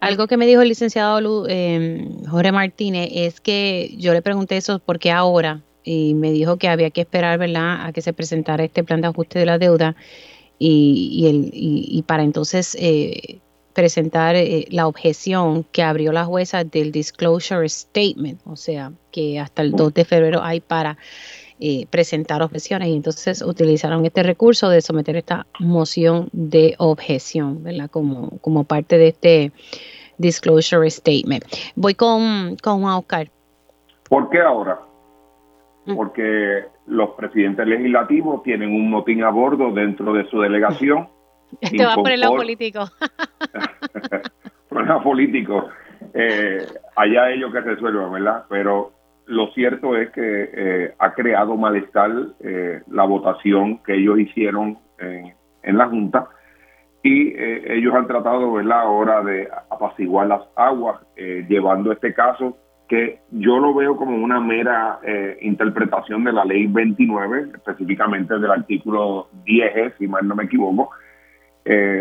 [0.00, 4.78] Algo que me dijo el licenciado eh, Jorge Martínez es que yo le pregunté eso
[4.78, 8.84] porque ahora y me dijo que había que esperar, ¿verdad?, a que se presentara este
[8.84, 9.96] plan de ajuste de la deuda
[10.58, 13.38] y, y, el, y, para entonces eh,
[13.72, 19.62] presentar eh, la objeción que abrió la jueza del disclosure statement, o sea, que hasta
[19.62, 20.98] el 2 de febrero hay para
[21.60, 27.90] eh, presentar objeciones y entonces utilizaron este recurso de someter esta moción de objeción, ¿verdad?
[27.90, 29.52] Como, como parte de este
[30.18, 31.44] disclosure statement.
[31.74, 33.30] Voy con, con Juan Oscar.
[34.08, 34.78] ¿Por qué ahora?
[35.86, 35.96] Mm.
[35.96, 41.08] Porque los presidentes legislativos tienen un motín a bordo dentro de su delegación.
[41.60, 42.84] Este va por el lado político.
[44.68, 45.68] por el lado político.
[46.12, 48.44] Eh, allá ellos que resuelvan, ¿verdad?
[48.50, 48.92] Pero
[49.28, 52.10] lo cierto es que eh, ha creado malestar
[52.40, 56.28] eh, la votación que ellos hicieron en, la Junta
[57.02, 62.56] y eh, ellos han tratado ahora de apaciguar las aguas llevando este caso
[62.88, 64.98] que yo lo veo como una mera
[65.42, 70.90] interpretación de la ley 29, específicamente del artículo 10, si mal no me equivoco,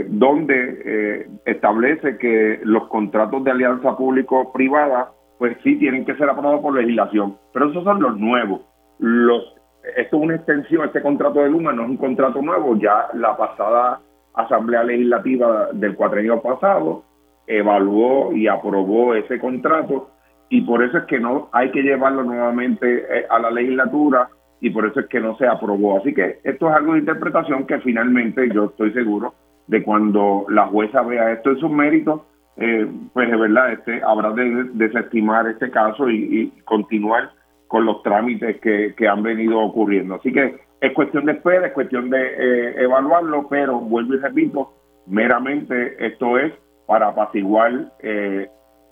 [0.08, 6.76] donde establece que los contratos de alianza público-privada pues sí tienen que ser aprobados por
[6.76, 7.38] legislación.
[7.54, 8.62] Pero esos son los nuevos.
[9.00, 9.56] Los,
[9.96, 13.38] esto es una extensión, este contrato de Luma no es un contrato nuevo, ya la
[13.38, 14.02] pasada
[14.34, 17.04] Asamblea Legislativa del cuatrenio pasado
[17.48, 20.10] evaluó y aprobó ese contrato
[20.50, 24.70] y por eso es que no hay que llevarlo nuevamente eh, a la legislatura y
[24.70, 25.98] por eso es que no se aprobó.
[25.98, 29.34] Así que esto es algo de interpretación que finalmente yo estoy seguro
[29.68, 32.22] de cuando la jueza vea esto en sus méritos,
[32.60, 37.32] eh, pues de verdad este, habrá de desestimar este caso y, continuar
[37.68, 40.16] con los trámites que, han venido ocurriendo.
[40.16, 44.74] Así que es cuestión de espera, es cuestión de eh, evaluarlo, pero vuelvo y repito,
[45.06, 46.54] meramente esto es
[46.88, 48.50] para apaciguar eh,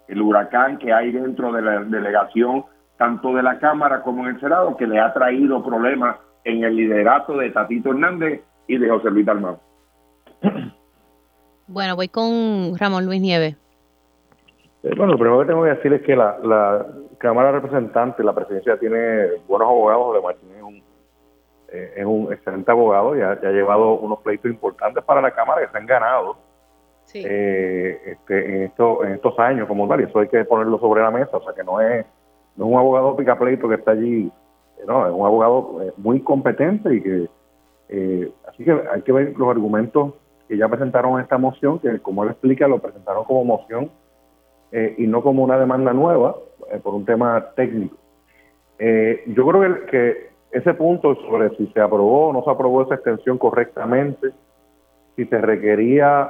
[0.08, 2.66] el huracán que hay dentro de la delegación,
[2.98, 6.76] tanto de la Cámara como en el Senado, que le ha traído problemas en el
[6.76, 9.60] liderato de Tatito Hernández y de José Luis Dalmau.
[11.68, 13.56] Bueno, voy con Ramón Luis Nieves.
[14.84, 16.86] Eh, bueno, lo primero que tengo que decir es que la, la
[17.18, 20.76] Cámara de Representantes, la presidencia tiene buenos abogados, de Martínez es un,
[21.70, 25.62] eh, es un excelente abogado y ha, ha, llevado unos pleitos importantes para la Cámara
[25.62, 26.38] que se han ganado
[27.16, 31.02] eh, este, en, esto, en estos años como tal, y eso hay que ponerlo sobre
[31.02, 32.06] la mesa, o sea que no es,
[32.56, 34.32] no es un abogado pica pleito que está allí,
[34.86, 40.14] no, es un abogado muy competente y que, así que hay que ver los argumentos
[40.48, 43.90] que ya presentaron esta moción, que como él explica, lo presentaron como moción
[44.72, 46.36] eh, y no como una demanda nueva
[46.72, 47.96] eh, por un tema técnico.
[48.78, 52.96] Eh, yo creo que, ese punto sobre si se aprobó o no se aprobó esa
[52.96, 54.30] extensión correctamente,
[55.16, 56.30] si se requería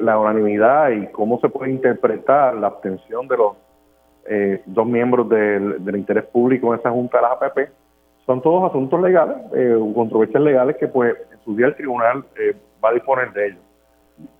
[0.00, 3.52] la unanimidad y cómo se puede interpretar la abstención de los
[4.66, 7.70] dos miembros del, interés público en esa junta de las APP,
[8.24, 9.36] son todos asuntos legales,
[9.94, 12.24] controversias legales que pues en día el tribunal
[12.84, 13.62] va a disponer de ellos.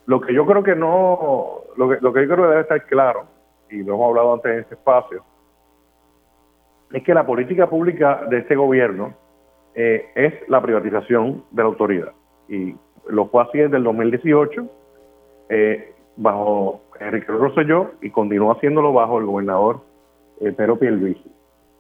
[0.06, 2.84] Lo que yo creo que no, lo que, lo que yo creo que debe estar
[2.86, 3.24] claro,
[3.70, 5.24] y lo hemos hablado antes en este espacio,
[6.92, 9.14] es que la política pública de este gobierno
[9.74, 12.12] eh, es la privatización de la autoridad.
[12.48, 12.76] Y
[13.08, 14.66] lo fue así desde el 2018,
[15.48, 19.80] eh, bajo Enrique Rosselló, y continúa haciéndolo bajo el gobernador
[20.40, 21.32] eh, Pedro Pierluisi.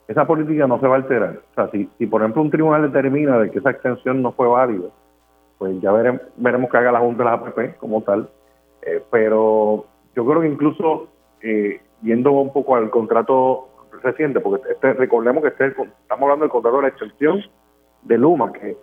[0.08, 1.40] Esa política no se va a alterar.
[1.52, 4.48] O sea, si, si por ejemplo un tribunal determina de que esa extensión no fue
[4.48, 4.88] válida,
[5.58, 8.28] pues ya veremos, veremos que haga la Junta de las APP como tal.
[8.82, 11.08] Eh, pero yo creo que incluso
[11.40, 13.68] eh, yendo un poco al contrato
[14.02, 17.40] reciente, porque este, recordemos que este, estamos hablando del contrato de la extensión
[18.02, 18.76] de Luma, que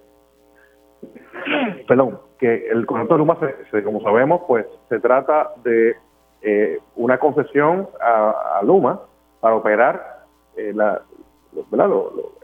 [1.88, 3.38] perdón, que el contrato de Luma,
[3.72, 5.95] se, como sabemos, pues se trata de
[6.41, 9.02] eh, una concesión a, Luma
[9.39, 10.26] para operar
[10.56, 11.02] la,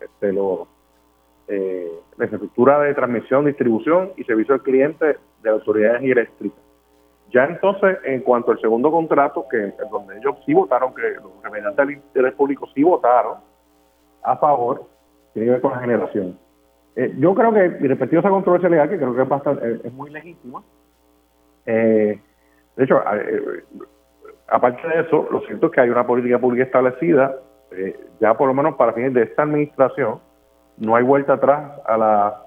[0.01, 0.33] este,
[1.47, 6.13] eh, la infraestructura de transmisión, distribución y servicio al cliente de la Autoridad de Energía
[6.13, 6.55] Eléctrica.
[7.31, 11.87] Ya entonces, en cuanto al segundo contrato, que donde ellos sí votaron, que los representantes
[11.87, 13.37] del interés público sí votaron
[14.23, 14.83] a favor,
[15.33, 16.39] tiene que ver con la generación.
[16.95, 19.93] Eh, yo creo que, respecto a esa controversia legal, que creo que es, bastante, es,
[19.93, 20.63] muy legítima,
[21.65, 22.19] eh,
[22.75, 23.63] de hecho, eh,
[24.47, 27.35] aparte de eso, lo cierto es que hay una política pública establecida,
[28.19, 30.19] ya por lo menos para fines de esta administración,
[30.77, 32.43] no hay vuelta atrás a la,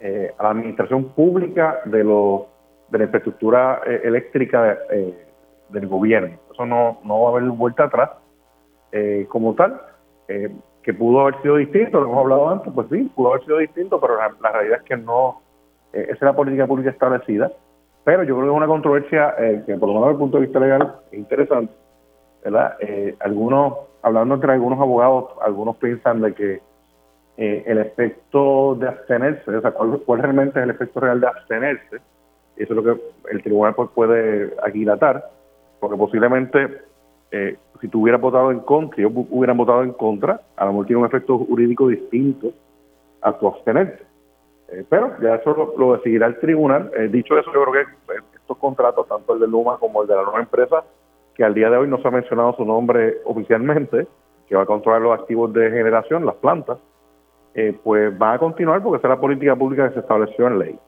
[0.00, 5.26] eh, a la administración pública de, de la infraestructura eh, eléctrica eh,
[5.68, 6.38] del gobierno.
[6.52, 8.10] Eso no, no va a haber vuelta atrás
[9.28, 9.78] como tal.
[10.26, 14.00] que pudo haber sido distinto, lo hemos hablado antes, pues sí, pudo haber sido distinto,
[14.00, 15.42] pero la, realidad es que no,
[15.92, 17.52] esa es la política pública establecida.
[18.04, 19.34] Pero yo creo que es una controversia
[19.66, 21.74] que, por lo menos desde el punto de vista legal, es interesante.
[22.42, 22.78] ¿verdad?
[23.20, 26.62] algunos, hablando entre algunos abogados, algunos piensan de que
[27.38, 31.96] eh, el efecto de abstenerse, o sea, cuál, realmente es el efecto real de abstenerse,
[32.56, 33.00] eso es lo que
[33.30, 35.28] el tribunal pues, puede aquilatar,
[35.78, 36.80] porque posiblemente
[37.30, 40.72] eh, si tú hubieras votado en contra, si ellos hubieran votado en contra, a lo
[40.72, 42.52] mejor tiene un efecto jurídico distinto
[43.20, 44.02] a tu abstenerte.
[44.68, 46.90] Eh, pero ya eso lo, decidirá el tribunal.
[47.10, 50.22] dicho eso, yo creo que estos contratos, tanto el de Luma como el de la
[50.22, 50.84] nueva empresa,
[51.34, 54.06] que al día de hoy no se ha mencionado su nombre oficialmente,
[54.48, 56.78] que va a controlar los activos de generación, las plantas,
[57.58, 60.58] eh, pues va a continuar porque esa es la política pública que se estableció en
[60.58, 60.78] ley.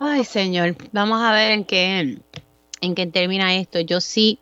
[0.00, 2.18] Ay, señor, vamos a ver en qué,
[2.80, 3.78] en qué termina esto.
[3.78, 4.40] Yo sí,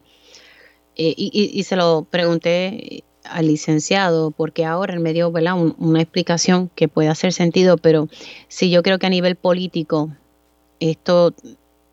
[0.97, 6.89] eh, y, se lo pregunté al licenciado, porque ahora en medio dio una explicación que
[6.89, 8.09] puede hacer sentido, pero
[8.49, 10.11] sí yo creo que a nivel político,
[10.81, 11.35] esto,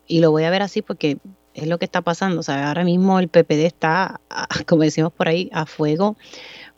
[0.06, 1.18] y lo voy a ver así porque
[1.52, 4.20] es lo que está pasando, o sea, ahora mismo el PPD está,
[4.66, 6.16] como decimos por ahí, a fuego,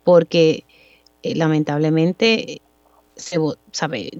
[0.03, 0.63] porque
[1.23, 2.61] eh, lamentablemente
[3.15, 3.39] se,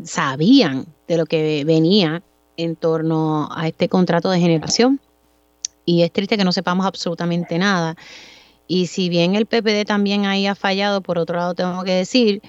[0.03, 2.23] sabían de lo que venía
[2.57, 4.99] en torno a este contrato de generación
[5.87, 7.95] y es triste que no sepamos absolutamente nada.
[8.67, 12.41] Y si bien el PPD también ahí ha fallado, por otro lado tengo que decir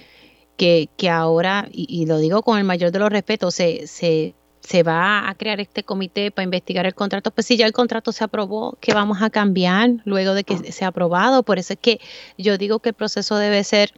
[0.57, 4.83] que, que ahora, y, lo digo con el mayor de los respetos, se, se, se
[4.83, 8.25] va a crear este comité para investigar el contrato, pues si ya el contrato se
[8.25, 10.73] aprobó, ¿qué vamos a cambiar luego de que ah.
[10.73, 11.45] se ha aprobado?
[11.45, 12.01] Por eso es que
[12.37, 13.93] yo digo que el proceso debe ser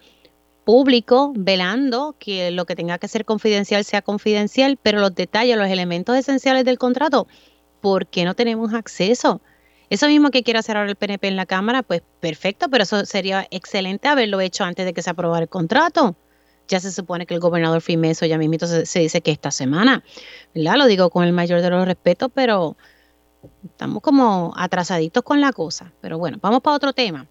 [0.71, 5.67] público, velando que lo que tenga que ser confidencial sea confidencial, pero los detalles, los
[5.67, 7.27] elementos esenciales del contrato,
[7.81, 9.41] ¿por qué no tenemos acceso?
[9.89, 13.05] Eso mismo que quiere hacer ahora el PNP en la Cámara, pues perfecto, pero eso
[13.05, 16.15] sería excelente haberlo hecho antes de que se aprobara el contrato.
[16.69, 20.05] Ya se supone que el gobernador firme eso, ya mismo se, dice que esta semana.
[20.55, 22.77] Lo digo con el mayor de los respetos, pero
[23.65, 25.93] estamos como atrasaditos con la cosa.
[26.01, 27.27] Pero bueno, vamos para otro tema.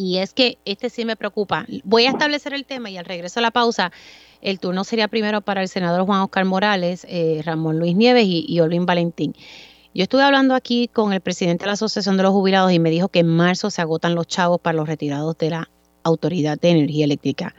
[0.00, 1.66] Y es que este sí me preocupa.
[1.82, 3.90] Voy a establecer el tema y al regreso a la pausa,
[4.40, 8.46] el turno sería primero para el senador Juan Oscar Morales, eh, Ramón Luis Nieves y,
[8.48, 9.34] y Olvin Valentín.
[9.92, 12.90] Yo estuve hablando aquí con el presidente de la Asociación de los Jubilados y me
[12.90, 15.68] dijo que en marzo se agotan los chavos para los retirados de la
[16.04, 17.56] Autoridad de Energía Eléctrica.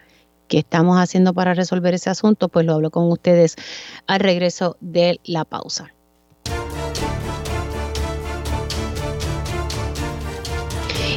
[0.47, 2.47] ¿Qué estamos haciendo para resolver ese asunto?
[2.47, 3.57] Pues lo hablo con ustedes
[4.07, 5.93] al regreso de la pausa.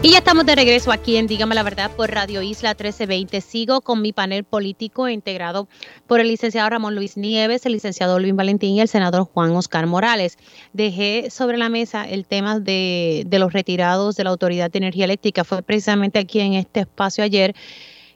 [0.05, 3.41] Y ya estamos de regreso aquí en Dígame la Verdad por Radio Isla 1320.
[3.41, 5.69] Sigo con mi panel político integrado
[6.09, 9.87] por el licenciado Ramón Luis Nieves, el licenciado Luis Valentín y el senador Juan Oscar
[9.87, 10.39] Morales.
[10.73, 15.05] Dejé sobre la mesa el tema de, de los retirados de la Autoridad de Energía
[15.05, 15.45] Eléctrica.
[15.45, 17.55] Fue precisamente aquí en este espacio ayer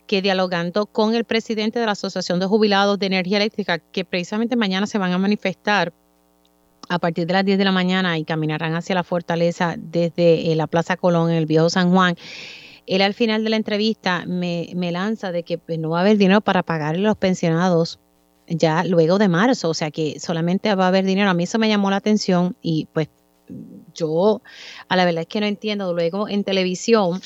[0.08, 4.56] que dialogando con el presidente de la Asociación de Jubilados de Energía Eléctrica, que precisamente
[4.56, 5.92] mañana se van a manifestar
[6.88, 10.56] a partir de las 10 de la mañana y caminarán hacia la fortaleza desde eh,
[10.56, 12.16] la Plaza Colón en el Viejo San Juan.
[12.86, 16.18] Él al final de la entrevista me, lanza de que pues, no va a haber
[16.18, 17.98] dinero para pagarle a los pensionados
[18.48, 21.30] ya luego de marzo, o sea que solamente va a haber dinero.
[21.30, 23.08] A mí eso me llamó la atención y pues
[23.94, 24.40] yo
[24.88, 25.92] a la verdad es que no entiendo.
[25.92, 27.20] Luego en televisión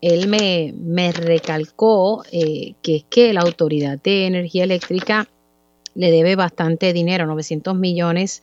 [0.00, 5.28] él me, recalcó eh, que es que la Autoridad de Energía Eléctrica
[5.94, 8.42] le debe bastante dinero, 900 millones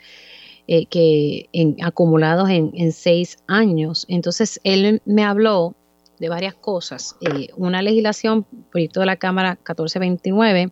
[0.68, 4.06] eh, que en, acumulados en, seis años.
[4.08, 5.76] Entonces, él me habló
[6.20, 7.18] de varias cosas.
[7.20, 10.72] Eh, una legislación, proyecto de la Cámara 1429,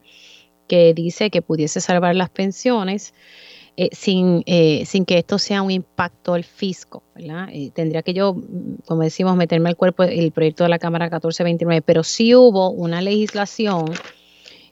[0.69, 3.13] que dice que pudiese salvar las pensiones
[3.75, 4.45] eh, sin,
[4.85, 7.03] sin que esto sea un impacto al fisco.
[7.73, 8.37] tendría que yo,
[8.85, 13.01] como decimos, meterme al cuerpo el proyecto de la Cámara 1429, pero sí hubo una
[13.01, 13.85] legislación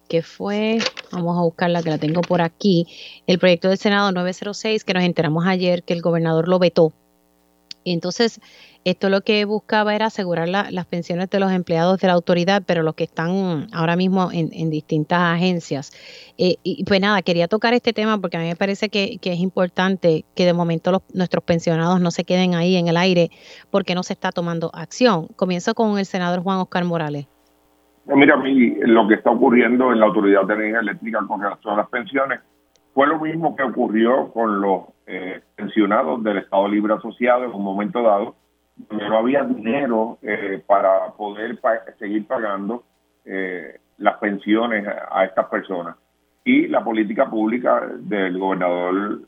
[0.10, 0.80] que fue,
[1.12, 2.88] vamos a buscarla que la tengo por aquí,
[3.28, 6.92] el proyecto del Senado 906 que nos enteramos ayer que el gobernador lo vetó.
[7.86, 8.42] Entonces,
[8.86, 12.84] esto lo que buscaba era asegurar las pensiones de los empleados de la autoridad, pero
[12.84, 15.92] los que están ahora mismo en, distintas agencias.
[16.38, 19.40] Eh, y pues nada, quería tocar este tema porque a mí me parece que, es
[19.40, 23.32] importante que de momento nuestros pensionados no se queden ahí en el aire
[23.70, 25.28] porque no se está tomando acción.
[25.36, 27.28] Comienzo con el senador Juan Oscar Morales.
[28.16, 31.74] Mira, a mí lo que está ocurriendo en la Autoridad de Energía Eléctrica con relación
[31.74, 32.40] a las pensiones
[32.94, 37.64] fue lo mismo que ocurrió con los eh, pensionados del Estado Libre Asociado en un
[37.64, 38.36] momento dado,
[38.76, 41.60] donde no había dinero eh, para poder
[42.00, 42.84] seguir pagando
[43.26, 45.96] eh, las pensiones a, estas personas.
[46.44, 49.20] Y la política pública del gobernador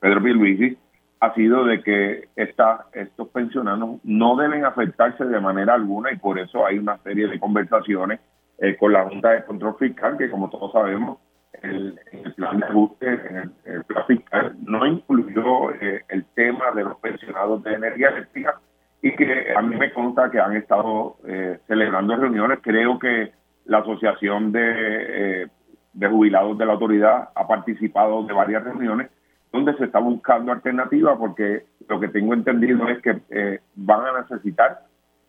[0.00, 0.76] Pedro Pierluisi
[1.24, 6.38] ha sido de que esta, estos pensionados no deben afectarse de manera alguna y por
[6.38, 8.20] eso hay una serie de conversaciones
[8.58, 11.18] eh, con la Junta de Control Fiscal que como todos sabemos
[11.62, 16.84] el, el plan de ajuste, en el, plan fiscal no incluyó eh, el tema de
[16.84, 18.60] los pensionados de energía eléctrica
[19.00, 22.58] y que a mí me consta que han estado eh, celebrando reuniones.
[22.62, 23.32] Creo que
[23.64, 25.48] la Asociación de,
[25.92, 29.08] de Jubilados de la Autoridad ha participado de varias reuniones
[29.54, 34.20] donde se está buscando alternativas porque lo que tengo entendido es que eh, van a
[34.22, 34.80] necesitar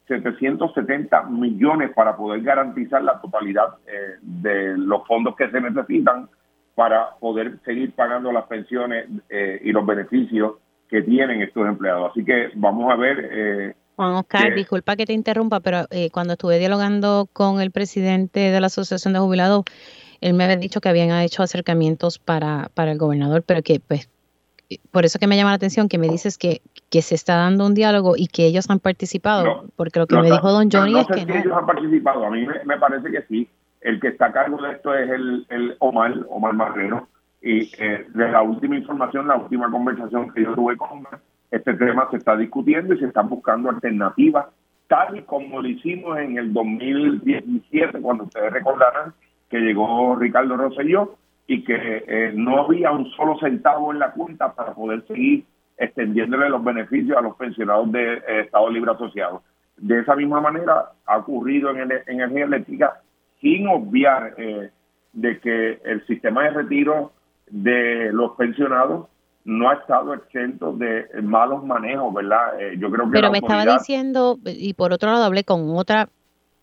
[0.07, 6.27] 770 millones para poder garantizar la totalidad eh, de los fondos que se necesitan
[6.73, 10.53] para poder seguir pagando las pensiones eh, y los beneficios
[10.89, 12.09] que tienen estos empleados.
[12.09, 13.75] Así que vamos a ver.
[13.95, 18.67] Juan Oscar, disculpa que te interrumpa, pero cuando estuve dialogando con el presidente de la
[18.67, 19.65] Asociación de Jubilados,
[20.19, 24.09] él me había dicho que habían hecho acercamientos para, para el gobernador, pero que pues
[24.91, 27.65] por eso que me llama la atención que me dices que, que se está dando
[27.65, 31.07] un diálogo y que ellos han participado, porque lo que me dijo don Johnny es
[31.07, 33.49] que si ellos han participado, a mí me, parece que sí.
[33.81, 37.07] El que está a cargo de esto es el, el Omar, Omar Marrero,
[37.41, 41.19] y eh, de la última información, la última conversación que yo tuve con Omar,
[41.51, 44.47] este tema se está discutiendo y se están buscando alternativas,
[44.87, 49.13] tal y como lo hicimos en el 2017, cuando ustedes recordarán
[49.49, 51.17] que llegó Ricardo Rosselló
[51.47, 55.45] y que eh, no había un solo centavo en la cuenta para poder seguir
[55.77, 59.43] extendiéndole los beneficios a los pensionados de eh, Estado Libre Asociado.
[59.77, 63.01] De esa misma manera ha ocurrido en, energía eléctrica
[63.41, 64.71] sin obviar eh,
[65.13, 67.11] de que el sistema de retiro
[67.47, 69.07] de los pensionados
[69.43, 72.57] no ha estado exento de malos manejos, ¿verdad?
[72.79, 76.09] yo creo que Pero me estaba diciendo, y por otro lado hablé con otra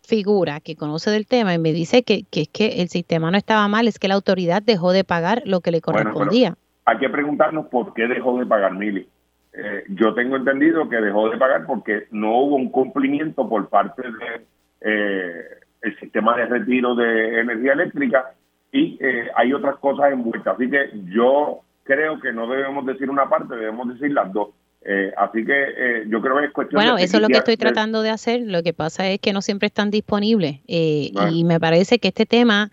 [0.03, 3.39] figura que conoce del tema y me dice que, que, es que el sistema no
[3.39, 6.55] estaba mal, es que la autoridad dejó de pagar lo que le correspondía.
[6.85, 9.07] hay que preguntarnos por qué dejó de pagar Mili.
[9.53, 14.03] Eh, yo tengo entendido que dejó de pagar porque no hubo un cumplimiento por parte
[14.03, 14.47] de
[14.81, 18.33] eh, sistema de retiro de energía eléctrica
[18.71, 20.55] y eh, hay otras cosas envueltas.
[20.55, 24.49] Así que yo creo que no debemos decir una parte, debemos decir las dos.
[24.85, 27.55] Eh, así que eh, yo creo que es cuestión bueno, eso es lo que estoy
[27.55, 28.41] de- tratando de hacer.
[28.45, 30.61] Lo que pasa es que no siempre están disponibles.
[30.67, 32.71] eh, Y me parece que este tema,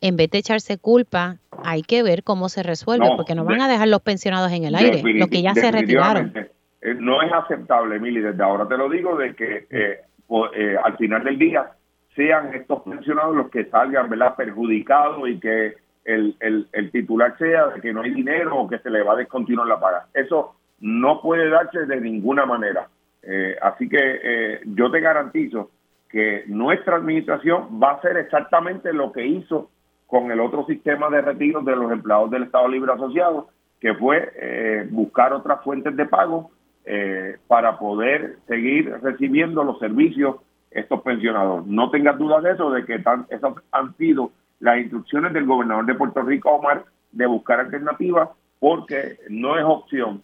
[0.00, 3.52] en vez de echarse culpa, hay que ver cómo se resuelve, No, porque no de-
[3.52, 6.32] van a dejar los pensionados en el aire, los que ya se retiraron.
[6.80, 11.22] Eh, no es aceptable, Emily, desde ahora te lo digo, de que eh, al final
[11.24, 11.70] del día
[12.16, 14.34] sean estos pensionados los que salgan ¿verdad?
[14.34, 15.74] perjudicados y que
[16.04, 19.12] el, el, el titular sea de que no hay dinero o que se le va
[19.12, 20.06] a descontinuar la paga.
[20.14, 22.88] Eso no puede darse de ninguna manera.
[23.22, 25.70] Eh, así que eh, yo te garantizo
[26.10, 29.70] que nuestra administración va a hacer exactamente lo que hizo
[30.06, 33.48] con el otro sistema de retiro de los empleados del Estado Libre Asociado,
[33.80, 36.50] que fue eh, buscar otras fuentes de pago
[36.84, 40.36] eh, para poder seguir recibiendo los servicios
[40.70, 41.66] estos pensionados.
[41.66, 45.86] No tengas dudas de eso, de que tan- esas han sido las instrucciones del gobernador
[45.86, 48.28] de Puerto Rico, Omar, de buscar alternativas,
[48.58, 50.22] porque no es opción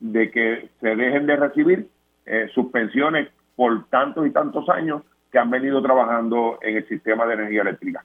[0.00, 1.88] de que se dejen de recibir
[2.26, 7.26] eh, sus pensiones por tantos y tantos años que han venido trabajando en el sistema
[7.26, 8.04] de energía eléctrica.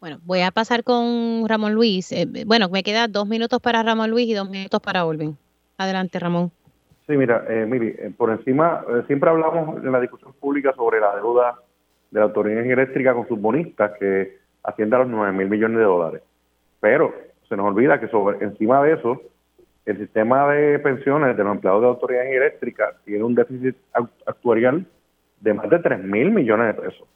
[0.00, 2.12] Bueno, voy a pasar con Ramón Luis.
[2.12, 5.36] Eh, bueno, me quedan dos minutos para Ramón Luis y dos minutos para Olvin.
[5.76, 6.52] Adelante, Ramón.
[7.10, 11.00] Sí, mira, eh, mire, eh, por encima, eh, siempre hablamos en la discusión pública sobre
[11.00, 11.56] la deuda
[12.10, 15.48] de la Autoridad de Energía Eléctrica con sus bonistas, que asciende a los 9 mil
[15.48, 16.22] millones de dólares.
[16.78, 17.12] Pero
[17.48, 19.20] se nos olvida que sobre encima de eso,
[19.90, 23.34] el sistema de pensiones de los empleados de la Autoridad de Energía Eléctrica tiene un
[23.34, 24.86] déficit act- actuarial
[25.40, 27.08] de más de 3 mil millones de pesos.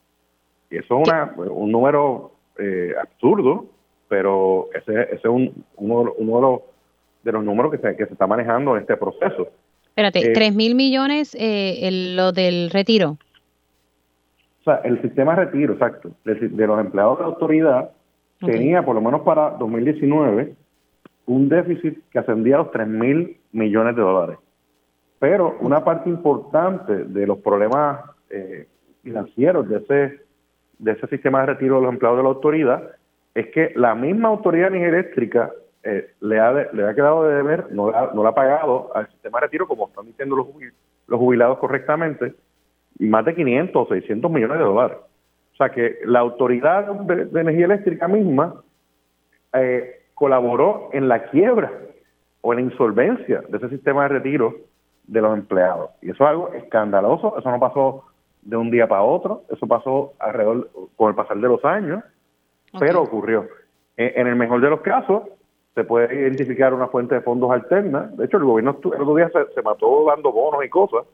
[0.70, 3.66] Y eso es una- un número eh, absurdo,
[4.08, 6.60] pero ese, ese es un- uno, de los- uno de, los,
[7.24, 9.48] de los números que se, que se está manejando en este proceso.
[9.88, 13.16] Espérate, Eh, tres mil millones eh, el- lo del retiro.
[14.60, 17.90] O sea, el sistema de retiro, exacto, de, de los empleados de autoridad
[18.40, 20.54] tenía, por lo menos para 2019,
[21.26, 24.38] un déficit que ascendía a los 3 mil millones de dólares.
[25.18, 28.66] Pero una parte importante de los problemas eh,
[29.02, 30.20] financieros de ese,
[30.78, 32.90] de ese sistema de retiro de los empleados de la autoridad
[33.34, 35.52] es que la misma autoridad de energía eléctrica
[35.82, 39.38] eh, le, ha le ha quedado de deber, no, no le ha pagado al sistema
[39.38, 40.46] de retiro, como están diciendo los,
[41.06, 42.34] los jubilados correctamente,
[42.98, 44.98] más de 500 o 600 millones de dólares.
[45.52, 48.62] O sea que la autoridad de, de energía eléctrica misma
[49.52, 51.72] eh, colaboró en la quiebra
[52.40, 54.54] o en la insolvencia de ese sistema de retiro
[55.06, 55.90] de los empleados.
[56.02, 58.04] Y eso es algo escandaloso, eso no pasó
[58.42, 62.02] de un día para otro, eso pasó alrededor con el pasar de los años,
[62.78, 63.46] pero ocurrió.
[63.96, 65.22] En, en el mejor de los casos,
[65.74, 68.10] se puede identificar una fuente de fondos alterna.
[68.12, 71.04] De hecho, el gobierno el otro día se, se mató dando bonos y cosas.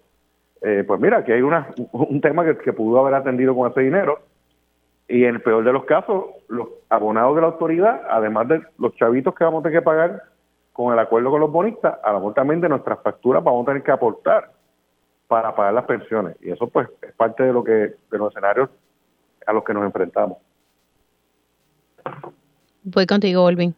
[0.62, 3.81] Eh, pues mira, aquí hay una, un tema que, que pudo haber atendido con ese
[3.81, 4.20] dinero.
[5.11, 8.95] Y en el peor de los casos, los abonados de la autoridad, además de los
[8.95, 10.23] chavitos que vamos a tener que pagar
[10.73, 13.70] con el acuerdo con los bonistas, a la mejor también de nuestras facturas vamos a
[13.70, 14.53] tener que aportar
[15.27, 16.37] para pagar las pensiones.
[16.41, 18.70] Y eso pues es parte de lo que de los escenarios
[19.49, 20.39] a los que nos enfrentamos.
[22.85, 23.74] Voy contigo, Olvin.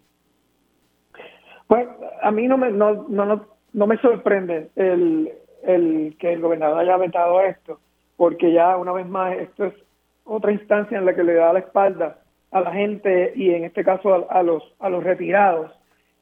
[1.66, 1.88] Pues
[2.20, 5.32] a mí no me, no, no, no, no me sorprende el,
[5.62, 7.80] el que el gobernador haya vetado esto,
[8.18, 9.74] porque ya una vez más esto es
[10.24, 12.18] otra instancia en la que le da la espalda
[12.50, 15.72] a la gente y en este caso a, a los a los retirados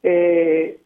[0.03, 0.79] eh,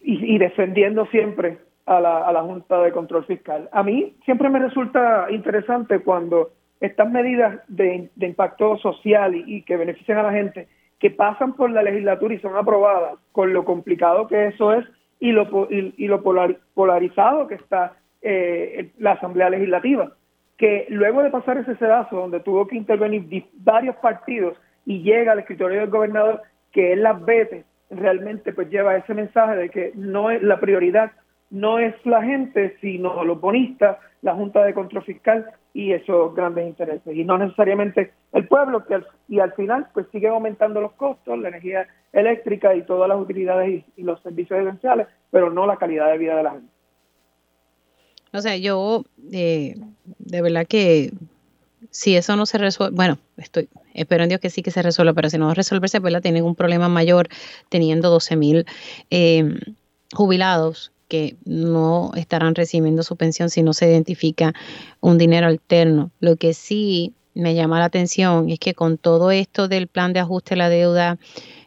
[0.00, 3.68] y, y defendiendo siempre a la, a la Junta de Control Fiscal.
[3.72, 6.50] A mí siempre me resulta interesante cuando
[6.80, 10.68] estas medidas de, impacto social y, que benefician a la gente
[11.00, 14.84] que pasan por la legislatura y son aprobadas, con lo complicado que eso es
[15.18, 20.12] y lo, y, y lo polar- polarizado que está eh, la Asamblea Legislativa,
[20.58, 25.38] que luego de pasar ese sedazo donde tuvo que intervenir varios partidos y llega al
[25.38, 30.30] escritorio del gobernador que él las vete, realmente pues lleva ese mensaje de que no
[30.30, 31.12] es la prioridad
[31.50, 36.66] no es la gente, sino los bonistas, la Junta de Control Fiscal y esos grandes
[36.66, 37.14] intereses.
[37.14, 41.38] Y no necesariamente el pueblo, que al, y al final pues sigue aumentando los costos,
[41.38, 46.10] la energía eléctrica y todas las utilidades y los servicios esenciales, pero no la calidad
[46.10, 46.77] de vida de la gente.
[48.32, 49.76] O sea, yo eh,
[50.18, 51.12] de verdad que
[51.90, 55.12] si eso no se resuelve, bueno, estoy espero en Dios que sí que se resuelva,
[55.12, 57.28] pero si no resolverse, pues la tienen un problema mayor
[57.68, 58.66] teniendo 12 mil
[59.10, 59.58] eh,
[60.12, 64.54] jubilados que no estarán recibiendo su pensión si no se identifica
[65.00, 66.10] un dinero alterno.
[66.20, 70.20] Lo que sí me llama la atención es que con todo esto del plan de
[70.20, 71.18] ajuste a la deuda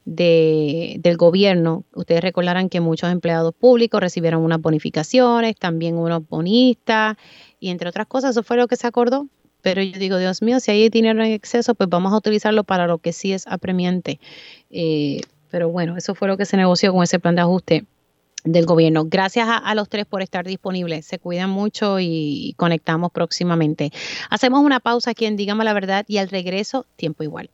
[0.05, 7.17] de, del gobierno, ustedes recordarán que muchos empleados públicos recibieron unas bonificaciones, también unos bonistas,
[7.59, 9.27] y entre otras cosas, eso fue lo que se acordó.
[9.61, 12.87] Pero yo digo, Dios mío, si hay dinero en exceso, pues vamos a utilizarlo para
[12.87, 14.19] lo que sí es apremiante.
[14.71, 15.21] Eh,
[15.51, 17.85] pero bueno, eso fue lo que se negoció con ese plan de ajuste
[18.43, 19.05] del gobierno.
[19.05, 21.05] Gracias a, los tres por estar disponibles.
[21.05, 23.91] Se cuidan mucho y conectamos próximamente.
[24.29, 27.49] Hacemos una pausa aquí en Dígame la Verdad y al regreso, tiempo igual.